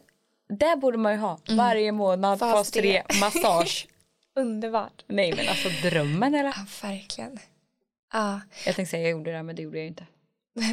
det 0.49 0.77
borde 0.77 0.97
man 0.97 1.11
ju 1.11 1.17
ha 1.17 1.39
mm. 1.47 1.57
varje 1.57 1.91
månad, 1.91 2.39
fas 2.39 2.71
3, 2.71 3.03
massage. 3.19 3.87
Underbart. 4.35 5.03
Nej 5.07 5.33
men 5.35 5.47
alltså 5.47 5.69
drömmen 5.89 6.35
eller? 6.35 6.49
Ja, 6.49 6.87
verkligen. 6.89 7.39
Ja. 8.13 8.41
Jag 8.65 8.75
tänkte 8.75 8.91
säga 8.91 9.03
jag 9.03 9.11
gjorde 9.11 9.31
det 9.31 9.43
men 9.43 9.55
det 9.55 9.61
gjorde 9.61 9.77
jag 9.77 9.87
inte. 9.87 10.05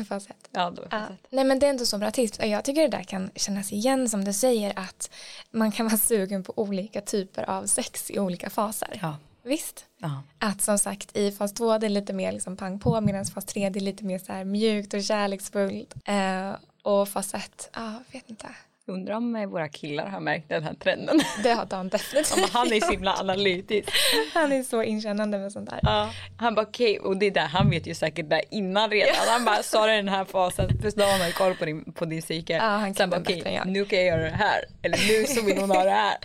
fas 0.09 0.31
1. 0.31 0.37
Ja, 0.51 0.73
fas 0.77 0.85
1. 0.85 0.89
Ja. 0.91 1.07
Nej 1.31 1.45
men 1.45 1.59
det 1.59 1.67
är 1.67 1.71
ändå 1.71 1.87
så 1.87 1.99
bra 1.99 2.11
tips 2.11 2.39
och 2.39 2.47
jag 2.47 2.65
tycker 2.65 2.83
det 2.83 2.97
där 2.97 3.03
kan 3.03 3.31
kännas 3.35 3.73
igen 3.73 4.09
som 4.09 4.25
du 4.25 4.33
säger 4.33 4.79
att 4.79 5.11
man 5.51 5.73
kan 5.73 5.87
vara 5.87 5.99
sugen 5.99 6.43
på 6.43 6.53
olika 6.57 7.01
typer 7.01 7.51
av 7.51 7.67
sex 7.67 8.11
i 8.11 8.19
olika 8.19 8.51
faser. 8.51 8.99
Ja. 9.03 9.17
Visst? 9.43 9.85
Ja. 9.99 10.23
Att 10.39 10.63
som 10.63 10.79
sagt 10.79 11.17
i 11.17 11.33
fas 11.33 11.53
2 11.53 11.79
det 11.79 11.87
är 11.87 11.91
lite 11.91 12.13
mer 12.13 12.33
liksom 12.33 12.57
pang 12.57 12.81
på 12.81 13.01
medan 13.01 13.25
fas 13.25 13.45
3 13.45 13.71
det 13.71 13.79
är 13.79 13.81
lite 13.81 14.05
mer 14.05 14.19
så 14.19 14.33
här 14.33 14.45
mjukt 14.45 14.95
och 14.95 15.03
kärleksfullt. 15.03 15.95
Eh, 16.05 16.53
och 16.83 17.09
fas 17.09 17.35
1, 17.35 17.71
ja, 17.75 17.81
ah, 17.83 18.03
vet 18.13 18.31
inte. 18.31 18.49
Undrar 18.91 19.15
om 19.15 19.51
våra 19.51 19.69
killar 19.69 20.07
har 20.07 20.21
märkt 20.21 20.49
den 20.49 20.65
här 20.65 20.75
trenden. 20.75 21.21
Det 21.43 21.51
har 21.51 21.67
Dan 21.67 21.89
definitivt. 21.89 22.51
han 22.53 22.73
är 22.73 22.81
så 22.81 22.91
himla 22.91 23.15
analytisk. 23.15 23.89
Han 24.35 24.53
är 24.53 24.63
så 24.63 24.83
inkännande 24.83 25.39
med 25.39 25.53
sånt 25.53 25.71
där. 25.71 25.81
Ja, 25.83 26.11
han 26.37 26.55
bara 26.55 26.67
okej, 26.67 26.99
okay. 26.99 27.09
och 27.09 27.17
det 27.17 27.31
där, 27.31 27.47
han 27.47 27.71
vet 27.71 27.87
ju 27.87 27.95
säkert 27.95 28.31
det 28.31 28.43
innan 28.51 28.91
redan. 28.91 29.15
Han 29.29 29.45
bara 29.45 29.63
sa 29.63 29.87
den 29.87 30.09
här 30.09 30.25
fasen, 30.33 30.69
för 30.83 30.91
Dan 30.91 31.21
har 31.21 31.27
ju 31.27 31.33
koll 31.33 31.55
på 31.55 31.65
din, 31.65 31.93
på 31.93 32.05
din 32.05 32.21
psyke. 32.21 32.53
Ja, 32.53 32.63
han 32.63 32.95
kan 32.95 33.11
bara 33.11 33.21
okej, 33.21 33.41
okay, 33.41 33.61
nu 33.65 33.85
kan 33.85 33.99
jag 33.99 34.07
göra 34.07 34.23
det 34.23 34.37
här. 34.37 34.65
Eller 34.83 34.99
nu 35.09 35.27
så 35.27 35.45
vill 35.45 35.59
hon 35.59 35.71
ha 35.71 35.85
det 35.85 35.91
här. 35.91 36.17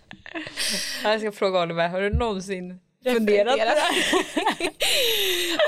Jag 1.04 1.20
ska 1.20 1.32
fråga 1.32 1.62
Oliver, 1.62 1.88
har 1.88 2.02
du 2.02 2.10
någonsin 2.10 2.80
funderat 3.14 3.60
på 3.60 3.66
det 3.66 4.72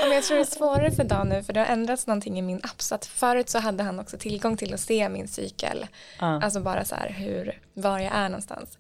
Men 0.04 0.12
jag 0.12 0.24
tror 0.24 0.38
det 0.38 0.44
är 0.44 0.46
svårare 0.46 0.92
för 0.92 1.04
Dan 1.04 1.30
nu 1.30 1.44
för 1.44 1.54
det 1.54 1.60
har 1.60 1.68
ändrats 1.68 2.08
någonting 2.08 2.40
i 2.40 2.42
min 2.42 2.62
app 2.64 2.82
så 2.82 2.96
att 2.96 3.06
förut 3.06 3.50
så 3.50 3.60
hade 3.60 3.84
han 3.84 4.00
också 4.00 4.18
tillgång 4.18 4.58
till 4.58 4.74
att 4.74 4.80
se 4.80 5.10
min 5.10 5.28
cykel. 5.28 5.86
Uh. 6.22 6.44
Alltså 6.44 6.60
bara 6.60 6.86
så 6.86 6.96
här 6.96 7.10
hur, 7.10 7.62
var 7.74 8.00
jag 8.00 8.12
är 8.16 8.30
någonstans. 8.30 8.78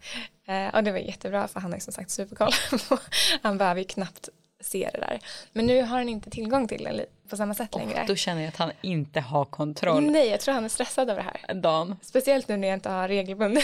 Eh, 0.48 0.76
och 0.76 0.84
det 0.84 0.91
var 0.91 1.00
jättebra 1.00 1.48
för 1.48 1.60
han 1.60 1.72
har 1.72 1.78
ju 1.78 1.82
som 1.82 1.93
sagt 1.93 2.12
superkoll 2.12 2.52
han 3.41 3.58
behöver 3.58 3.82
ju 3.82 3.88
knappt 3.88 4.30
se 4.60 4.89
det 4.93 5.00
där. 5.00 5.20
Men 5.54 5.65
nu 5.65 5.82
har 5.82 5.98
han 5.98 6.10
inte 6.10 6.30
tillgång 6.30 6.67
till 6.67 6.84
det 6.84 7.06
på 7.30 7.38
samma 7.38 7.54
sätt 7.54 7.76
längre. 7.76 8.06
då 8.08 8.15
känner 8.15 8.41
jag 8.41 8.50
att 8.50 8.58
han 8.58 8.72
inte 8.82 9.20
har 9.20 9.46
kontroll. 9.46 10.12
Nej, 10.12 10.28
jag 10.28 10.39
tror 10.39 10.54
han 10.54 10.65
är 10.65 10.70
stressad 10.70 11.10
över 11.10 11.24
det 11.24 11.30
här. 11.48 11.54
Dan. 11.54 11.96
Speciellt 12.02 12.48
nu 12.48 12.58
när 12.58 12.67
jag 12.67 12.76
inte 12.76 12.89
har 12.89 13.08
regelbunden 13.08 13.63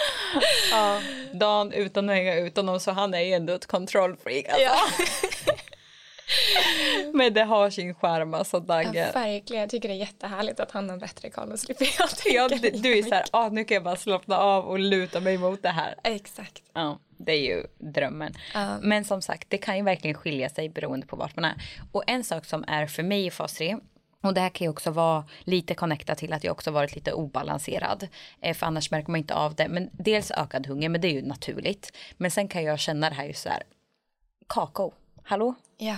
ja, 0.70 1.00
Dan 1.32 1.72
utan 1.72 2.08
att 2.08 2.14
hänga 2.14 2.34
ut 2.34 2.56
honom 2.56 2.80
så 2.80 2.90
han 2.90 3.14
är 3.14 3.20
ju 3.20 3.32
ändå 3.32 3.52
ett 3.52 3.66
kontrollfreak. 3.66 4.44
Alltså. 4.48 4.62
Ja. 4.62 4.76
Men 7.12 7.34
det 7.34 7.44
har 7.44 7.70
sin 7.70 7.94
charm 7.94 8.34
alltså 8.34 8.60
Dagge. 8.60 8.98
Ja, 9.14 9.20
verkligen. 9.20 9.60
Jag 9.60 9.70
tycker 9.70 9.88
det 9.88 9.94
är 9.94 9.98
jättehärligt 9.98 10.60
att 10.60 10.70
han 10.70 10.90
har 10.90 10.96
bättre 10.96 11.30
koll 11.30 11.52
och 11.52 11.58
slipper 11.58 11.88
jag 11.98 12.08
tänka 12.10 12.36
ja, 12.36 12.48
du, 12.82 12.98
är 12.98 13.02
så 13.02 13.14
här, 13.14 13.24
ah, 13.30 13.48
nu 13.48 13.64
kan 13.64 13.74
jag 13.74 13.84
bara 13.84 13.96
slappna 13.96 14.38
av 14.38 14.64
och 14.64 14.78
luta 14.78 15.20
mig 15.20 15.38
mot 15.38 15.62
det 15.62 15.68
här. 15.68 15.94
Exakt. 16.04 16.62
Ja, 16.72 16.98
det 17.16 17.32
är 17.32 17.56
ju 17.56 17.66
drömmen. 17.78 18.34
Uh. 18.56 18.76
Men 18.80 19.04
som 19.04 19.22
sagt, 19.22 19.50
det 19.50 19.58
kan 19.58 19.76
ju 19.76 19.82
verkligen 19.82 20.14
skilja 20.14 20.48
sig 20.48 20.68
beroende 20.68 21.06
på 21.06 21.16
vart 21.16 21.36
man 21.36 21.44
är. 21.44 21.54
Och 21.92 22.04
en 22.06 22.24
sak 22.24 22.44
som 22.44 22.64
är 22.68 22.86
för 22.86 23.02
mig 23.02 23.26
i 23.26 23.30
fas 23.30 23.54
3 23.54 23.76
och 24.22 24.34
det 24.34 24.40
här 24.40 24.48
kan 24.48 24.64
ju 24.64 24.70
också 24.70 24.90
vara 24.90 25.24
lite 25.40 25.74
connectat 25.74 26.18
till 26.18 26.32
att 26.32 26.44
jag 26.44 26.52
också 26.52 26.70
varit 26.70 26.94
lite 26.94 27.12
obalanserad. 27.12 28.08
Eh, 28.40 28.54
för 28.54 28.66
annars 28.66 28.90
märker 28.90 29.10
man 29.10 29.18
inte 29.18 29.34
av 29.34 29.54
det. 29.54 29.68
Men 29.68 29.90
dels 29.92 30.30
ökad 30.30 30.66
hunger, 30.66 30.88
men 30.88 31.00
det 31.00 31.08
är 31.08 31.12
ju 31.12 31.22
naturligt. 31.22 31.92
Men 32.16 32.30
sen 32.30 32.48
kan 32.48 32.64
jag 32.64 32.78
känna 32.78 33.08
det 33.08 33.14
här 33.14 33.24
just 33.24 33.42
så 33.42 33.48
här. 33.48 33.62
Kakao, 34.46 34.92
hallå? 35.22 35.54
Ja. 35.76 35.96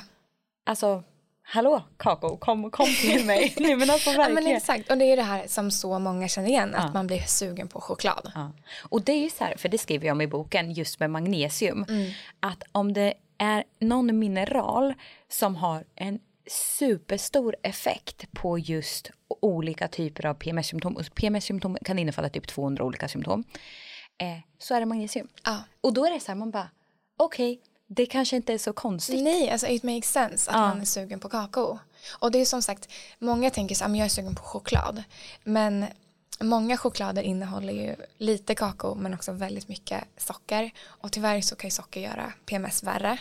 Alltså, 0.66 1.02
hallå 1.42 1.82
kakao, 1.96 2.36
kom, 2.36 2.70
kom 2.70 2.86
till 2.86 3.24
mig. 3.24 3.54
Nej 3.58 3.76
men 3.76 3.90
alltså 3.90 4.10
verkligen. 4.10 4.36
Ja 4.36 4.42
men 4.42 4.56
exakt, 4.56 4.90
och 4.90 4.98
det 4.98 5.04
är 5.04 5.16
det 5.16 5.22
här 5.22 5.46
som 5.46 5.70
så 5.70 5.98
många 5.98 6.28
känner 6.28 6.48
igen, 6.48 6.74
att 6.74 6.84
ja. 6.84 6.92
man 6.92 7.06
blir 7.06 7.20
sugen 7.20 7.68
på 7.68 7.80
choklad. 7.80 8.32
Ja. 8.34 8.52
Och 8.82 9.02
det 9.02 9.12
är 9.12 9.22
ju 9.22 9.30
så 9.30 9.44
här, 9.44 9.56
för 9.56 9.68
det 9.68 9.78
skriver 9.78 10.06
jag 10.06 10.14
om 10.14 10.20
i 10.20 10.26
boken, 10.26 10.72
just 10.72 11.00
med 11.00 11.10
magnesium. 11.10 11.84
Mm. 11.88 12.12
Att 12.40 12.62
om 12.72 12.92
det 12.92 13.14
är 13.38 13.64
någon 13.78 14.18
mineral 14.18 14.94
som 15.28 15.56
har 15.56 15.84
en 15.94 16.18
superstor 16.47 17.57
effekt 17.62 18.32
på 18.32 18.59
just 18.59 19.11
olika 19.41 19.88
typer 19.88 20.26
av 20.26 20.34
PMS-symptom. 20.34 21.05
PMS-symptom 21.14 21.78
kan 21.84 21.99
innefatta 21.99 22.28
typ 22.28 22.49
200 22.49 22.84
olika 22.84 23.09
symptom. 23.09 23.45
Eh, 24.18 24.38
så 24.59 24.74
är 24.74 24.80
det 24.80 24.86
magnesium. 24.86 25.28
Ah. 25.43 25.59
Och 25.80 25.93
då 25.93 26.07
är 26.07 26.11
det 26.11 26.20
så 26.20 26.26
här, 26.26 26.34
man 26.36 26.51
bara, 26.51 26.70
okej, 27.16 27.53
okay, 27.53 27.64
det 27.86 28.07
kanske 28.07 28.36
inte 28.36 28.53
är 28.53 28.59
så 28.59 28.72
konstigt. 28.72 29.24
Nej, 29.24 29.51
alltså 29.51 29.66
it 29.66 29.82
makes 29.82 30.12
sense 30.12 30.51
att 30.51 30.57
Ja. 30.57 30.68
man 30.68 30.80
är 30.80 30.84
sugen 30.84 31.20
på 31.20 31.28
kakao. 31.28 31.78
Och 32.18 32.30
det 32.30 32.38
är 32.38 32.45
som 32.45 32.62
sagt, 32.62 32.88
många 33.18 33.51
tänker 33.51 33.74
så 33.74 33.84
här, 33.84 33.88
men 33.88 33.99
jag 33.99 34.05
är 34.05 34.09
sugen 34.11 34.34
på 34.34 34.43
choklad. 34.43 35.03
Men 35.45 35.86
många 36.41 36.76
choklader 36.76 37.22
innehåller 37.22 37.72
ju 37.72 37.97
lite 38.18 38.55
kakao 38.55 38.95
men 38.95 39.14
också 39.14 39.32
väldigt 39.32 39.68
mycket 39.68 40.05
socker. 40.16 40.70
Och 40.84 41.12
tyvärr 41.12 41.41
så 41.41 41.57
kan 41.57 41.68
ju 41.68 41.72
socker 41.72 42.01
göra 42.01 42.32
PMS 42.47 42.82
värre. 42.82 43.18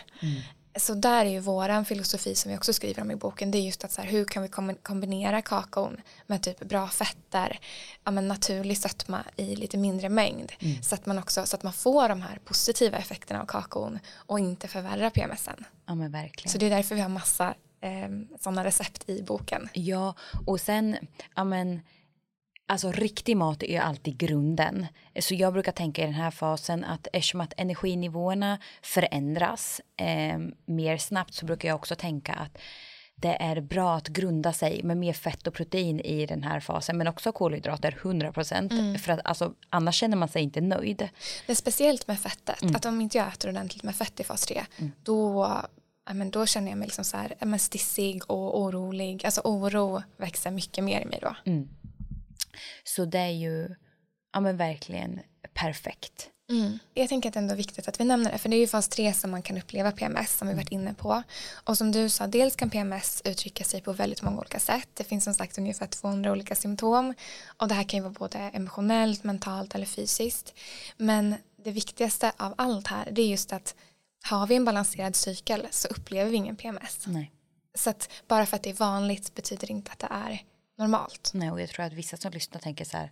Så 0.76 0.94
där 0.94 1.26
är 1.26 1.30
ju 1.30 1.40
våran 1.40 1.86
filosofi 1.86 2.36
som 2.36 2.52
vi 2.52 2.58
också 2.58 2.74
skriver 2.74 3.02
om 3.02 3.12
i 3.12 3.16
boken, 3.16 3.52
det 3.52 3.58
är 3.58 3.62
just 3.62 3.84
att 3.84 3.92
så 3.92 4.02
här, 4.02 4.10
hur 4.10 4.26
kan 4.26 4.44
vi 4.44 4.50
kom- 4.50 4.76
kombinera 4.84 5.42
kakaon 5.42 6.02
med 6.28 6.44
typ 6.44 6.60
bra 6.60 6.88
fetter, 6.88 7.60
ja, 8.04 8.12
men 8.12 8.28
naturlig 8.28 8.78
sötma 8.78 9.24
i 9.36 9.56
lite 9.56 9.78
mindre 9.78 10.10
mängd. 10.10 10.52
Så, 10.82 10.96
att 10.96 11.06
man 11.06 11.18
också, 11.20 11.46
så 11.46 11.56
att 11.56 11.64
man 11.64 11.74
får 11.74 12.10
de 12.10 12.22
här 12.22 12.40
positiva 12.46 12.98
effekterna 12.98 13.42
av 13.42 13.46
kakaon 13.46 14.00
och 14.16 14.40
inte 14.40 14.68
förvärrar 14.68 15.10
PMSen. 15.10 15.66
Ja 15.86 15.96
men 15.96 16.12
verkligen. 16.12 16.52
Så 16.52 16.58
det 16.58 16.66
är 16.66 16.70
därför 16.70 16.96
vi 16.96 17.02
har 17.02 17.10
massa 17.10 17.54
eh, 17.82 18.10
sådana 18.40 18.64
recept 18.64 19.10
i 19.10 19.22
boken. 19.24 19.70
Ja, 19.74 20.14
och 20.46 20.62
sen, 20.62 20.98
ja 21.36 21.44
men, 21.44 21.82
alltså 22.70 22.92
riktig 22.92 23.38
mat 23.38 23.64
är 23.64 23.82
alltid 23.82 24.18
grunden. 24.18 24.88
Så 25.20 25.36
jag 25.36 25.54
brukar 25.54 25.72
tänka 25.72 26.02
i 26.02 26.06
den 26.06 26.14
här 26.14 26.32
fasen 26.32 26.84
att 26.84 27.08
eftersom 27.14 27.42
att 27.42 27.54
energinivåerna 27.58 28.60
förändras 28.82 29.82
eh, 29.98 30.40
mer 30.66 30.98
snabbt 30.98 31.34
så 31.34 31.46
brukar 31.46 31.68
jag 31.68 31.76
också 31.76 31.96
tänka 31.96 32.34
att 32.34 32.58
det 33.16 33.38
är 33.40 33.62
bra 33.62 33.96
att 33.96 34.08
grunda 34.08 34.54
sig 34.54 34.84
med 34.84 34.98
mer 34.98 35.14
fett 35.14 35.48
och 35.48 35.54
protein 35.54 36.00
i 36.00 36.26
den 36.26 36.44
här 36.44 36.60
fasen 36.60 36.98
men 36.98 37.08
också 37.08 37.32
kolhydrater 37.32 37.98
100 38.02 38.32
procent 38.32 38.74
för 39.02 39.12
att 39.12 39.20
alltså, 39.24 39.54
annars 39.70 39.96
känner 39.96 40.18
man 40.18 40.28
sig 40.30 40.42
inte 40.42 40.62
nöjd. 40.62 41.10
Det 41.46 41.52
är 41.52 41.56
speciellt 41.56 42.08
med 42.08 42.20
fettet, 42.20 42.76
att 42.76 42.86
om 42.86 43.02
inte 43.02 43.18
jag 43.18 43.28
äter 43.28 43.50
ordentligt 43.50 43.84
med 43.84 43.96
fett 43.96 44.20
i 44.20 44.24
fas 44.24 44.46
3 44.46 44.62
då, 45.04 45.48
ja, 46.06 46.14
men 46.14 46.32
då 46.32 46.46
känner 46.46 46.70
jag 46.70 46.78
mig 46.78 46.88
liksom 46.88 47.06
så 47.06 47.18
här, 47.18 47.36
men 47.40 47.60
stissig 47.60 48.22
och 48.32 48.62
orolig. 48.62 49.26
Alltså 49.26 49.42
oro 49.44 50.02
växer 50.18 50.52
mycket 50.52 50.84
mer 50.84 51.02
i 51.02 51.06
mig 51.06 51.20
då. 51.22 51.36
Så 52.84 53.06
det 53.06 53.20
är 53.20 53.32
ju 53.32 53.76
ja 54.34 54.40
men 54.40 54.58
verkligen 54.58 55.20
perfekt. 55.54 56.30
Jag 56.94 57.10
tänker 57.10 57.30
att 57.30 57.34
det 57.34 57.40
ändå 57.40 57.54
är 57.54 57.58
viktigt 57.58 57.88
att 57.88 58.00
vi 58.00 58.04
nämner 58.04 58.32
det, 58.32 58.38
för 58.38 58.50
det 58.50 58.56
är 58.56 58.60
ju 58.60 58.68
fas 58.68 58.88
3 58.88 59.14
som 59.14 59.32
man 59.32 59.42
kan 59.42 59.58
uppleva 59.58 59.92
PMS 59.92 60.38
som 60.38 60.48
vi 60.48 60.54
varit 60.54 60.72
inne 60.72 60.94
på. 60.94 61.24
Och 61.64 61.78
som 61.78 61.92
du 61.92 62.10
sa, 62.10 62.28
dels 62.28 62.56
kan 62.56 62.70
PMS 62.70 63.22
uttrycka 63.26 63.64
sig 63.64 63.82
på 63.82 63.94
väldigt 63.94 64.22
många 64.22 64.38
olika 64.40 64.60
sätt. 64.60 64.90
Det 64.94 65.04
finns 65.04 65.24
som 65.24 65.34
sagt 65.34 65.58
ungefär 65.58 65.88
200 65.88 66.32
olika 66.32 66.56
symptom 66.56 67.14
och 67.58 67.68
det 67.68 67.74
här 67.74 67.84
kan 67.84 67.98
ju 67.98 68.04
vara 68.04 68.14
både 68.14 68.38
emotionellt, 68.38 69.24
mentalt 69.24 69.76
eller 69.76 69.86
fysiskt. 69.86 70.54
Men 70.98 71.36
det 71.64 71.72
viktigaste 71.72 72.32
av 72.38 72.54
allt 72.58 72.88
här, 72.88 73.10
det 73.12 73.22
är 73.22 73.28
just 73.28 73.54
att 73.54 73.76
har 74.24 74.48
vi 74.48 74.56
en 74.56 74.66
balanserad 74.66 75.16
cykel 75.16 75.68
så 75.72 75.88
upplever 75.88 76.32
vi 76.32 76.38
ingen 76.38 76.56
PMS. 76.56 77.08
Nej. 77.08 77.32
Så 77.76 77.90
att 77.90 78.10
bara 78.28 78.46
för 78.46 78.56
att 78.56 78.64
det 78.64 78.70
är 78.70 78.74
vanligt 78.74 79.36
betyder 79.36 79.72
inte 79.72 79.92
att 79.92 80.00
det 80.00 80.10
är 80.12 80.44
normalt. 80.80 81.32
Nej, 81.34 81.52
och 81.52 81.62
jag 81.62 81.70
tror 81.70 81.86
att 81.86 81.94
vissa 81.94 82.18
som 82.18 82.32
lyssnar 82.32 82.62
tänker 82.62 82.86
så 82.86 82.98
här, 82.98 83.12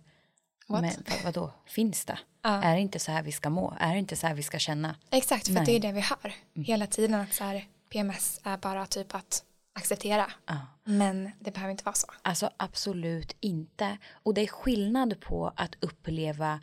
What? 0.66 0.80
men 0.80 0.92
vad, 1.08 1.22
vadå, 1.24 1.52
finns 1.66 2.04
det? 2.04 2.18
Ja. 2.42 2.62
Är 2.62 2.74
det 2.74 2.80
inte 2.80 2.98
så 2.98 3.12
här 3.12 3.22
vi 3.22 3.32
ska 3.32 3.50
må? 3.50 3.74
Är 3.80 3.92
det 3.92 3.98
inte 3.98 4.16
så 4.16 4.26
här 4.26 4.34
vi 4.34 4.42
ska 4.42 4.58
känna? 4.58 4.96
Exakt, 5.10 5.46
för 5.46 5.54
Nej. 5.54 5.64
det 5.66 5.72
är 5.72 5.80
det 5.80 5.92
vi 5.92 6.00
hör 6.00 6.34
hela 6.54 6.86
tiden 6.86 7.14
att 7.14 7.34
så 7.34 7.44
här, 7.44 7.66
PMS 7.88 8.40
är 8.44 8.56
bara 8.56 8.86
typ 8.86 9.14
att 9.14 9.44
acceptera. 9.72 10.32
Ja. 10.46 10.56
Men 10.84 11.30
det 11.40 11.50
behöver 11.50 11.70
inte 11.70 11.84
vara 11.84 11.94
så. 11.94 12.06
Alltså 12.22 12.50
absolut 12.56 13.36
inte. 13.40 13.98
Och 14.10 14.34
det 14.34 14.40
är 14.40 14.46
skillnad 14.46 15.20
på 15.20 15.52
att 15.56 15.74
uppleva 15.80 16.60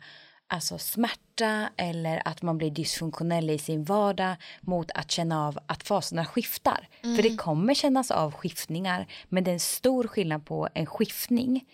alltså 0.48 0.78
smärta 0.78 1.70
eller 1.76 2.22
att 2.24 2.42
man 2.42 2.58
blir 2.58 2.70
dysfunktionell 2.70 3.50
i 3.50 3.58
sin 3.58 3.84
vardag 3.84 4.36
mot 4.60 4.90
att 4.90 5.10
känna 5.10 5.46
av 5.46 5.58
att 5.66 5.82
faserna 5.82 6.24
skiftar. 6.24 6.88
För 7.02 7.22
det 7.22 7.36
kommer 7.36 7.74
kännas 7.74 8.10
av 8.10 8.32
skiftningar 8.32 9.06
men 9.28 9.44
det 9.44 9.50
är 9.50 9.52
en 9.52 9.60
stor 9.60 10.06
skillnad 10.06 10.46
på 10.46 10.68
en 10.74 10.86
skiftning 10.86 11.64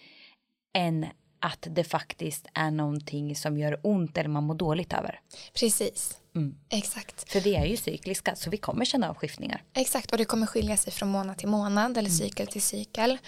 än 0.79 1.07
att 1.41 1.67
det 1.71 1.85
faktiskt 1.85 2.47
är 2.55 2.71
någonting 2.71 3.37
som 3.37 3.59
gör 3.59 3.81
ont 3.83 4.19
eller 4.19 4.29
man 4.29 4.45
mår 4.45 4.55
dåligt 4.55 4.93
över. 4.93 5.21
Precis. 5.55 6.22
Exakt. 6.69 7.33
För 7.33 7.41
vi 7.41 7.55
är 7.55 7.65
ju 7.65 7.77
cykliska 7.77 8.37
så 8.37 8.51
vi 8.51 8.57
kommer 8.57 8.85
känna 8.85 9.11
av 9.11 9.15
skiftningar. 9.15 9.63
Exakt, 9.75 10.13
och 10.13 10.19
det 10.19 10.25
kommer 10.25 10.47
skilja 10.47 10.77
sig 10.77 10.93
från 10.93 11.09
månad 11.09 11.39
till 11.39 11.49
månad 11.49 11.99
eller 11.99 12.11
cykel 12.11 12.47
till 12.47 12.63
cykel. 12.63 13.19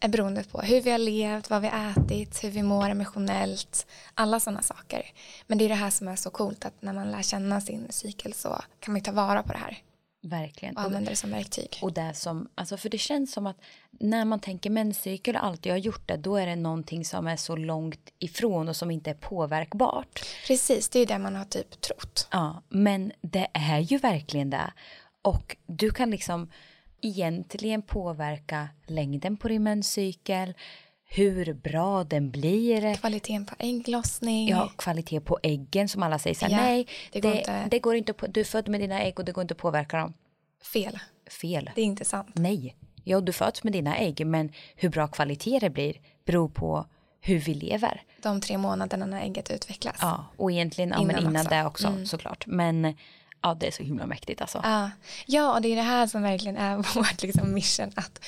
Är 0.00 0.08
beroende 0.08 0.44
på 0.44 0.60
hur 0.60 0.80
vi 0.80 0.90
har 0.90 0.98
levt, 0.98 1.50
vad 1.50 1.62
vi 1.62 1.68
har 1.68 1.90
ätit, 1.90 2.44
hur 2.44 2.50
vi 2.50 2.62
mår 2.62 2.88
emotionellt. 2.88 3.86
Alla 4.14 4.40
sådana 4.40 4.62
saker. 4.62 5.12
Men 5.46 5.58
det 5.58 5.64
är 5.64 5.68
det 5.68 5.74
här 5.74 5.90
som 5.90 6.08
är 6.08 6.16
så 6.16 6.30
coolt 6.30 6.64
att 6.64 6.82
när 6.82 6.92
man 6.92 7.10
lär 7.10 7.22
känna 7.22 7.60
sin 7.60 7.86
cykel 7.90 8.32
så 8.32 8.62
kan 8.80 8.92
man 8.92 8.98
ju 8.98 9.04
ta 9.04 9.12
vara 9.12 9.42
på 9.42 9.52
det 9.52 9.58
här 9.58 9.82
Verkligen. 10.26 10.76
och 10.76 10.82
använda 10.82 11.10
det 11.10 11.16
som 11.16 11.30
verktyg. 11.30 11.78
Och 11.82 11.92
det 11.92 12.14
som, 12.14 12.48
alltså 12.54 12.76
för 12.76 12.88
det 12.88 12.98
känns 12.98 13.32
som 13.32 13.46
att 13.46 13.56
när 13.90 14.24
man 14.24 14.40
tänker 14.40 14.70
menscykel 14.70 15.36
och 15.36 15.44
alltid 15.44 15.72
har 15.72 15.78
gjort 15.78 16.08
det, 16.08 16.16
då 16.16 16.36
är 16.36 16.46
det 16.46 16.56
någonting 16.56 17.04
som 17.04 17.26
är 17.26 17.36
så 17.36 17.56
långt 17.56 18.10
ifrån 18.18 18.68
och 18.68 18.76
som 18.76 18.90
inte 18.90 19.10
är 19.10 19.14
påverkbart. 19.14 20.26
Precis, 20.46 20.88
det 20.88 20.98
är 20.98 21.06
det 21.06 21.18
man 21.18 21.34
har 21.34 21.44
typ 21.44 21.80
trott. 21.80 22.28
Ja, 22.30 22.62
men 22.68 23.12
det 23.20 23.48
är 23.52 23.78
ju 23.78 23.98
verkligen 23.98 24.50
det. 24.50 24.72
Och 25.22 25.56
du 25.66 25.90
kan 25.90 26.10
liksom 26.10 26.50
egentligen 27.00 27.82
påverka 27.82 28.68
längden 28.86 29.36
på 29.36 29.48
din 29.48 29.62
menscykel, 29.62 30.54
hur 31.14 31.52
bra 31.52 32.04
den 32.04 32.30
blir, 32.30 32.94
Kvaliteten 32.94 33.46
på 33.46 33.54
ägglossning. 33.58 34.48
ja, 34.48 34.72
kvalitet 34.78 35.20
på 35.20 35.38
äggen 35.42 35.88
som 35.88 36.02
alla 36.02 36.18
säger 36.18 36.34
så 36.36 36.44
här, 36.46 36.52
Ja, 36.52 36.56
nej, 36.56 36.86
det 37.12 37.20
det, 37.20 37.28
går 37.28 37.34
det, 37.34 37.62
inte. 37.64 37.78
går 37.78 37.94
inte 37.96 38.12
på, 38.12 38.26
du 38.26 38.40
är 38.40 38.44
född 38.44 38.68
med 38.68 38.80
dina 38.80 39.00
ägg 39.02 39.18
och 39.18 39.24
det 39.24 39.32
går 39.32 39.42
inte 39.42 39.54
att 39.54 39.58
påverka 39.58 39.96
dem. 39.96 40.14
Fel. 40.72 40.98
Fel. 41.40 41.70
Det 41.74 41.80
är 41.80 41.84
inte 41.84 42.04
sant. 42.04 42.28
Nej, 42.34 42.76
ja, 43.04 43.20
du 43.20 43.32
föds 43.32 43.64
med 43.64 43.72
dina 43.72 43.96
ägg, 43.96 44.26
men 44.26 44.52
hur 44.76 44.88
bra 44.88 45.08
kvalitet 45.08 45.58
det 45.58 45.70
blir 45.70 45.94
beror 46.26 46.48
på 46.48 46.86
hur 47.20 47.38
vi 47.38 47.54
lever. 47.54 48.02
De 48.22 48.40
tre 48.40 48.58
månaderna 48.58 49.06
när 49.06 49.22
ägget 49.22 49.50
utvecklas. 49.50 49.96
Ja, 50.00 50.26
och 50.36 50.52
egentligen 50.52 50.90
ja, 50.90 51.02
men 51.02 51.10
Innan 51.10 51.30
innan 51.30 51.46
också. 51.46 51.54
det 51.54 51.64
också 51.64 52.06
såklart. 52.06 52.46
Men 52.46 52.96
ja, 53.42 53.54
det 53.54 53.66
är 53.66 53.70
så 53.70 53.82
himla 53.82 54.06
mäktigt 54.06 54.40
alltså. 54.40 54.60
Ja. 54.64 54.90
ja, 55.26 55.54
och 55.54 55.62
det 55.62 55.68
är 55.68 55.76
det 55.76 55.82
här 55.82 56.06
som 56.06 56.22
verkligen 56.22 56.56
är 56.56 56.76
vårt 56.94 57.22
liksom 57.22 57.54
mission 57.54 57.92
att 57.96 58.24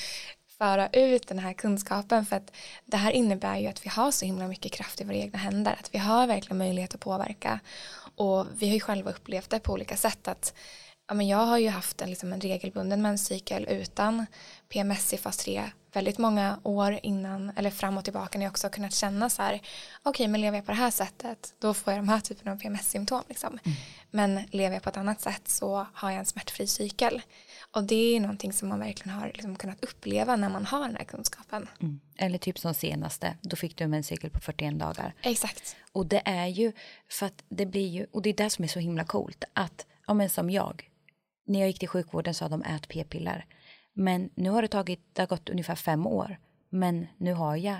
föra 0.58 0.88
ut 0.88 1.28
den 1.28 1.38
här 1.38 1.52
kunskapen 1.52 2.26
för 2.26 2.36
att 2.36 2.52
det 2.84 2.96
här 2.96 3.10
innebär 3.10 3.58
ju 3.58 3.66
att 3.66 3.86
vi 3.86 3.88
har 3.88 4.10
så 4.10 4.24
himla 4.24 4.48
mycket 4.48 4.72
kraft 4.72 5.00
i 5.00 5.04
våra 5.04 5.16
egna 5.16 5.38
händer, 5.38 5.76
att 5.80 5.94
vi 5.94 5.98
har 5.98 6.26
verkligen 6.26 6.58
möjlighet 6.58 6.94
att 6.94 7.00
påverka. 7.00 7.60
Och 8.16 8.46
vi 8.54 8.66
har 8.66 8.74
ju 8.74 8.80
själva 8.80 9.10
upplevt 9.10 9.50
det 9.50 9.60
på 9.60 9.72
olika 9.72 9.96
sätt 9.96 10.28
att 10.28 10.54
ja, 11.08 11.14
men 11.14 11.28
jag 11.28 11.46
har 11.46 11.58
ju 11.58 11.68
haft 11.68 12.00
en, 12.00 12.10
liksom 12.10 12.32
en 12.32 12.40
regelbunden 12.40 13.02
menscykel 13.02 13.66
utan 13.68 14.26
PMS 14.68 15.12
i 15.12 15.16
fas 15.16 15.36
3 15.36 15.70
väldigt 15.92 16.18
många 16.18 16.60
år 16.62 16.98
innan 17.02 17.52
eller 17.56 17.70
fram 17.70 17.98
och 17.98 18.04
tillbaka 18.04 18.38
när 18.38 18.44
jag 18.46 18.50
också 18.50 18.66
har 18.66 18.72
kunnat 18.72 18.94
känna 18.94 19.30
så 19.30 19.42
här 19.42 19.60
okej 20.02 20.28
men 20.28 20.40
lever 20.40 20.58
jag 20.58 20.66
på 20.66 20.72
det 20.72 20.78
här 20.78 20.90
sättet 20.90 21.54
då 21.58 21.74
får 21.74 21.92
jag 21.92 22.02
de 22.02 22.08
här 22.08 22.20
typerna 22.20 22.52
av 22.52 22.56
PMS-symptom 22.56 23.22
liksom. 23.28 23.58
men 24.10 24.40
lever 24.50 24.76
jag 24.76 24.82
på 24.82 24.88
ett 24.88 24.96
annat 24.96 25.20
sätt 25.20 25.48
så 25.48 25.86
har 25.92 26.10
jag 26.10 26.18
en 26.18 26.26
smärtfri 26.26 26.66
cykel 26.66 27.22
och 27.76 27.84
det 27.84 28.16
är 28.16 28.20
någonting 28.20 28.52
som 28.52 28.68
man 28.68 28.78
verkligen 28.78 29.18
har 29.18 29.26
liksom 29.26 29.56
kunnat 29.56 29.84
uppleva 29.84 30.36
när 30.36 30.48
man 30.48 30.64
har 30.64 30.80
den 30.80 30.96
här 30.96 31.04
kunskapen 31.04 31.68
Mm. 31.80 32.00
Eller 32.16 32.38
typ 32.38 32.58
som 32.58 32.74
senaste, 32.74 33.36
då 33.42 33.56
fick 33.56 33.76
du 33.76 33.84
en 33.84 33.90
menscykel 33.90 34.30
på 34.30 34.40
41 34.40 34.78
dagar. 34.78 35.14
exakt 35.22 35.76
Och 35.92 36.06
det 36.06 36.22
är 36.24 36.46
ju 36.46 36.72
för 37.08 37.26
att 37.26 37.44
det 37.48 37.66
blir 37.66 37.88
ju, 37.88 38.06
och 38.12 38.22
det 38.22 38.30
är 38.30 38.34
det 38.34 38.50
som 38.50 38.64
är 38.64 38.68
så 38.68 38.78
himla 38.78 39.04
coolt, 39.04 39.44
att 39.52 39.86
ja 40.06 40.14
men 40.14 40.30
som 40.30 40.50
jag, 40.50 40.90
när 41.46 41.60
jag 41.60 41.68
gick 41.68 41.78
till 41.78 41.88
sjukvården 41.88 42.34
sa 42.34 42.48
de 42.48 42.62
ät 42.62 42.88
p-piller. 42.88 43.46
Men 43.92 44.30
nu 44.34 44.50
har 44.50 44.62
det 44.62 44.68
tagit, 44.68 45.00
det 45.12 45.22
har 45.22 45.26
gått 45.26 45.48
ungefär 45.48 45.74
fem 45.74 46.06
år. 46.06 46.38
Men 46.68 47.06
nu 47.16 47.32
har 47.32 47.56
jag, 47.56 47.76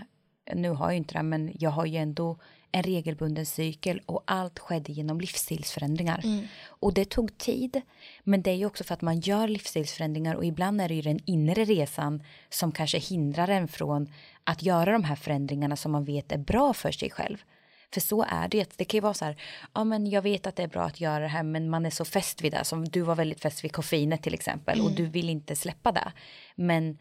nu 0.55 0.70
har 0.70 0.86
jag 0.86 0.97
inte 0.97 1.14
det, 1.14 1.22
men 1.22 1.53
jag 1.55 1.70
har 1.70 1.86
ju 1.86 1.97
ändå 1.97 2.38
en 2.76 2.82
regelbunden 2.82 3.46
cykel 3.46 4.00
och 4.06 4.22
allt 4.26 4.58
skedde 4.58 4.92
genom 4.92 5.20
livsstilsförändringar. 5.20 6.22
Och 6.66 6.94
det 6.94 7.04
tog 7.04 7.38
tid, 7.38 7.80
men 8.24 8.42
det 8.42 8.50
är 8.50 8.54
ju 8.54 8.66
också 8.66 8.84
för 8.84 8.94
att 8.94 9.02
man 9.02 9.20
gör 9.20 9.48
livsstilsförändringar 9.48 10.34
och 10.34 10.44
ibland 10.44 10.80
är 10.80 10.88
det 10.88 10.94
ju 10.94 11.02
den 11.02 11.20
inre 11.24 11.64
resan 11.64 12.22
som 12.50 12.72
kanske 12.72 12.98
hindrar 12.98 13.48
en 13.48 13.68
från 13.68 14.12
att 14.44 14.62
göra 14.62 14.92
de 14.92 15.04
här 15.04 15.16
förändringarna 15.16 15.76
som 15.76 15.92
man 15.92 16.04
vet 16.04 16.32
är 16.32 16.38
bra 16.38 16.72
för 16.72 16.90
sig 16.90 17.10
själv. 17.10 17.38
För 17.94 18.00
så 18.00 18.22
är 18.22 18.48
det. 18.48 18.70
Det 18.76 18.84
kan 18.84 18.98
ju 18.98 19.02
vara 19.02 19.14
så 19.14 19.24
här, 19.24 19.36
ja 19.74 19.84
men 19.84 20.06
jag 20.06 20.22
vet 20.22 20.46
att 20.46 20.56
det 20.56 20.62
är 20.62 20.68
bra 20.68 20.82
att 20.82 21.00
göra 21.00 21.18
det 21.18 21.28
här 21.28 21.42
men 21.42 21.70
man 21.70 21.86
är 21.86 21.90
så 21.90 22.04
fäst 22.04 22.42
vid 22.42 22.52
det. 22.52 22.64
Som 22.64 22.84
du 22.84 23.00
var 23.00 23.14
väldigt 23.14 23.40
fäst 23.40 23.64
vid 23.64 23.72
koffeinet 23.72 24.22
till 24.22 24.34
exempel 24.34 24.80
och 24.80 24.92
du 24.92 25.06
vill 25.06 25.30
inte 25.30 25.56
släppa 25.56 25.92
det. 25.92 26.12
Men 26.54 26.98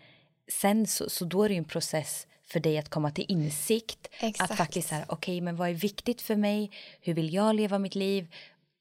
sen 0.62 0.88
så, 0.88 1.10
så 1.10 1.26
då 1.26 1.44
är 1.44 1.50
det 1.50 1.54
ju 1.54 1.58
en 1.58 1.66
process 1.66 2.28
för 2.48 2.60
dig 2.60 2.78
att 2.78 2.90
komma 2.90 3.12
till 3.12 3.26
insikt. 3.28 4.10
Exakt. 4.20 4.52
Att 4.52 4.58
faktiskt 4.58 4.92
här, 4.92 5.06
okej 5.08 5.42
men 5.42 5.56
vad 5.56 5.70
är 5.70 5.74
viktigt 5.74 6.22
för 6.22 6.36
mig? 6.36 6.72
Hur 7.02 7.14
vill 7.14 7.34
jag 7.34 7.56
leva 7.56 7.80
mitt 7.80 7.96
liv? 7.96 8.28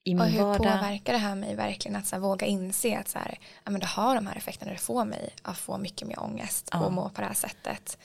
I 0.05 0.15
min 0.15 0.21
och 0.21 0.27
hur 0.27 0.43
vardag? 0.43 0.59
påverkar 0.59 1.13
det 1.13 1.19
här 1.19 1.35
mig 1.35 1.55
verkligen 1.55 1.97
att 1.97 2.07
så 2.07 2.17
här, 2.17 2.21
våga 2.21 2.47
inse 2.47 2.99
att 2.99 3.09
så 3.09 3.19
här, 3.19 3.39
ja, 3.65 3.71
men 3.71 3.81
det 3.81 3.87
har 3.87 4.15
de 4.15 4.27
här 4.27 4.37
effekterna 4.37 4.73
det 4.73 4.79
får 4.79 5.05
mig 5.05 5.31
att 5.43 5.59
få 5.59 5.79
mycket 5.79 6.09
mer 6.09 6.21
ångest 6.23 6.71
och 6.75 6.93
må 6.93 7.09
på 7.09 7.21
det 7.21 7.27
här 7.27 7.35
sättet 7.35 7.99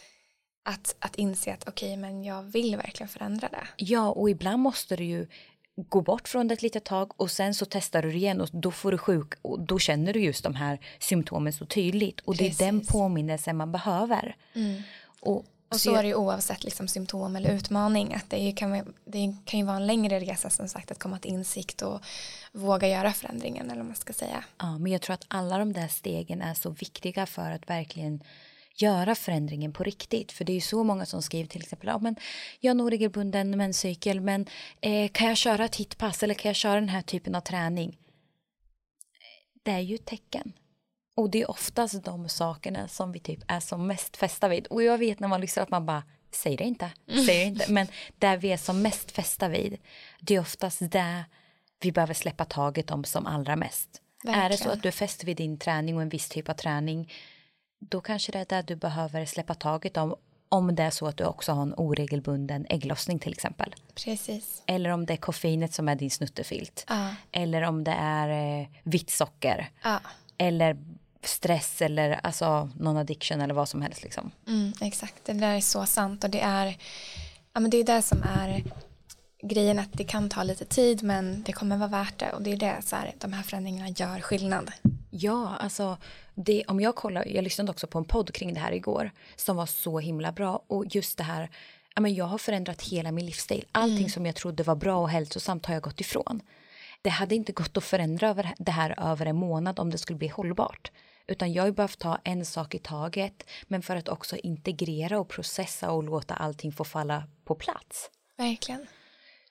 att, 0.66 0.96
att 1.00 1.16
inse 1.16 1.54
att 1.54 1.68
okej 1.68 1.98
men 1.98 2.24
jag 2.24 2.44
vill 2.44 2.76
verkligen 2.76 3.08
förändra 3.08 3.50
det 3.50 3.68
Ja, 3.78 4.10
och 4.10 4.30
ibland 4.30 4.62
måste 4.62 4.96
du 4.96 5.04
ju 5.04 5.28
gå 5.76 6.02
bort 6.02 6.28
från 6.28 6.48
det 6.48 6.54
ett 6.54 6.62
litet 6.62 6.86
tag 6.86 7.22
och 7.22 7.32
sen 7.32 7.54
så 7.54 7.66
testar 7.70 8.02
du 8.02 8.14
igen 8.14 8.42
och 8.42 8.50
då 8.52 8.72
får 8.72 8.92
du 8.92 8.98
sjuk 8.98 9.34
och 9.42 9.60
då 9.60 9.80
känner 9.80 10.14
du 10.14 10.20
just 10.20 10.44
de 10.44 10.56
här 10.56 10.80
symptomen 11.00 11.54
så 11.54 11.66
tydligt 11.66 12.20
och 12.20 12.38
Precis. 12.38 12.58
det 12.58 12.64
är 12.64 12.72
den 12.72 12.86
påminnelsen 12.86 13.58
man 13.58 13.72
behöver. 13.72 14.36
Mm. 14.54 14.82
Och, 15.22 15.46
och 15.70 15.80
så 15.80 15.96
är 15.96 16.04
det 16.04 16.08
ju 16.08 16.16
oavsett 16.16 16.64
liksom 16.64 16.88
symptom 16.88 17.36
eller 17.36 17.52
utmaning 17.52 18.14
att 18.14 18.30
det 18.30 18.52
kan, 18.52 18.94
det 19.06 19.36
kan 19.46 19.60
ju 19.60 19.66
vara 19.66 19.76
en 19.76 19.88
längre 19.88 20.20
resa 20.20 20.50
som 20.50 20.68
sagt 20.68 20.92
att 20.92 21.00
komma 21.00 21.20
till 21.20 21.32
insikt 21.32 21.82
och 21.82 22.02
våga 22.52 22.88
göra 22.88 23.14
förändringen 23.14 23.66
eller 23.66 23.78
vad 23.78 23.86
man 23.86 23.96
ska 23.96 24.14
säga. 24.14 24.44
Ja, 24.58 24.78
men 24.78 24.92
jag 24.92 25.02
tror 25.02 25.14
att 25.14 25.26
alla 25.28 25.58
de 25.58 25.74
där 25.74 25.88
stegen 25.88 26.42
är 26.42 26.54
så 26.54 26.70
viktiga 26.70 27.26
för 27.26 27.52
att 27.52 27.70
verkligen 27.70 28.24
göra 28.82 29.16
förändringen 29.16 29.74
på 29.74 29.84
riktigt. 29.84 30.32
För 30.32 30.46
det 30.46 30.52
är 30.52 30.56
ju 30.56 30.62
så 30.62 30.84
många 30.84 31.06
som 31.06 31.22
skriver 31.22 31.50
till 31.50 31.62
exempel, 31.62 31.88
ja 31.88 31.98
men 31.98 32.16
jag 32.60 32.70
har 32.70 32.76
nog 32.76 32.92
regelbunden 32.92 33.58
menscykel 33.58 34.22
men 34.22 34.46
eh, 34.82 35.12
kan 35.12 35.28
jag 35.28 35.38
köra 35.38 35.66
ett 35.66 35.76
hitpass 35.76 36.24
eller 36.24 36.34
kan 36.34 36.50
jag 36.50 36.56
köra 36.56 36.76
den 36.76 36.90
här 36.90 37.02
typen 37.02 37.36
av 37.36 37.42
träning? 37.42 37.98
Det 39.64 39.72
är 39.72 39.80
ju 39.80 39.96
ett 39.96 40.06
tecken. 40.06 40.54
Och 41.20 41.30
det 41.30 41.42
är 41.42 41.52
oftast 41.52 42.04
de 42.04 42.30
sakerna 42.30 42.88
som 42.88 43.12
vi 43.12 43.20
typ 43.20 43.40
är 43.48 43.60
som 43.60 43.88
mest 43.88 44.18
fästa 44.18 44.48
vid. 44.48 44.68
Och 44.68 44.84
jag 44.84 44.98
vet 44.98 45.20
när 45.20 45.28
man 45.28 45.42
lyssnar 45.42 45.64
att 45.64 45.70
man 45.70 45.86
bara, 45.86 46.04
säg 46.32 46.58
det 46.58 46.64
inte, 46.64 46.92
säg 47.08 47.26
det 47.26 47.44
inte. 47.44 47.72
Men 47.72 47.88
där 48.18 48.38
vi 48.38 48.52
är 48.52 48.58
som 48.58 48.82
mest 48.82 49.12
fästa 49.12 49.48
vid, 49.48 49.78
det 50.20 50.36
är 50.36 50.40
oftast 50.40 50.80
där 50.92 51.24
vi 51.82 51.92
behöver 51.92 52.14
släppa 52.14 52.46
taget 52.46 52.92
om 52.92 53.04
som 53.04 53.26
allra 53.26 53.56
mest. 53.56 54.02
Verkligen. 54.24 54.46
Är 54.46 54.50
det 54.50 54.58
så 54.58 54.70
att 54.70 54.84
du 54.84 54.88
är 54.88 54.94
fäst 54.94 55.24
vid 55.24 55.38
din 55.38 55.58
träning 55.58 55.96
och 55.96 56.02
en 56.02 56.10
viss 56.10 56.30
typ 56.30 56.50
av 56.50 56.54
träning 56.54 57.12
då 57.80 58.02
kanske 58.02 58.32
det 58.32 58.40
är 58.40 58.46
där 58.46 58.64
du 58.64 58.76
behöver 58.76 59.26
släppa 59.26 59.56
taget 59.56 59.98
om 59.98 60.16
om 60.52 60.76
det 60.76 60.84
är 60.84 60.90
så 60.90 61.08
att 61.08 61.18
du 61.18 61.26
också 61.26 61.52
har 61.52 61.62
en 61.62 61.74
oregelbunden 61.78 62.66
ägglossning 62.70 63.20
till 63.20 63.32
exempel. 63.32 63.76
Precis. 63.96 64.64
Eller 64.66 64.90
om 64.90 65.06
det 65.06 65.14
är 65.14 65.18
koffeinet 65.18 65.74
som 65.74 65.90
är 65.90 65.96
din 65.96 66.12
snuttefilt. 66.12 66.86
Ja. 66.88 67.16
Eller 67.32 67.62
om 67.62 67.84
det 67.84 67.96
är 68.00 68.60
eh, 68.62 68.68
vitt 68.84 69.10
socker. 69.10 69.70
Ja. 69.84 70.00
Eller 70.38 70.78
stress 71.24 71.82
eller 71.82 72.20
alltså 72.24 72.70
någon 72.80 72.98
addiction 72.98 73.42
eller 73.42 73.54
vad 73.54 73.70
som 73.70 73.82
helst 73.82 74.04
liksom. 74.04 74.32
Mm, 74.48 74.74
exakt, 74.82 75.26
det 75.26 75.34
där 75.34 75.56
är 75.56 75.62
så 75.62 75.86
sant 75.86 76.24
och 76.24 76.30
det 76.30 76.42
är, 76.42 76.78
ja 77.54 77.60
men 77.60 77.70
det 77.70 77.78
är 77.78 77.84
det 77.84 78.02
som 78.02 78.24
är 78.24 78.64
grejen 79.42 79.80
att 79.80 79.94
det 79.94 80.04
kan 80.04 80.30
ta 80.30 80.44
lite 80.44 80.66
tid 80.66 81.04
men 81.04 81.44
det 81.44 81.52
kommer 81.52 81.78
vara 81.78 81.90
värt 81.90 82.20
det 82.20 82.34
och 82.34 82.42
det 82.42 82.52
är 82.52 82.58
det 82.58 82.76
så 82.82 82.96
här, 82.96 83.14
de 83.18 83.34
här 83.34 83.44
förändringarna 83.44 83.90
gör 83.90 84.22
skillnad. 84.22 84.72
Ja, 85.10 85.56
alltså 85.60 85.98
det, 86.36 86.64
om 86.68 86.80
jag 86.80 86.96
kollar, 86.96 87.26
jag 87.28 87.44
lyssnade 87.44 87.72
också 87.72 87.88
på 87.88 87.98
en 87.98 88.06
podd 88.06 88.34
kring 88.34 88.54
det 88.54 88.60
här 88.60 88.72
igår 88.72 89.12
som 89.36 89.56
var 89.56 89.66
så 89.66 90.00
himla 90.00 90.32
bra 90.32 90.64
och 90.68 90.96
just 90.96 91.18
det 91.18 91.24
här, 91.24 91.50
ja, 91.96 92.02
men 92.02 92.14
jag 92.14 92.26
har 92.26 92.38
förändrat 92.38 92.82
hela 92.82 93.12
min 93.12 93.26
livsstil. 93.26 93.66
Allting 93.72 93.98
mm. 93.98 94.10
som 94.10 94.26
jag 94.26 94.36
trodde 94.36 94.64
var 94.64 94.76
bra 94.76 94.98
och 94.98 95.10
hälsosamt 95.10 95.66
har 95.66 95.74
jag 95.74 95.84
gått 95.84 96.02
ifrån. 96.02 96.42
Det 97.02 97.10
hade 97.10 97.36
inte 97.36 97.52
gått 97.52 97.78
att 97.78 97.84
förändra 97.84 98.30
över 98.30 98.54
det 98.58 98.72
här 98.72 99.12
över 99.12 99.26
en 99.26 99.36
månad 99.36 99.80
om 99.80 99.90
det 99.90 99.98
skulle 99.98 100.18
bli 100.18 100.28
hållbart. 100.28 100.92
Utan 101.30 101.54
jag 101.54 101.64
har 101.64 101.72
behövt 101.72 102.00
ta 102.00 102.20
en 102.24 102.46
sak 102.46 102.76
i 102.76 102.80
taget 102.80 103.44
men 103.68 103.82
för 103.82 103.96
att 103.96 104.10
också 104.10 104.38
integrera 104.38 105.20
och 105.20 105.28
processa 105.28 105.92
och 105.92 106.04
låta 106.04 106.34
allting 106.34 106.72
få 106.72 106.84
falla 106.84 107.24
på 107.46 107.56
plats. 107.56 108.10
Verkligen. 108.38 108.88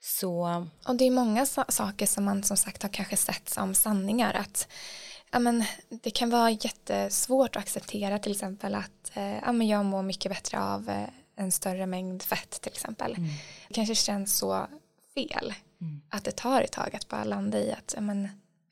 Så... 0.00 0.66
Och 0.86 0.96
det 0.96 1.04
är 1.04 1.10
många 1.10 1.46
saker 1.46 2.06
som 2.06 2.24
man 2.24 2.42
som 2.42 2.56
sagt 2.56 2.82
har 2.82 2.90
kanske 2.90 3.16
sett 3.16 3.48
som 3.48 3.74
sanningar. 3.74 4.34
Att 4.34 4.68
ja, 5.30 5.38
men, 5.38 5.64
det 5.88 6.10
kan 6.10 6.30
vara 6.30 6.50
jättesvårt 6.50 7.56
att 7.56 7.62
acceptera 7.62 8.18
till 8.18 8.32
exempel 8.32 8.74
att 8.74 9.16
eh, 9.16 9.38
ja, 9.38 9.52
men 9.52 9.68
jag 9.68 9.84
mår 9.84 10.02
mycket 10.02 10.32
bättre 10.32 10.60
av 10.60 10.88
eh, 10.88 11.08
en 11.36 11.52
större 11.52 11.86
mängd 11.86 12.22
fett 12.22 12.50
till 12.50 12.72
exempel. 12.72 13.14
Mm. 13.14 13.30
Det 13.68 13.74
kanske 13.74 13.94
känns 13.94 14.36
så 14.38 14.66
fel 15.14 15.54
mm. 15.80 16.00
att 16.08 16.24
det 16.24 16.36
tar 16.36 16.62
ett 16.62 16.72
tag 16.72 16.96
att 16.96 17.08
bara 17.08 17.24
landa 17.24 17.58
i 17.58 17.72
att 17.72 17.92
ja, 17.94 18.00
men, 18.00 18.28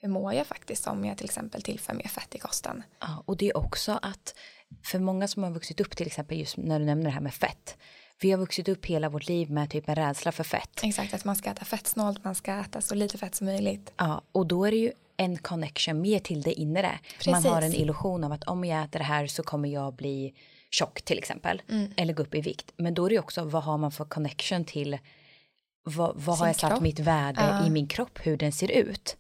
hur 0.06 0.12
mår 0.12 0.32
jag 0.32 0.46
faktiskt 0.46 0.86
om 0.86 1.04
jag 1.04 1.16
till 1.16 1.26
exempel 1.26 1.62
tillför 1.62 1.94
mer 1.94 2.08
fett 2.08 2.34
i 2.34 2.38
kosten. 2.38 2.82
Ja, 3.00 3.22
och 3.26 3.36
det 3.36 3.48
är 3.48 3.56
också 3.56 3.98
att 4.02 4.34
för 4.82 4.98
många 4.98 5.28
som 5.28 5.42
har 5.42 5.50
vuxit 5.50 5.80
upp 5.80 5.96
till 5.96 6.06
exempel 6.06 6.38
just 6.38 6.56
när 6.56 6.78
du 6.78 6.84
nämner 6.84 7.04
det 7.04 7.10
här 7.10 7.20
med 7.20 7.34
fett 7.34 7.76
vi 8.20 8.30
har 8.30 8.38
vuxit 8.38 8.68
upp 8.68 8.86
hela 8.86 9.08
vårt 9.08 9.28
liv 9.28 9.50
med 9.50 9.70
typ 9.70 9.88
en 9.88 9.94
rädsla 9.94 10.32
för 10.32 10.44
fett. 10.44 10.80
Exakt, 10.82 11.14
att 11.14 11.24
man 11.24 11.36
ska 11.36 11.50
äta 11.50 11.64
fettsnålt, 11.64 12.24
man 12.24 12.34
ska 12.34 12.52
äta 12.52 12.80
så 12.80 12.94
lite 12.94 13.18
fett 13.18 13.34
som 13.34 13.46
möjligt. 13.46 13.92
Ja, 13.96 14.22
och 14.32 14.46
då 14.46 14.64
är 14.64 14.70
det 14.70 14.76
ju 14.76 14.92
en 15.16 15.38
connection 15.38 16.00
mer 16.00 16.18
till 16.18 16.42
det 16.42 16.52
inre. 16.52 16.98
Precis. 17.18 17.32
Man 17.32 17.44
har 17.44 17.62
en 17.62 17.74
illusion 17.74 18.24
av 18.24 18.32
att 18.32 18.44
om 18.44 18.64
jag 18.64 18.84
äter 18.84 18.98
det 18.98 19.04
här 19.04 19.26
så 19.26 19.42
kommer 19.42 19.68
jag 19.68 19.94
bli 19.94 20.34
tjock 20.70 21.02
till 21.02 21.18
exempel. 21.18 21.62
Mm. 21.68 21.92
Eller 21.96 22.14
gå 22.14 22.22
upp 22.22 22.34
i 22.34 22.40
vikt. 22.40 22.72
Men 22.76 22.94
då 22.94 23.06
är 23.06 23.10
det 23.10 23.18
också 23.18 23.44
vad 23.44 23.62
har 23.62 23.78
man 23.78 23.92
för 23.92 24.04
connection 24.04 24.64
till 24.64 24.98
vad, 25.82 26.16
vad 26.16 26.38
har 26.38 26.46
jag 26.46 26.56
satt 26.56 26.70
kropp? 26.70 26.82
mitt 26.82 26.98
värde 26.98 27.40
ja. 27.40 27.66
i 27.66 27.70
min 27.70 27.86
kropp, 27.86 28.18
hur 28.22 28.36
den 28.36 28.52
ser 28.52 28.70
ut. 28.70 29.16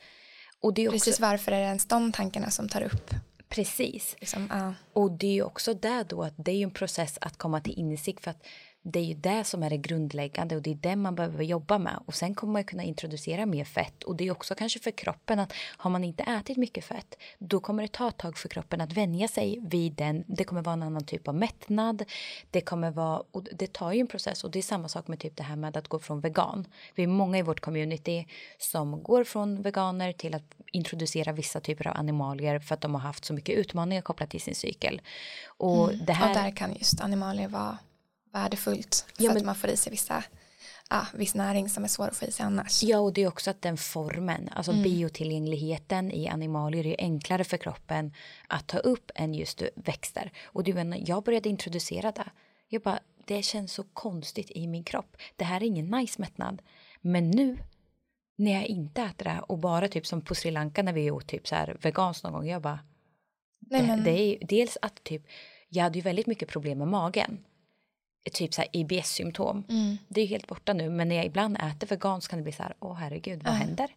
Och 0.66 0.74
det 0.74 0.84
är 0.84 0.88
också... 0.88 0.98
Precis 0.98 1.20
varför 1.20 1.52
är 1.52 1.60
det 1.60 1.66
ens 1.66 1.86
de 1.86 2.12
tankarna 2.12 2.50
som 2.50 2.68
tar 2.68 2.82
upp 2.82 3.14
Precis. 3.48 4.16
Liksom, 4.18 4.48
ja. 4.50 4.74
Och 4.92 5.10
det 5.10 5.26
är 5.26 5.32
ju 5.32 5.42
också 5.42 5.74
där 5.74 6.04
då 6.04 6.22
att 6.22 6.34
det 6.36 6.50
är 6.52 6.62
en 6.62 6.70
process 6.70 7.18
att 7.20 7.38
komma 7.38 7.60
till 7.60 7.78
insikt 7.78 8.24
för 8.24 8.30
att 8.30 8.46
det 8.88 8.98
är 8.98 9.04
ju 9.04 9.14
det 9.14 9.44
som 9.44 9.62
är 9.62 9.70
det 9.70 9.76
grundläggande 9.76 10.56
och 10.56 10.62
det 10.62 10.70
är 10.70 10.74
det 10.74 10.96
man 10.96 11.14
behöver 11.14 11.44
jobba 11.44 11.78
med. 11.78 11.98
Och 12.06 12.14
sen 12.14 12.34
kommer 12.34 12.52
man 12.52 12.64
kunna 12.64 12.82
introducera 12.82 13.46
mer 13.46 13.64
fett 13.64 14.02
och 14.02 14.16
det 14.16 14.26
är 14.26 14.30
också 14.30 14.54
kanske 14.54 14.78
för 14.78 14.90
kroppen 14.90 15.38
att 15.38 15.52
har 15.76 15.90
man 15.90 16.04
inte 16.04 16.22
ätit 16.22 16.56
mycket 16.56 16.84
fett 16.84 17.14
då 17.38 17.60
kommer 17.60 17.82
det 17.82 17.88
ta 17.88 18.08
ett 18.08 18.16
tag 18.16 18.38
för 18.38 18.48
kroppen 18.48 18.80
att 18.80 18.92
vänja 18.92 19.28
sig 19.28 19.58
vid 19.62 19.92
den. 19.92 20.24
Det 20.26 20.44
kommer 20.44 20.62
vara 20.62 20.72
en 20.72 20.82
annan 20.82 21.04
typ 21.04 21.28
av 21.28 21.34
mättnad. 21.34 22.04
Det 22.50 22.60
kommer 22.60 22.90
vara, 22.90 23.22
och 23.30 23.42
det 23.52 23.72
tar 23.72 23.92
ju 23.92 24.00
en 24.00 24.06
process 24.06 24.44
och 24.44 24.50
det 24.50 24.58
är 24.58 24.62
samma 24.62 24.88
sak 24.88 25.08
med 25.08 25.18
typ 25.18 25.36
det 25.36 25.42
här 25.42 25.56
med 25.56 25.76
att 25.76 25.88
gå 25.88 25.98
från 25.98 26.20
vegan. 26.20 26.66
Vi 26.94 27.02
är 27.02 27.06
många 27.06 27.38
i 27.38 27.42
vårt 27.42 27.60
community 27.60 28.26
som 28.58 29.02
går 29.02 29.24
från 29.24 29.62
veganer 29.62 30.12
till 30.12 30.34
att 30.34 30.54
introducera 30.72 31.32
vissa 31.32 31.60
typer 31.60 31.86
av 31.86 31.96
animalier 31.96 32.58
för 32.58 32.74
att 32.74 32.80
de 32.80 32.94
har 32.94 33.00
haft 33.00 33.24
så 33.24 33.34
mycket 33.34 33.58
utmaningar 33.58 34.02
kopplat 34.02 34.30
till 34.30 34.40
sin 34.40 34.54
cykel. 34.54 35.00
Och, 35.46 35.92
mm. 35.92 36.04
det 36.04 36.12
här... 36.12 36.28
och 36.28 36.34
där 36.34 36.56
kan 36.56 36.74
just 36.74 37.00
animalier 37.00 37.48
vara 37.48 37.78
värdefullt 38.36 39.06
för 39.16 39.24
ja, 39.24 39.30
men... 39.30 39.36
att 39.36 39.44
man 39.44 39.54
får 39.54 39.70
i 39.70 39.76
sig 39.76 39.90
vissa 39.90 40.24
ja, 40.90 41.06
viss 41.14 41.34
näring 41.34 41.68
som 41.68 41.84
är 41.84 41.88
svår 41.88 42.08
att 42.08 42.16
få 42.16 42.24
i 42.24 42.32
sig 42.32 42.46
annars. 42.46 42.82
Ja, 42.82 42.98
och 42.98 43.12
det 43.12 43.22
är 43.22 43.28
också 43.28 43.50
att 43.50 43.62
den 43.62 43.76
formen, 43.76 44.48
alltså 44.52 44.72
mm. 44.72 44.82
biotillgängligheten 44.82 46.12
i 46.12 46.28
animalier 46.28 46.86
är 46.86 46.96
enklare 46.98 47.44
för 47.44 47.56
kroppen 47.56 48.12
att 48.48 48.66
ta 48.66 48.78
upp 48.78 49.10
än 49.14 49.34
just 49.34 49.62
växter. 49.74 50.32
Och 50.44 50.64
du 50.64 50.94
jag 51.06 51.22
började 51.22 51.48
introducera 51.48 52.12
det. 52.12 52.30
Jag 52.68 52.82
bara, 52.82 53.00
det 53.24 53.42
känns 53.42 53.72
så 53.72 53.82
konstigt 53.82 54.50
i 54.50 54.66
min 54.66 54.84
kropp. 54.84 55.16
Det 55.36 55.44
här 55.44 55.60
är 55.60 55.66
ingen 55.66 55.86
nice 55.86 56.20
mättnad. 56.20 56.62
Men 57.00 57.30
nu 57.30 57.58
när 58.36 58.52
jag 58.52 58.66
inte 58.66 59.02
äter 59.02 59.24
det 59.24 59.40
och 59.48 59.58
bara 59.58 59.88
typ 59.88 60.06
som 60.06 60.20
på 60.20 60.34
Sri 60.34 60.50
Lanka 60.50 60.82
när 60.82 60.92
vi 60.92 61.10
åt 61.10 61.26
typ 61.26 61.48
så 61.48 61.54
här 61.54 61.76
veganskt 61.80 62.24
någon 62.24 62.32
gång, 62.32 62.46
jag 62.46 62.62
bara, 62.62 62.78
Nej, 63.70 63.82
det, 63.86 63.96
det 63.96 64.10
är 64.10 64.46
dels 64.46 64.78
att 64.82 65.04
typ, 65.04 65.22
jag 65.68 65.82
hade 65.82 65.98
ju 65.98 66.02
väldigt 66.02 66.26
mycket 66.26 66.48
problem 66.48 66.78
med 66.78 66.88
magen 66.88 67.44
typ 68.30 68.54
så 68.54 68.64
IBS-symptom. 68.72 69.64
Mm. 69.68 69.98
Det 70.08 70.20
är 70.20 70.26
helt 70.26 70.46
borta 70.46 70.72
nu 70.72 70.90
men 70.90 71.08
när 71.08 71.16
jag 71.16 71.24
ibland 71.24 71.56
äter 71.56 71.86
veganskt 71.86 72.30
kan 72.30 72.38
det 72.38 72.42
bli 72.42 72.52
så 72.52 72.62
här, 72.62 72.74
åh 72.80 72.94
herregud 72.94 73.42
vad 73.42 73.52
ja. 73.52 73.56
händer? 73.58 73.90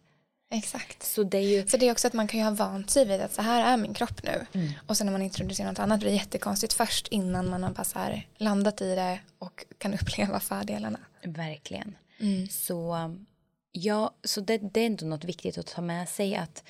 Exakt. 0.52 1.02
Så 1.02 1.22
det, 1.22 1.38
är 1.38 1.42
ju... 1.42 1.66
så 1.66 1.76
det 1.76 1.88
är 1.88 1.92
också 1.92 2.06
att 2.06 2.12
man 2.12 2.28
kan 2.28 2.40
ju 2.40 2.44
ha 2.44 2.50
vant 2.50 2.90
sig 2.90 3.04
vid 3.04 3.20
att 3.20 3.32
så 3.32 3.42
här 3.42 3.72
är 3.72 3.76
min 3.76 3.94
kropp 3.94 4.22
nu. 4.22 4.46
Mm. 4.52 4.72
Och 4.86 4.96
sen 4.96 5.06
när 5.06 5.12
man 5.12 5.22
introducerar 5.22 5.68
något 5.68 5.78
annat 5.78 6.00
blir 6.00 6.10
det 6.10 6.16
jättekonstigt 6.16 6.72
först 6.72 7.08
innan 7.08 7.50
man 7.50 7.62
har 7.62 7.84
så 7.84 7.98
här 7.98 8.26
landat 8.36 8.80
i 8.80 8.94
det 8.94 9.20
och 9.38 9.64
kan 9.78 9.94
uppleva 10.00 10.40
fördelarna. 10.40 11.00
Verkligen. 11.24 11.96
Mm. 12.20 12.48
Så, 12.48 12.96
ja, 13.72 14.14
så 14.24 14.40
det, 14.40 14.58
det 14.58 14.80
är 14.80 14.86
ändå 14.86 15.06
något 15.06 15.24
viktigt 15.24 15.58
att 15.58 15.66
ta 15.66 15.82
med 15.82 16.08
sig 16.08 16.36
att 16.36 16.64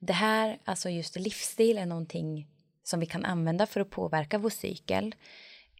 det 0.00 0.12
här, 0.12 0.58
alltså 0.64 0.90
just 0.90 1.16
livsstil 1.16 1.78
är 1.78 1.86
någonting 1.86 2.48
som 2.84 3.00
vi 3.00 3.06
kan 3.06 3.24
använda 3.24 3.66
för 3.66 3.80
att 3.80 3.90
påverka 3.90 4.38
vår 4.38 4.50
cykel. 4.50 5.14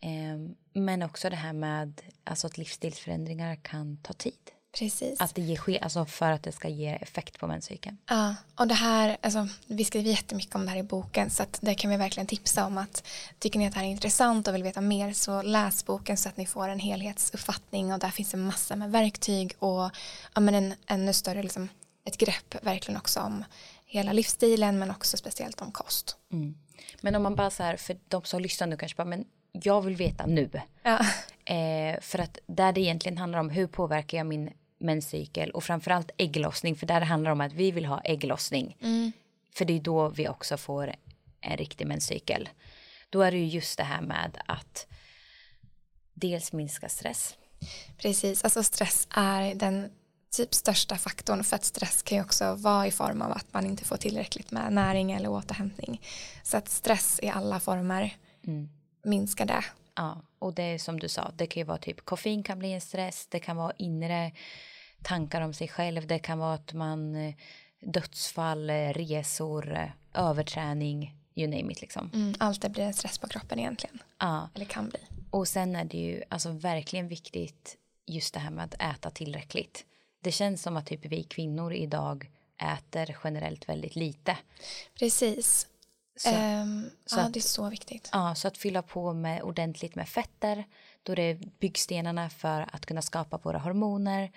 Ehm, 0.03 0.55
men 0.73 1.03
också 1.03 1.31
det 1.31 1.37
här 1.37 1.53
med 1.53 2.03
alltså 2.25 2.47
att 2.47 2.59
livsstilsförändringar 2.59 3.57
kan 3.57 3.97
ta 3.97 4.13
tid. 4.13 4.35
Precis. 4.79 5.21
Att 5.21 5.35
det 5.35 5.43
ger, 5.43 5.83
alltså 5.83 6.05
för 6.05 6.31
att 6.31 6.43
det 6.43 6.53
ska 6.53 6.69
ge 6.69 6.89
effekt 6.89 7.39
på 7.39 7.47
menscykeln. 7.47 7.99
Ja, 8.09 8.35
och 8.57 8.69
det 8.69 8.75
här, 8.75 9.17
alltså, 9.21 9.49
vi 9.67 9.85
skriver 9.85 10.11
jättemycket 10.11 10.55
om 10.55 10.65
det 10.65 10.71
här 10.71 10.79
i 10.79 10.83
boken 10.83 11.31
så 11.31 11.43
att 11.43 11.59
det 11.63 11.75
kan 11.75 11.91
vi 11.91 11.97
verkligen 11.97 12.27
tipsa 12.27 12.67
om 12.67 12.79
att 12.79 13.07
tycker 13.39 13.59
ni 13.59 13.67
att 13.67 13.73
det 13.73 13.79
här 13.79 13.87
är 13.87 13.91
intressant 13.91 14.49
och 14.49 14.55
vill 14.55 14.63
veta 14.63 14.81
mer 14.81 15.13
så 15.13 15.43
läs 15.43 15.87
boken 15.87 16.17
så 16.17 16.29
att 16.29 16.37
ni 16.37 16.47
får 16.47 16.69
en 16.69 16.79
helhetsuppfattning 16.79 17.93
och 17.93 17.99
där 17.99 18.11
finns 18.11 18.35
en 18.35 18.47
massa 18.47 18.77
med 18.77 18.93
verktyg 18.93 19.55
och 19.59 19.91
ja, 20.35 20.41
men 20.41 20.55
en 20.55 20.75
ännu 20.87 21.13
större 21.13 21.43
liksom, 21.43 21.69
ett 22.05 22.17
grepp 22.17 22.55
verkligen 22.63 22.99
också 22.99 23.21
om 23.21 23.45
hela 23.87 24.13
livsstilen 24.13 24.79
men 24.79 24.91
också 24.91 25.17
speciellt 25.17 25.61
om 25.61 25.73
kost. 25.73 26.17
Mm. 26.33 26.55
Men 27.01 27.15
om 27.15 27.23
man 27.23 27.35
bara 27.35 27.51
så 27.51 27.63
här, 27.63 27.77
för 27.77 27.97
de 28.09 28.25
som 28.25 28.41
lyssnar 28.41 28.67
nu 28.67 28.77
kanske 28.77 28.97
bara, 28.97 29.05
men 29.05 29.25
jag 29.53 29.83
vill 29.83 29.97
veta 29.97 30.27
nu. 30.27 30.51
Ja. 30.83 30.99
Eh, 31.55 32.01
för 32.01 32.19
att 32.19 32.39
där 32.47 32.73
det 32.73 32.81
egentligen 32.81 33.19
handlar 33.19 33.39
om 33.39 33.51
hur 33.51 33.67
påverkar 33.67 34.19
jag 34.19 34.27
min 34.27 34.51
menscykel 34.79 35.51
och 35.51 35.65
framförallt 35.65 36.11
ägglossning 36.17 36.77
för 36.77 36.87
där 36.87 37.01
det 37.01 37.07
handlar 37.07 37.31
om 37.31 37.41
att 37.41 37.53
vi 37.53 37.71
vill 37.71 37.87
ha 37.87 38.01
ägglossning. 38.01 38.77
Mm. 38.81 39.13
För 39.55 39.65
det 39.65 39.77
är 39.77 39.81
då 39.81 40.09
vi 40.09 40.29
också 40.29 40.57
får 40.57 40.95
en 41.41 41.57
riktig 41.57 41.87
menscykel. 41.87 42.49
Då 43.11 43.23
är 43.23 43.31
det 43.31 43.39
ju 43.39 43.47
just 43.47 43.79
det 43.79 43.85
här 43.85 44.03
med 44.03 44.39
att 44.47 44.87
dels 46.15 46.53
minska 46.53 46.89
stress. 46.89 47.37
Precis, 47.99 48.45
alltså 48.45 48.63
stress 48.63 49.09
är 49.11 49.55
den 49.55 49.91
typ 50.37 50.55
största 50.55 50.97
faktorn 50.97 51.45
för 51.45 51.57
att 51.57 51.65
stress 51.65 52.03
kan 52.03 52.19
ju 52.19 52.25
också 52.25 52.55
vara 52.55 52.87
i 52.87 52.91
form 52.91 53.23
av 53.23 53.33
att 53.33 53.53
man 53.53 53.67
inte 53.67 53.85
får 53.85 53.97
tillräckligt 53.97 54.51
med 54.51 54.73
näring 54.73 55.13
eller 55.13 55.29
återhämtning. 55.29 56.01
Så 56.43 56.57
att 56.57 56.69
stress 56.69 57.21
i 57.23 57.29
alla 57.29 57.61
former 57.61 58.17
mm. 58.47 58.69
Minskar 59.03 59.47
det. 59.47 59.65
Ja, 59.95 60.23
och 60.39 60.55
det 60.55 60.63
är 60.63 60.79
som 60.79 61.01
du 61.01 61.09
sa, 61.09 61.31
det 61.37 61.47
kan 61.47 61.61
ju 61.61 61.65
vara 61.65 61.79
typ 61.79 62.05
koffein 62.05 62.43
kan 62.43 62.59
bli 62.59 62.73
en 62.73 62.81
stress, 62.81 63.27
det 63.31 63.39
kan 63.39 63.57
vara 63.57 63.73
inre 63.79 64.33
tankar 65.03 65.41
om 65.41 65.55
sig 65.55 65.69
själv, 65.69 66.07
det 66.07 66.19
kan 66.19 66.39
vara 66.39 66.55
att 66.55 66.73
man 66.73 67.17
eh, 67.17 67.35
dödsfall, 67.81 68.71
eh, 68.71 68.89
resor, 68.89 69.75
eh, 69.75 69.89
överträning, 70.15 71.17
you 71.35 71.51
name 71.51 71.73
it 71.73 71.81
liksom. 71.81 72.11
Mm, 72.15 72.35
allt 72.39 72.63
det 72.63 72.69
blir 72.69 72.85
en 72.85 72.95
stress 72.95 73.19
på 73.19 73.29
kroppen 73.29 73.59
egentligen. 73.59 74.03
Ja. 74.19 74.49
Eller 74.55 74.67
kan 74.67 74.89
bli. 74.89 75.01
Och 75.31 75.49
sen 75.49 75.77
är 75.77 75.85
det 75.85 75.99
ju 75.99 76.23
alltså 76.29 76.51
verkligen 76.51 77.09
viktigt 77.09 77.77
just 78.07 78.35
det 78.35 78.41
här 78.41 78.51
med 78.51 78.65
att 78.65 78.75
äta 78.75 79.11
tillräckligt. 79.11 79.85
Det 80.21 80.33
känns 80.33 80.63
som 80.63 80.77
att 80.77 80.87
typ 80.87 81.05
vi 81.05 81.23
kvinnor 81.23 81.73
idag 81.73 82.31
äter 82.77 83.17
generellt 83.25 83.69
väldigt 83.69 83.97
lite. 83.97 84.37
Precis. 84.99 85.67
Så, 86.17 86.31
um, 86.31 86.91
så 87.07 87.19
ja, 87.19 87.23
att, 87.23 87.33
det 87.33 87.39
är 87.39 87.41
så 87.41 87.69
viktigt. 87.69 88.09
Ja, 88.13 88.35
så 88.35 88.49
att 88.49 88.59
fylla 88.59 88.83
på 88.83 89.13
med 89.13 89.43
ordentligt 89.43 89.95
med 89.95 90.09
fetter, 90.09 90.65
då 91.03 91.15
det 91.15 91.23
är 91.23 91.39
byggstenarna 91.59 92.31
för 92.31 92.69
att 92.73 92.87
kunna 92.87 93.03
skapa 93.03 93.39
våra 93.39 93.59
hormoner. 93.59 94.33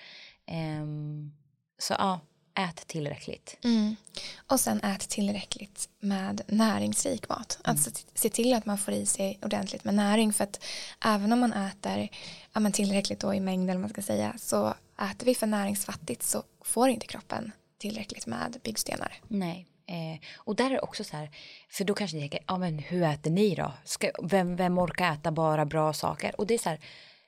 Um, 0.82 1.34
så 1.80 1.94
ja, 1.98 2.20
ät 2.56 2.88
tillräckligt. 2.88 3.58
Mm. 3.64 3.96
Och 4.38 4.60
sen 4.60 4.82
ät 4.82 5.10
tillräckligt 5.10 5.90
med 6.00 6.42
näringsrik 6.48 7.30
mat. 7.30 7.60
Mm. 7.64 7.72
Alltså 7.72 7.92
se 8.14 8.30
till 8.30 8.54
att 8.54 8.66
man 8.66 8.78
får 8.78 8.94
i 8.94 9.06
sig 9.06 9.40
ordentligt 9.42 9.84
med 9.84 9.96
näring 9.96 10.34
för 10.34 10.44
att 10.44 10.64
även 11.06 11.34
om 11.34 11.40
man 11.40 11.54
äter 11.54 12.10
ja, 12.54 12.60
men 12.60 12.72
tillräckligt 12.72 13.20
då 13.20 13.34
i 13.34 13.40
mängd 13.40 13.70
eller 13.70 13.80
man 13.80 13.90
ska 13.90 14.02
säga 14.02 14.34
så 14.38 14.74
äter 15.12 15.26
vi 15.26 15.36
för 15.36 15.48
näringsfattigt 15.48 16.24
så 16.24 16.44
får 16.62 16.90
inte 16.90 17.08
kroppen 17.08 17.52
tillräckligt 17.78 18.28
med 18.28 18.58
byggstenar. 18.64 19.14
Nej. 19.28 19.68
Eh, 19.88 20.20
och 20.36 20.56
där 20.56 20.66
är 20.66 20.70
det 20.70 20.80
också 20.80 21.04
så 21.04 21.18
här, 21.18 21.30
för 21.70 21.84
då 21.84 21.94
kanske 21.94 22.18
ni 22.18 22.22
tänker, 22.22 22.40
ja 22.48 22.58
men 22.58 22.80
hur 22.80 23.04
äter 23.04 23.32
ni 23.32 23.56
då? 23.56 23.74
Ska, 23.84 24.12
vem, 24.24 24.56
vem 24.56 24.80
orkar 24.80 25.14
äta 25.14 25.32
bara 25.32 25.66
bra 25.66 25.94
saker? 25.94 26.40
Och 26.40 26.48
det 26.48 26.54
är 26.54 26.58
så 26.58 26.70
här, 26.70 26.80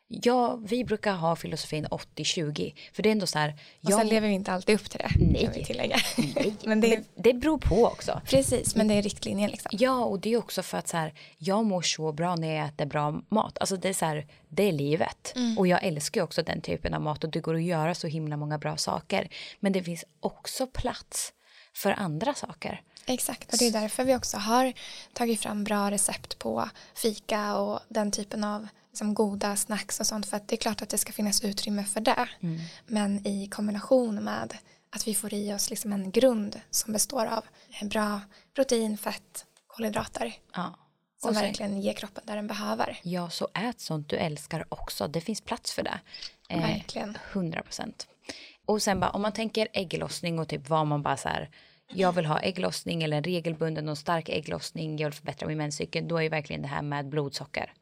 Ja, 0.09 0.55
vi 0.55 0.83
brukar 0.83 1.13
ha 1.13 1.35
filosofin 1.35 1.85
80-20. 1.85 2.73
För 2.93 3.03
det 3.03 3.09
är 3.09 3.11
ändå 3.11 3.27
så 3.27 3.39
här. 3.39 3.55
Jag... 3.79 3.93
Och 3.93 3.99
sen 3.99 4.07
lever 4.07 4.27
vi 4.27 4.33
inte 4.33 4.51
alltid 4.51 4.75
upp 4.75 4.89
till 4.89 4.99
det. 4.99 5.09
Nej. 5.19 5.63
tillägga. 5.65 5.97
Nej. 6.17 6.53
men 6.63 6.81
det... 6.81 7.03
det 7.15 7.33
beror 7.33 7.57
på 7.57 7.85
också. 7.85 8.21
Precis, 8.25 8.75
men 8.75 8.87
det 8.87 8.93
är 8.93 9.01
riktlinjen 9.01 9.51
liksom. 9.51 9.69
Ja, 9.73 10.05
och 10.05 10.19
det 10.19 10.33
är 10.33 10.37
också 10.37 10.63
för 10.63 10.77
att 10.77 10.87
så 10.87 10.97
här, 10.97 11.13
jag 11.37 11.65
mår 11.65 11.81
så 11.81 12.11
bra 12.11 12.35
när 12.35 12.55
jag 12.55 12.67
äter 12.67 12.85
bra 12.85 13.21
mat. 13.29 13.57
Alltså 13.57 13.77
det 13.77 13.89
är 13.89 13.93
så 13.93 14.05
här, 14.05 14.27
det 14.49 14.63
är 14.63 14.71
livet. 14.71 15.33
Mm. 15.35 15.57
Och 15.57 15.67
jag 15.67 15.83
älskar 15.83 16.21
också 16.21 16.43
den 16.43 16.61
typen 16.61 16.93
av 16.93 17.01
mat 17.01 17.23
och 17.23 17.29
det 17.29 17.39
går 17.39 17.55
att 17.55 17.63
göra 17.63 17.95
så 17.95 18.07
himla 18.07 18.37
många 18.37 18.57
bra 18.57 18.77
saker. 18.77 19.29
Men 19.59 19.73
det 19.73 19.83
finns 19.83 20.05
också 20.19 20.67
plats 20.67 21.33
för 21.77 21.91
andra 21.91 22.33
saker. 22.33 22.81
Exakt, 23.05 23.53
och 23.53 23.59
det 23.59 23.67
är 23.67 23.71
därför 23.71 24.03
vi 24.03 24.15
också 24.15 24.37
har 24.37 24.73
tagit 25.13 25.41
fram 25.41 25.63
bra 25.63 25.91
recept 25.91 26.39
på 26.39 26.69
fika 26.95 27.55
och 27.55 27.79
den 27.89 28.11
typen 28.11 28.43
av 28.43 28.67
liksom 28.91 29.13
goda 29.13 29.55
snacks 29.55 29.99
och 29.99 30.07
sånt 30.07 30.25
för 30.25 30.37
att 30.37 30.47
det 30.47 30.55
är 30.55 30.57
klart 30.57 30.81
att 30.81 30.89
det 30.89 30.97
ska 30.97 31.11
finnas 31.11 31.43
utrymme 31.43 31.83
för 31.83 32.01
det. 32.01 32.29
Mm. 32.39 32.59
Men 32.85 33.27
i 33.27 33.47
kombination 33.47 34.15
med 34.15 34.57
att 34.89 35.07
vi 35.07 35.15
får 35.15 35.33
i 35.33 35.53
oss 35.53 35.69
liksom 35.69 35.93
en 35.93 36.11
grund 36.11 36.61
som 36.69 36.93
består 36.93 37.25
av 37.25 37.43
bra 37.81 38.21
protein, 38.55 38.97
fett, 38.97 39.45
kolhydrater. 39.67 40.33
Ja. 40.53 40.73
Som 41.21 41.33
verkligen 41.33 41.81
ger 41.81 41.93
kroppen 41.93 42.23
där 42.27 42.35
den 42.35 42.47
behöver. 42.47 42.99
Ja, 43.03 43.29
så 43.29 43.47
ät 43.53 43.79
sånt 43.79 44.09
du 44.09 44.15
älskar 44.15 44.65
också. 44.69 45.07
Det 45.07 45.21
finns 45.21 45.41
plats 45.41 45.73
för 45.73 45.83
det. 45.83 45.99
Eh, 46.49 46.61
verkligen. 46.61 47.17
100 47.31 47.61
procent. 47.61 48.07
Och 48.65 48.81
sen 48.81 48.99
bara 48.99 49.09
om 49.09 49.21
man 49.21 49.31
tänker 49.31 49.67
ägglossning 49.73 50.39
och 50.39 50.47
typ 50.47 50.69
vad 50.69 50.87
man 50.87 51.01
bara 51.01 51.17
så 51.17 51.29
här 51.29 51.49
jag 51.93 52.11
vill 52.11 52.25
ha 52.25 52.39
ägglossning 52.39 53.03
eller 53.03 53.17
en 53.17 53.23
regelbunden 53.23 53.89
och 53.89 53.97
stark 53.97 54.29
ägglossning, 54.29 54.97
jag 54.97 55.07
vill 55.07 55.13
förbättra 55.13 55.47
min 55.47 55.57
menscykel, 55.57 56.07
då 56.07 56.17
är 56.17 56.21
ju 56.21 56.29
verkligen 56.29 56.61
det 56.61 56.67
här 56.67 56.81
med 56.81 57.09
blodsocker 57.09 57.73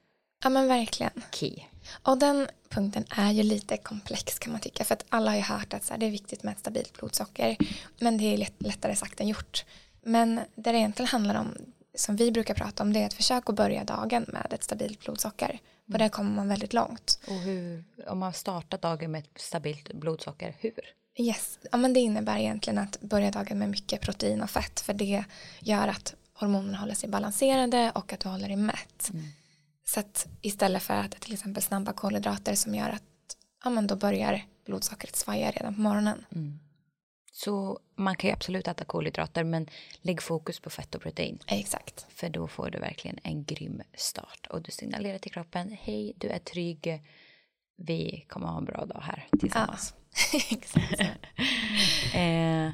Ja 0.43 0.49
men 0.49 0.67
verkligen. 0.67 1.11
Key. 1.31 1.59
Och 2.01 2.17
den 2.17 2.47
punkten 2.69 3.05
är 3.09 3.31
ju 3.31 3.43
lite 3.43 3.77
komplex 3.77 4.39
kan 4.39 4.51
man 4.51 4.61
tycka. 4.61 4.83
För 4.83 4.93
att 4.93 5.05
alla 5.09 5.31
har 5.31 5.37
ju 5.37 5.43
hört 5.43 5.73
att 5.73 5.83
så 5.83 5.93
här, 5.93 5.99
det 5.99 6.05
är 6.05 6.11
viktigt 6.11 6.43
med 6.43 6.51
ett 6.51 6.59
stabilt 6.59 6.97
blodsocker. 6.97 7.57
Men 7.99 8.17
det 8.17 8.33
är 8.33 8.37
lätt, 8.37 8.53
lättare 8.57 8.95
sagt 8.95 9.19
än 9.19 9.27
gjort. 9.27 9.65
Men 10.01 10.35
det 10.35 10.71
det 10.71 10.77
egentligen 10.77 11.07
handlar 11.07 11.39
om, 11.39 11.57
som 11.95 12.15
vi 12.15 12.31
brukar 12.31 12.53
prata 12.53 12.83
om, 12.83 12.93
det 12.93 12.99
är 12.99 13.05
att 13.05 13.13
försöka 13.13 13.53
börja 13.53 13.83
dagen 13.83 14.25
med 14.27 14.53
ett 14.53 14.63
stabilt 14.63 14.99
blodsocker. 14.99 15.49
Mm. 15.49 15.93
Och 15.93 15.99
där 15.99 16.09
kommer 16.09 16.31
man 16.31 16.47
väldigt 16.47 16.73
långt. 16.73 17.19
Och 17.27 17.39
hur, 17.39 17.83
om 18.07 18.19
man 18.19 18.33
startar 18.33 18.77
dagen 18.77 19.11
med 19.11 19.19
ett 19.19 19.41
stabilt 19.41 19.93
blodsocker, 19.93 20.55
hur? 20.59 20.79
Yes, 21.17 21.59
ja, 21.71 21.77
men 21.77 21.93
det 21.93 21.99
innebär 21.99 22.37
egentligen 22.37 22.77
att 22.77 23.01
börja 23.01 23.31
dagen 23.31 23.59
med 23.59 23.69
mycket 23.69 24.01
protein 24.01 24.41
och 24.41 24.49
fett. 24.49 24.79
För 24.79 24.93
det 24.93 25.23
gör 25.59 25.87
att 25.87 26.15
hormonerna 26.33 26.77
håller 26.77 26.93
sig 26.93 27.09
balanserade 27.09 27.91
och 27.95 28.13
att 28.13 28.19
du 28.19 28.29
håller 28.29 28.47
dig 28.47 28.57
mätt. 28.57 29.09
Mm. 29.13 29.25
Så 29.85 29.99
att 29.99 30.27
istället 30.41 30.83
för 30.83 30.93
att 30.93 31.11
till 31.11 31.33
exempel 31.33 31.63
snabba 31.63 31.93
kolhydrater 31.93 32.55
som 32.55 32.75
gör 32.75 32.89
att 32.89 33.03
ja, 33.63 33.69
men 33.69 33.87
då 33.87 33.95
börjar 33.95 34.45
blodsockret 34.65 35.15
svaja 35.15 35.51
redan 35.51 35.75
på 35.75 35.81
morgonen. 35.81 36.25
Mm. 36.31 36.59
Så 37.31 37.79
man 37.95 38.15
kan 38.15 38.29
ju 38.29 38.33
absolut 38.33 38.67
äta 38.67 38.85
kolhydrater 38.85 39.43
men 39.43 39.69
lägg 40.01 40.21
fokus 40.21 40.59
på 40.59 40.69
fett 40.69 40.95
och 40.95 41.01
protein. 41.01 41.39
Exakt. 41.47 42.05
För 42.09 42.29
då 42.29 42.47
får 42.47 42.69
du 42.69 42.79
verkligen 42.79 43.19
en 43.23 43.45
grym 43.45 43.81
start 43.93 44.47
och 44.49 44.61
du 44.61 44.71
signalerar 44.71 45.17
till 45.17 45.31
kroppen 45.31 45.77
hej 45.81 46.13
du 46.17 46.27
är 46.27 46.39
trygg 46.39 47.01
vi 47.77 48.25
kommer 48.29 48.47
ha 48.47 48.57
en 48.57 48.65
bra 48.65 48.85
dag 48.85 49.01
här 49.01 49.27
tillsammans. 49.39 49.93
Ja. 49.97 50.04
Exakt. 50.49 50.99
eh, 52.13 52.69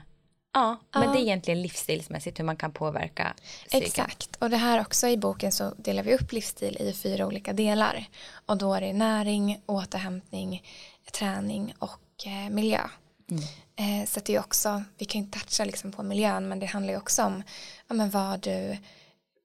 Ja, 0.54 0.78
men 0.94 1.04
ja. 1.04 1.12
det 1.12 1.20
är 1.20 1.22
egentligen 1.22 1.62
livsstilsmässigt 1.62 2.40
hur 2.40 2.44
man 2.44 2.56
kan 2.56 2.72
påverka 2.72 3.34
psyken. 3.68 3.88
Exakt, 3.88 4.36
och 4.36 4.50
det 4.50 4.58
här 4.58 4.82
också 4.82 5.08
i 5.08 5.18
boken 5.18 5.52
så 5.52 5.74
delar 5.78 6.04
vi 6.04 6.16
upp 6.16 6.32
livsstil 6.32 6.78
i 6.80 6.94
fyra 6.94 7.28
olika 7.28 7.54
delar. 7.54 8.06
Och 8.46 8.58
då 8.58 8.74
är 8.74 8.82
det 8.82 8.94
näring, 8.94 9.62
återhämtning, 9.66 10.64
träning 11.12 11.74
och 11.80 12.26
eh, 12.26 12.50
miljö. 12.50 12.82
Mm. 13.30 13.44
Eh, 13.76 14.08
så 14.08 14.20
det 14.26 14.36
är 14.36 14.40
också, 14.40 14.84
vi 14.98 15.06
kan 15.06 15.22
ju 15.22 15.26
inte 15.26 15.40
toucha 15.40 15.66
liksom 15.66 15.92
på 15.92 16.04
miljön 16.04 16.48
men 16.48 16.60
det 16.60 16.66
handlar 16.66 16.94
ju 16.94 17.00
också 17.00 17.24
om 17.24 17.44
ja, 17.88 17.96
men 17.96 18.10
vad 18.10 18.40
du 18.40 18.78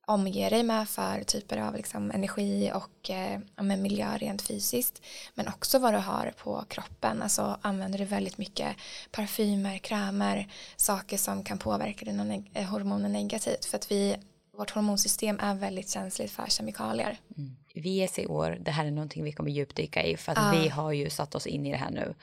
omger 0.09 0.51
dig 0.51 0.63
med 0.63 0.89
för 0.89 1.25
typer 1.25 1.59
av 1.59 1.75
liksom 1.75 2.11
energi 2.11 2.73
och 2.75 3.11
eh, 3.11 3.41
med 3.57 3.79
miljö 3.79 4.17
rent 4.19 4.43
fysiskt. 4.43 5.03
Men 5.35 5.49
också 5.49 5.79
vad 5.79 5.95
du 5.95 5.99
har 5.99 6.33
på 6.37 6.65
kroppen. 6.69 7.23
Alltså 7.23 7.59
använder 7.63 7.99
du 7.99 8.05
väldigt 8.05 8.39
mycket 8.39 8.77
parfymer, 9.11 9.79
krämer, 9.79 10.53
saker 10.77 11.17
som 11.17 11.45
kan 11.45 11.59
påverka 11.59 12.05
dina 12.05 12.25
neg 12.25 12.51
eh, 12.55 12.65
hormoner 12.65 13.09
negativt. 13.09 13.65
För 13.65 13.77
att 13.77 13.91
vi, 13.91 14.17
vårt 14.57 14.71
hormonsystem 14.71 15.41
är 15.41 15.55
väldigt 15.55 15.91
känsligt 15.91 16.31
för 16.31 16.47
kemikalier. 16.47 17.19
Mm. 17.37 17.57
VS 17.75 18.19
i 18.19 18.27
år, 18.27 18.59
det 18.61 18.71
här 18.71 18.87
är 18.87 18.91
någonting 18.91 19.25
vi 19.25 19.33
kommer 19.33 19.51
djupdyka 19.51 20.03
i 20.03 20.17
för 20.17 20.33
att 20.33 20.39
ah. 20.39 20.51
vi 20.51 20.69
har 20.69 20.93
ju 20.93 21.11
satt 21.11 21.35
oss 21.35 21.47
in 21.47 21.67
i 21.67 21.71
det 21.71 21.77
här 21.77 21.91
nu. 21.91 22.15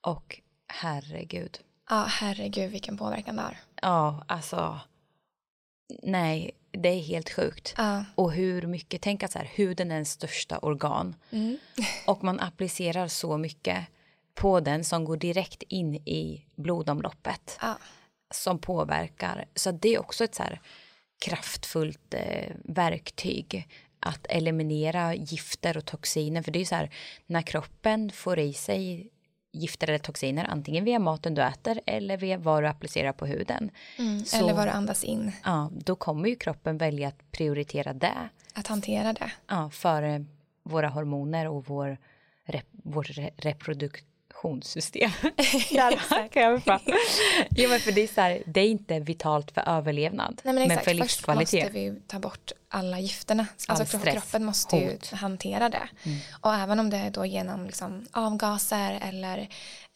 Och 0.00 0.40
herregud. 0.68 1.58
Ja, 1.90 2.04
herregud 2.08 2.70
vilken 2.70 2.96
påverkan 2.96 3.36
det 3.36 3.42
har. 3.42 3.56
Ja, 3.82 4.24
alltså 4.28 4.80
nej, 6.02 6.50
det 6.78 6.88
är 6.88 7.00
helt 7.00 7.30
sjukt. 7.30 7.74
Uh. 7.78 8.02
Och 8.14 8.32
hur 8.32 8.62
mycket, 8.62 9.02
tänk 9.02 9.22
att 9.22 9.32
så 9.32 9.38
här, 9.38 9.50
huden 9.54 9.90
är 9.90 9.96
en 9.96 10.04
största 10.04 10.58
organ. 10.58 11.14
Mm. 11.30 11.58
och 12.06 12.24
man 12.24 12.40
applicerar 12.40 13.08
så 13.08 13.38
mycket 13.38 13.86
på 14.34 14.60
den 14.60 14.84
som 14.84 15.04
går 15.04 15.16
direkt 15.16 15.62
in 15.62 15.94
i 15.94 16.44
blodomloppet. 16.54 17.58
Uh. 17.62 17.74
Som 18.30 18.58
påverkar. 18.58 19.44
Så 19.54 19.70
det 19.70 19.94
är 19.94 20.00
också 20.00 20.24
ett 20.24 20.34
så 20.34 20.42
här 20.42 20.60
kraftfullt 21.24 22.14
eh, 22.14 22.52
verktyg 22.64 23.68
att 24.00 24.26
eliminera 24.28 25.14
gifter 25.14 25.76
och 25.76 25.84
toxiner. 25.84 26.42
För 26.42 26.52
det 26.52 26.60
är 26.60 26.64
så 26.64 26.74
här, 26.74 26.90
när 27.26 27.42
kroppen 27.42 28.10
får 28.10 28.38
i 28.38 28.52
sig 28.52 29.10
gifter 29.54 29.88
eller 29.88 29.98
toxiner 29.98 30.44
antingen 30.44 30.84
via 30.84 30.98
maten 30.98 31.34
du 31.34 31.42
äter 31.42 31.80
eller 31.86 32.16
via 32.16 32.38
vad 32.38 32.62
du 32.62 32.66
applicerar 32.66 33.12
på 33.12 33.26
huden. 33.26 33.70
Mm, 33.98 34.24
så, 34.24 34.36
eller 34.36 34.54
vad 34.54 34.66
du 34.66 34.70
andas 34.70 35.04
in. 35.04 35.32
Ja, 35.44 35.70
då 35.72 35.96
kommer 35.96 36.28
ju 36.28 36.36
kroppen 36.36 36.78
välja 36.78 37.08
att 37.08 37.30
prioritera 37.30 37.92
det. 37.92 38.28
Att 38.54 38.66
hantera 38.66 39.12
det. 39.12 39.32
Ja, 39.46 39.70
före 39.70 40.24
våra 40.62 40.88
hormoner 40.88 41.48
och 41.48 41.64
vår, 41.66 41.98
rep, 42.44 42.66
vår 42.72 43.02
re, 43.02 43.30
reproduktionssystem. 44.44 45.10
ja, 45.70 45.90
jo, 47.50 47.68
men 47.68 47.80
för 47.80 47.92
det 47.92 48.00
är, 48.00 48.14
så 48.14 48.20
här, 48.20 48.42
det 48.46 48.60
är 48.60 48.68
inte 48.68 49.00
vitalt 49.00 49.50
för 49.50 49.60
överlevnad. 49.60 50.40
Nej, 50.44 50.54
men, 50.54 50.62
exakt. 50.62 50.86
men 50.86 50.94
för 50.96 51.02
livskvalitet. 51.02 51.50
Först 51.50 51.74
måste 51.74 51.78
vi 51.78 52.00
ta 52.06 52.18
bort 52.18 52.52
alla 52.68 53.00
gifterna. 53.00 53.46
Alltså 53.68 53.96
All 53.96 54.02
kroppen 54.02 54.44
måste 54.44 54.76
ju 54.76 54.98
hantera 55.12 55.68
det. 55.68 55.88
Mm. 56.02 56.18
Och 56.40 56.54
även 56.54 56.80
om 56.80 56.90
det 56.90 56.96
är 56.96 57.10
då 57.10 57.26
genom 57.26 57.66
liksom 57.66 58.06
avgaser 58.12 58.98
eller 59.02 59.38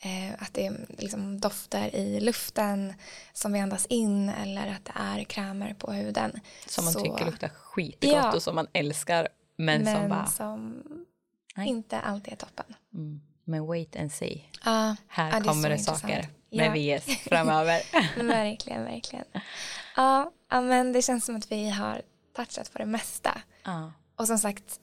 eh, 0.03 0.35
att 0.39 0.55
det 0.55 0.67
är 0.67 0.87
liksom 0.99 1.41
dofter 1.41 1.95
i 1.95 2.21
luften 2.21 2.95
som 3.33 3.53
vi 3.53 3.61
andas 3.61 3.87
in 3.87 4.29
eller 4.29 4.67
att 4.67 4.85
det 4.85 4.93
är 4.95 5.25
krämer 5.25 5.75
på 5.75 5.93
huden. 5.93 6.41
Som 6.67 6.85
man 6.85 6.93
så, 6.93 7.01
tycker 7.01 7.27
luktar 7.27 7.49
skitgott 7.49 8.13
ja, 8.13 8.35
och 8.35 8.43
som 8.43 8.55
man 8.55 8.67
älskar 8.73 9.29
men, 9.57 9.83
men 9.83 9.97
som 9.97 10.09
bara 10.09 10.27
som 10.27 10.83
inte 11.57 12.01
alltid 12.01 12.33
är 12.33 12.37
toppen. 12.37 12.75
Mm. 12.95 13.21
Men 13.49 13.67
wait 13.67 13.97
and 13.97 14.13
see. 14.13 14.43
Ja, 14.65 14.97
Här 15.09 15.31
det 15.31 15.37
är 15.37 15.41
kommer 15.41 15.63
så 15.63 15.69
det 15.93 15.99
saker 15.99 16.29
med 16.51 16.77
Ja. 16.79 16.99
VS 16.99 17.05
framöver. 17.29 17.81
verkligen, 18.29 18.85
verkligen. 18.85 19.25
Ja, 19.97 20.33
men 20.51 20.93
det 20.93 21.03
känns 21.03 21.25
som 21.25 21.37
att 21.37 21.53
vi 21.53 21.71
har 21.71 22.03
touchat 22.37 22.73
på 22.73 22.79
det 22.79 22.87
mesta. 22.87 23.41
ja. 23.65 23.93
Och 24.17 24.27
som 24.27 24.39
sagt, 24.39 24.81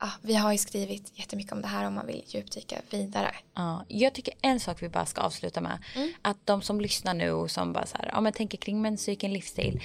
ja, 0.00 0.10
vi 0.22 0.34
har 0.34 0.52
ju 0.52 0.58
skrivit 0.58 1.12
jättemycket 1.18 1.52
om 1.52 1.62
det 1.62 1.68
här 1.68 1.86
om 1.86 1.94
man 1.94 2.06
vill 2.06 2.22
djupdyka 2.26 2.76
vidare. 2.90 3.34
Ja, 3.54 3.84
jag 3.88 4.14
tycker 4.14 4.34
en 4.42 4.60
sak 4.60 4.82
vi 4.82 4.88
bara 4.88 5.06
ska 5.06 5.20
avsluta 5.20 5.60
med. 5.60 5.78
Att 6.22 6.36
de 6.44 6.62
som 6.62 6.80
lyssnar 6.80 7.14
nu 7.14 7.30
och 7.30 7.50
som 7.50 7.72
bara 7.72 7.86
så 7.86 7.96
här, 7.96 8.10
ja, 8.12 8.20
men 8.20 8.32
tänker 8.32 8.58
kring 8.58 8.82
menscykeln, 8.82 9.32
livsstil. 9.32 9.82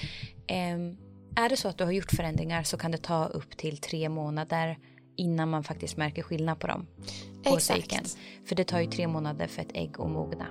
ehm, 0.47 0.97
är 1.35 1.49
det 1.49 1.57
så 1.57 1.67
att 1.67 1.77
du 1.77 1.83
har 1.83 1.91
gjort 1.91 2.11
förändringar 2.11 2.63
så 2.63 2.77
kan 2.77 2.91
det 2.91 2.97
ta 2.97 3.25
upp 3.25 3.57
till 3.57 3.77
tre 3.77 4.09
månader 4.09 4.77
innan 5.21 5.49
man 5.49 5.63
faktiskt 5.63 5.97
märker 5.97 6.23
skillnad 6.23 6.59
på 6.59 6.67
dem. 6.67 6.87
På 7.43 7.55
Exakt. 7.55 7.81
cykeln. 7.81 8.05
För 8.45 8.55
det 8.55 8.63
tar 8.63 8.79
ju 8.79 8.85
tre 8.85 9.07
månader 9.07 9.47
för 9.47 9.61
ett 9.61 9.71
ägg 9.73 9.95
att 9.99 10.09
mogna. 10.09 10.45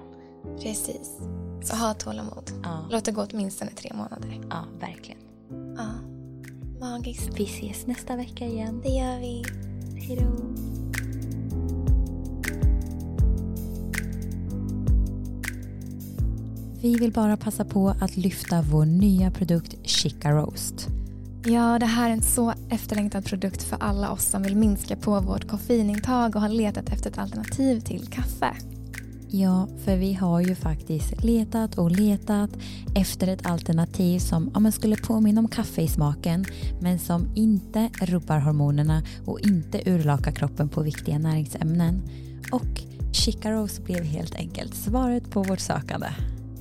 Precis. 0.63 1.19
Så 1.63 1.77
ha 1.77 1.95
tålamod. 1.95 2.51
Ja. 2.63 2.87
Låt 2.91 3.05
det 3.05 3.13
gå 3.13 3.27
åtminstone 3.33 3.71
tre 3.71 3.93
månader. 3.95 4.41
Ja, 4.51 4.65
verkligen. 4.81 5.21
Ja. 5.77 5.89
Magiskt. 6.81 7.31
Vi 7.35 7.45
ses 7.45 7.87
nästa 7.87 8.17
vecka 8.17 8.47
igen. 8.47 8.81
Det 8.83 8.89
gör 8.89 9.21
vi. 9.21 9.45
Hej 9.97 10.17
då. 10.17 10.61
Vi 16.83 16.95
vill 16.95 17.13
bara 17.13 17.37
passa 17.37 17.65
på 17.65 17.89
att 18.01 18.17
lyfta 18.17 18.63
vår 18.63 18.85
nya 18.85 19.31
produkt 19.31 19.77
Chica 19.83 20.31
Roast. 20.31 20.89
Ja, 21.45 21.79
det 21.79 21.87
här 21.87 22.09
är 22.09 22.13
en 22.13 22.23
så 22.23 22.55
efterlängtad 22.71 23.25
produkt 23.25 23.63
för 23.63 23.77
alla 23.81 24.11
oss 24.11 24.25
som 24.25 24.43
vill 24.43 24.57
minska 24.57 24.97
på 24.97 25.21
vårt 25.21 25.49
koffeinintag 25.49 26.37
och 26.37 26.43
har 26.43 26.49
letat 26.49 26.89
efter 26.89 27.11
ett 27.11 27.19
alternativ 27.19 27.81
till 27.81 28.07
kaffe. 28.07 28.55
Ja, 29.29 29.69
för 29.85 29.97
vi 29.97 30.15
har 30.15 30.41
ju 30.41 30.55
faktiskt 30.55 31.25
letat 31.25 31.79
och 31.79 31.91
letat 31.91 32.51
efter 32.95 33.27
ett 33.27 33.47
alternativ 33.47 34.19
som 34.19 34.51
ja, 34.55 34.73
skulle 34.73 34.97
påminna 34.97 35.41
om 35.41 35.49
kaffe 35.49 35.83
i 35.83 35.89
smaken 35.89 36.45
men 36.81 36.99
som 36.99 37.29
inte 37.35 37.91
rubbar 38.03 38.39
hormonerna 38.39 39.03
och 39.27 39.41
inte 39.41 39.91
urlakar 39.91 40.33
kroppen 40.33 40.69
på 40.69 40.83
viktiga 40.83 41.19
näringsämnen. 41.19 42.03
Och 42.53 42.81
chicaros 43.13 43.81
blev 43.85 44.05
helt 44.05 44.35
enkelt 44.35 44.75
svaret 44.75 45.31
på 45.31 45.43
vårt 45.43 45.61
sökande. 45.61 46.09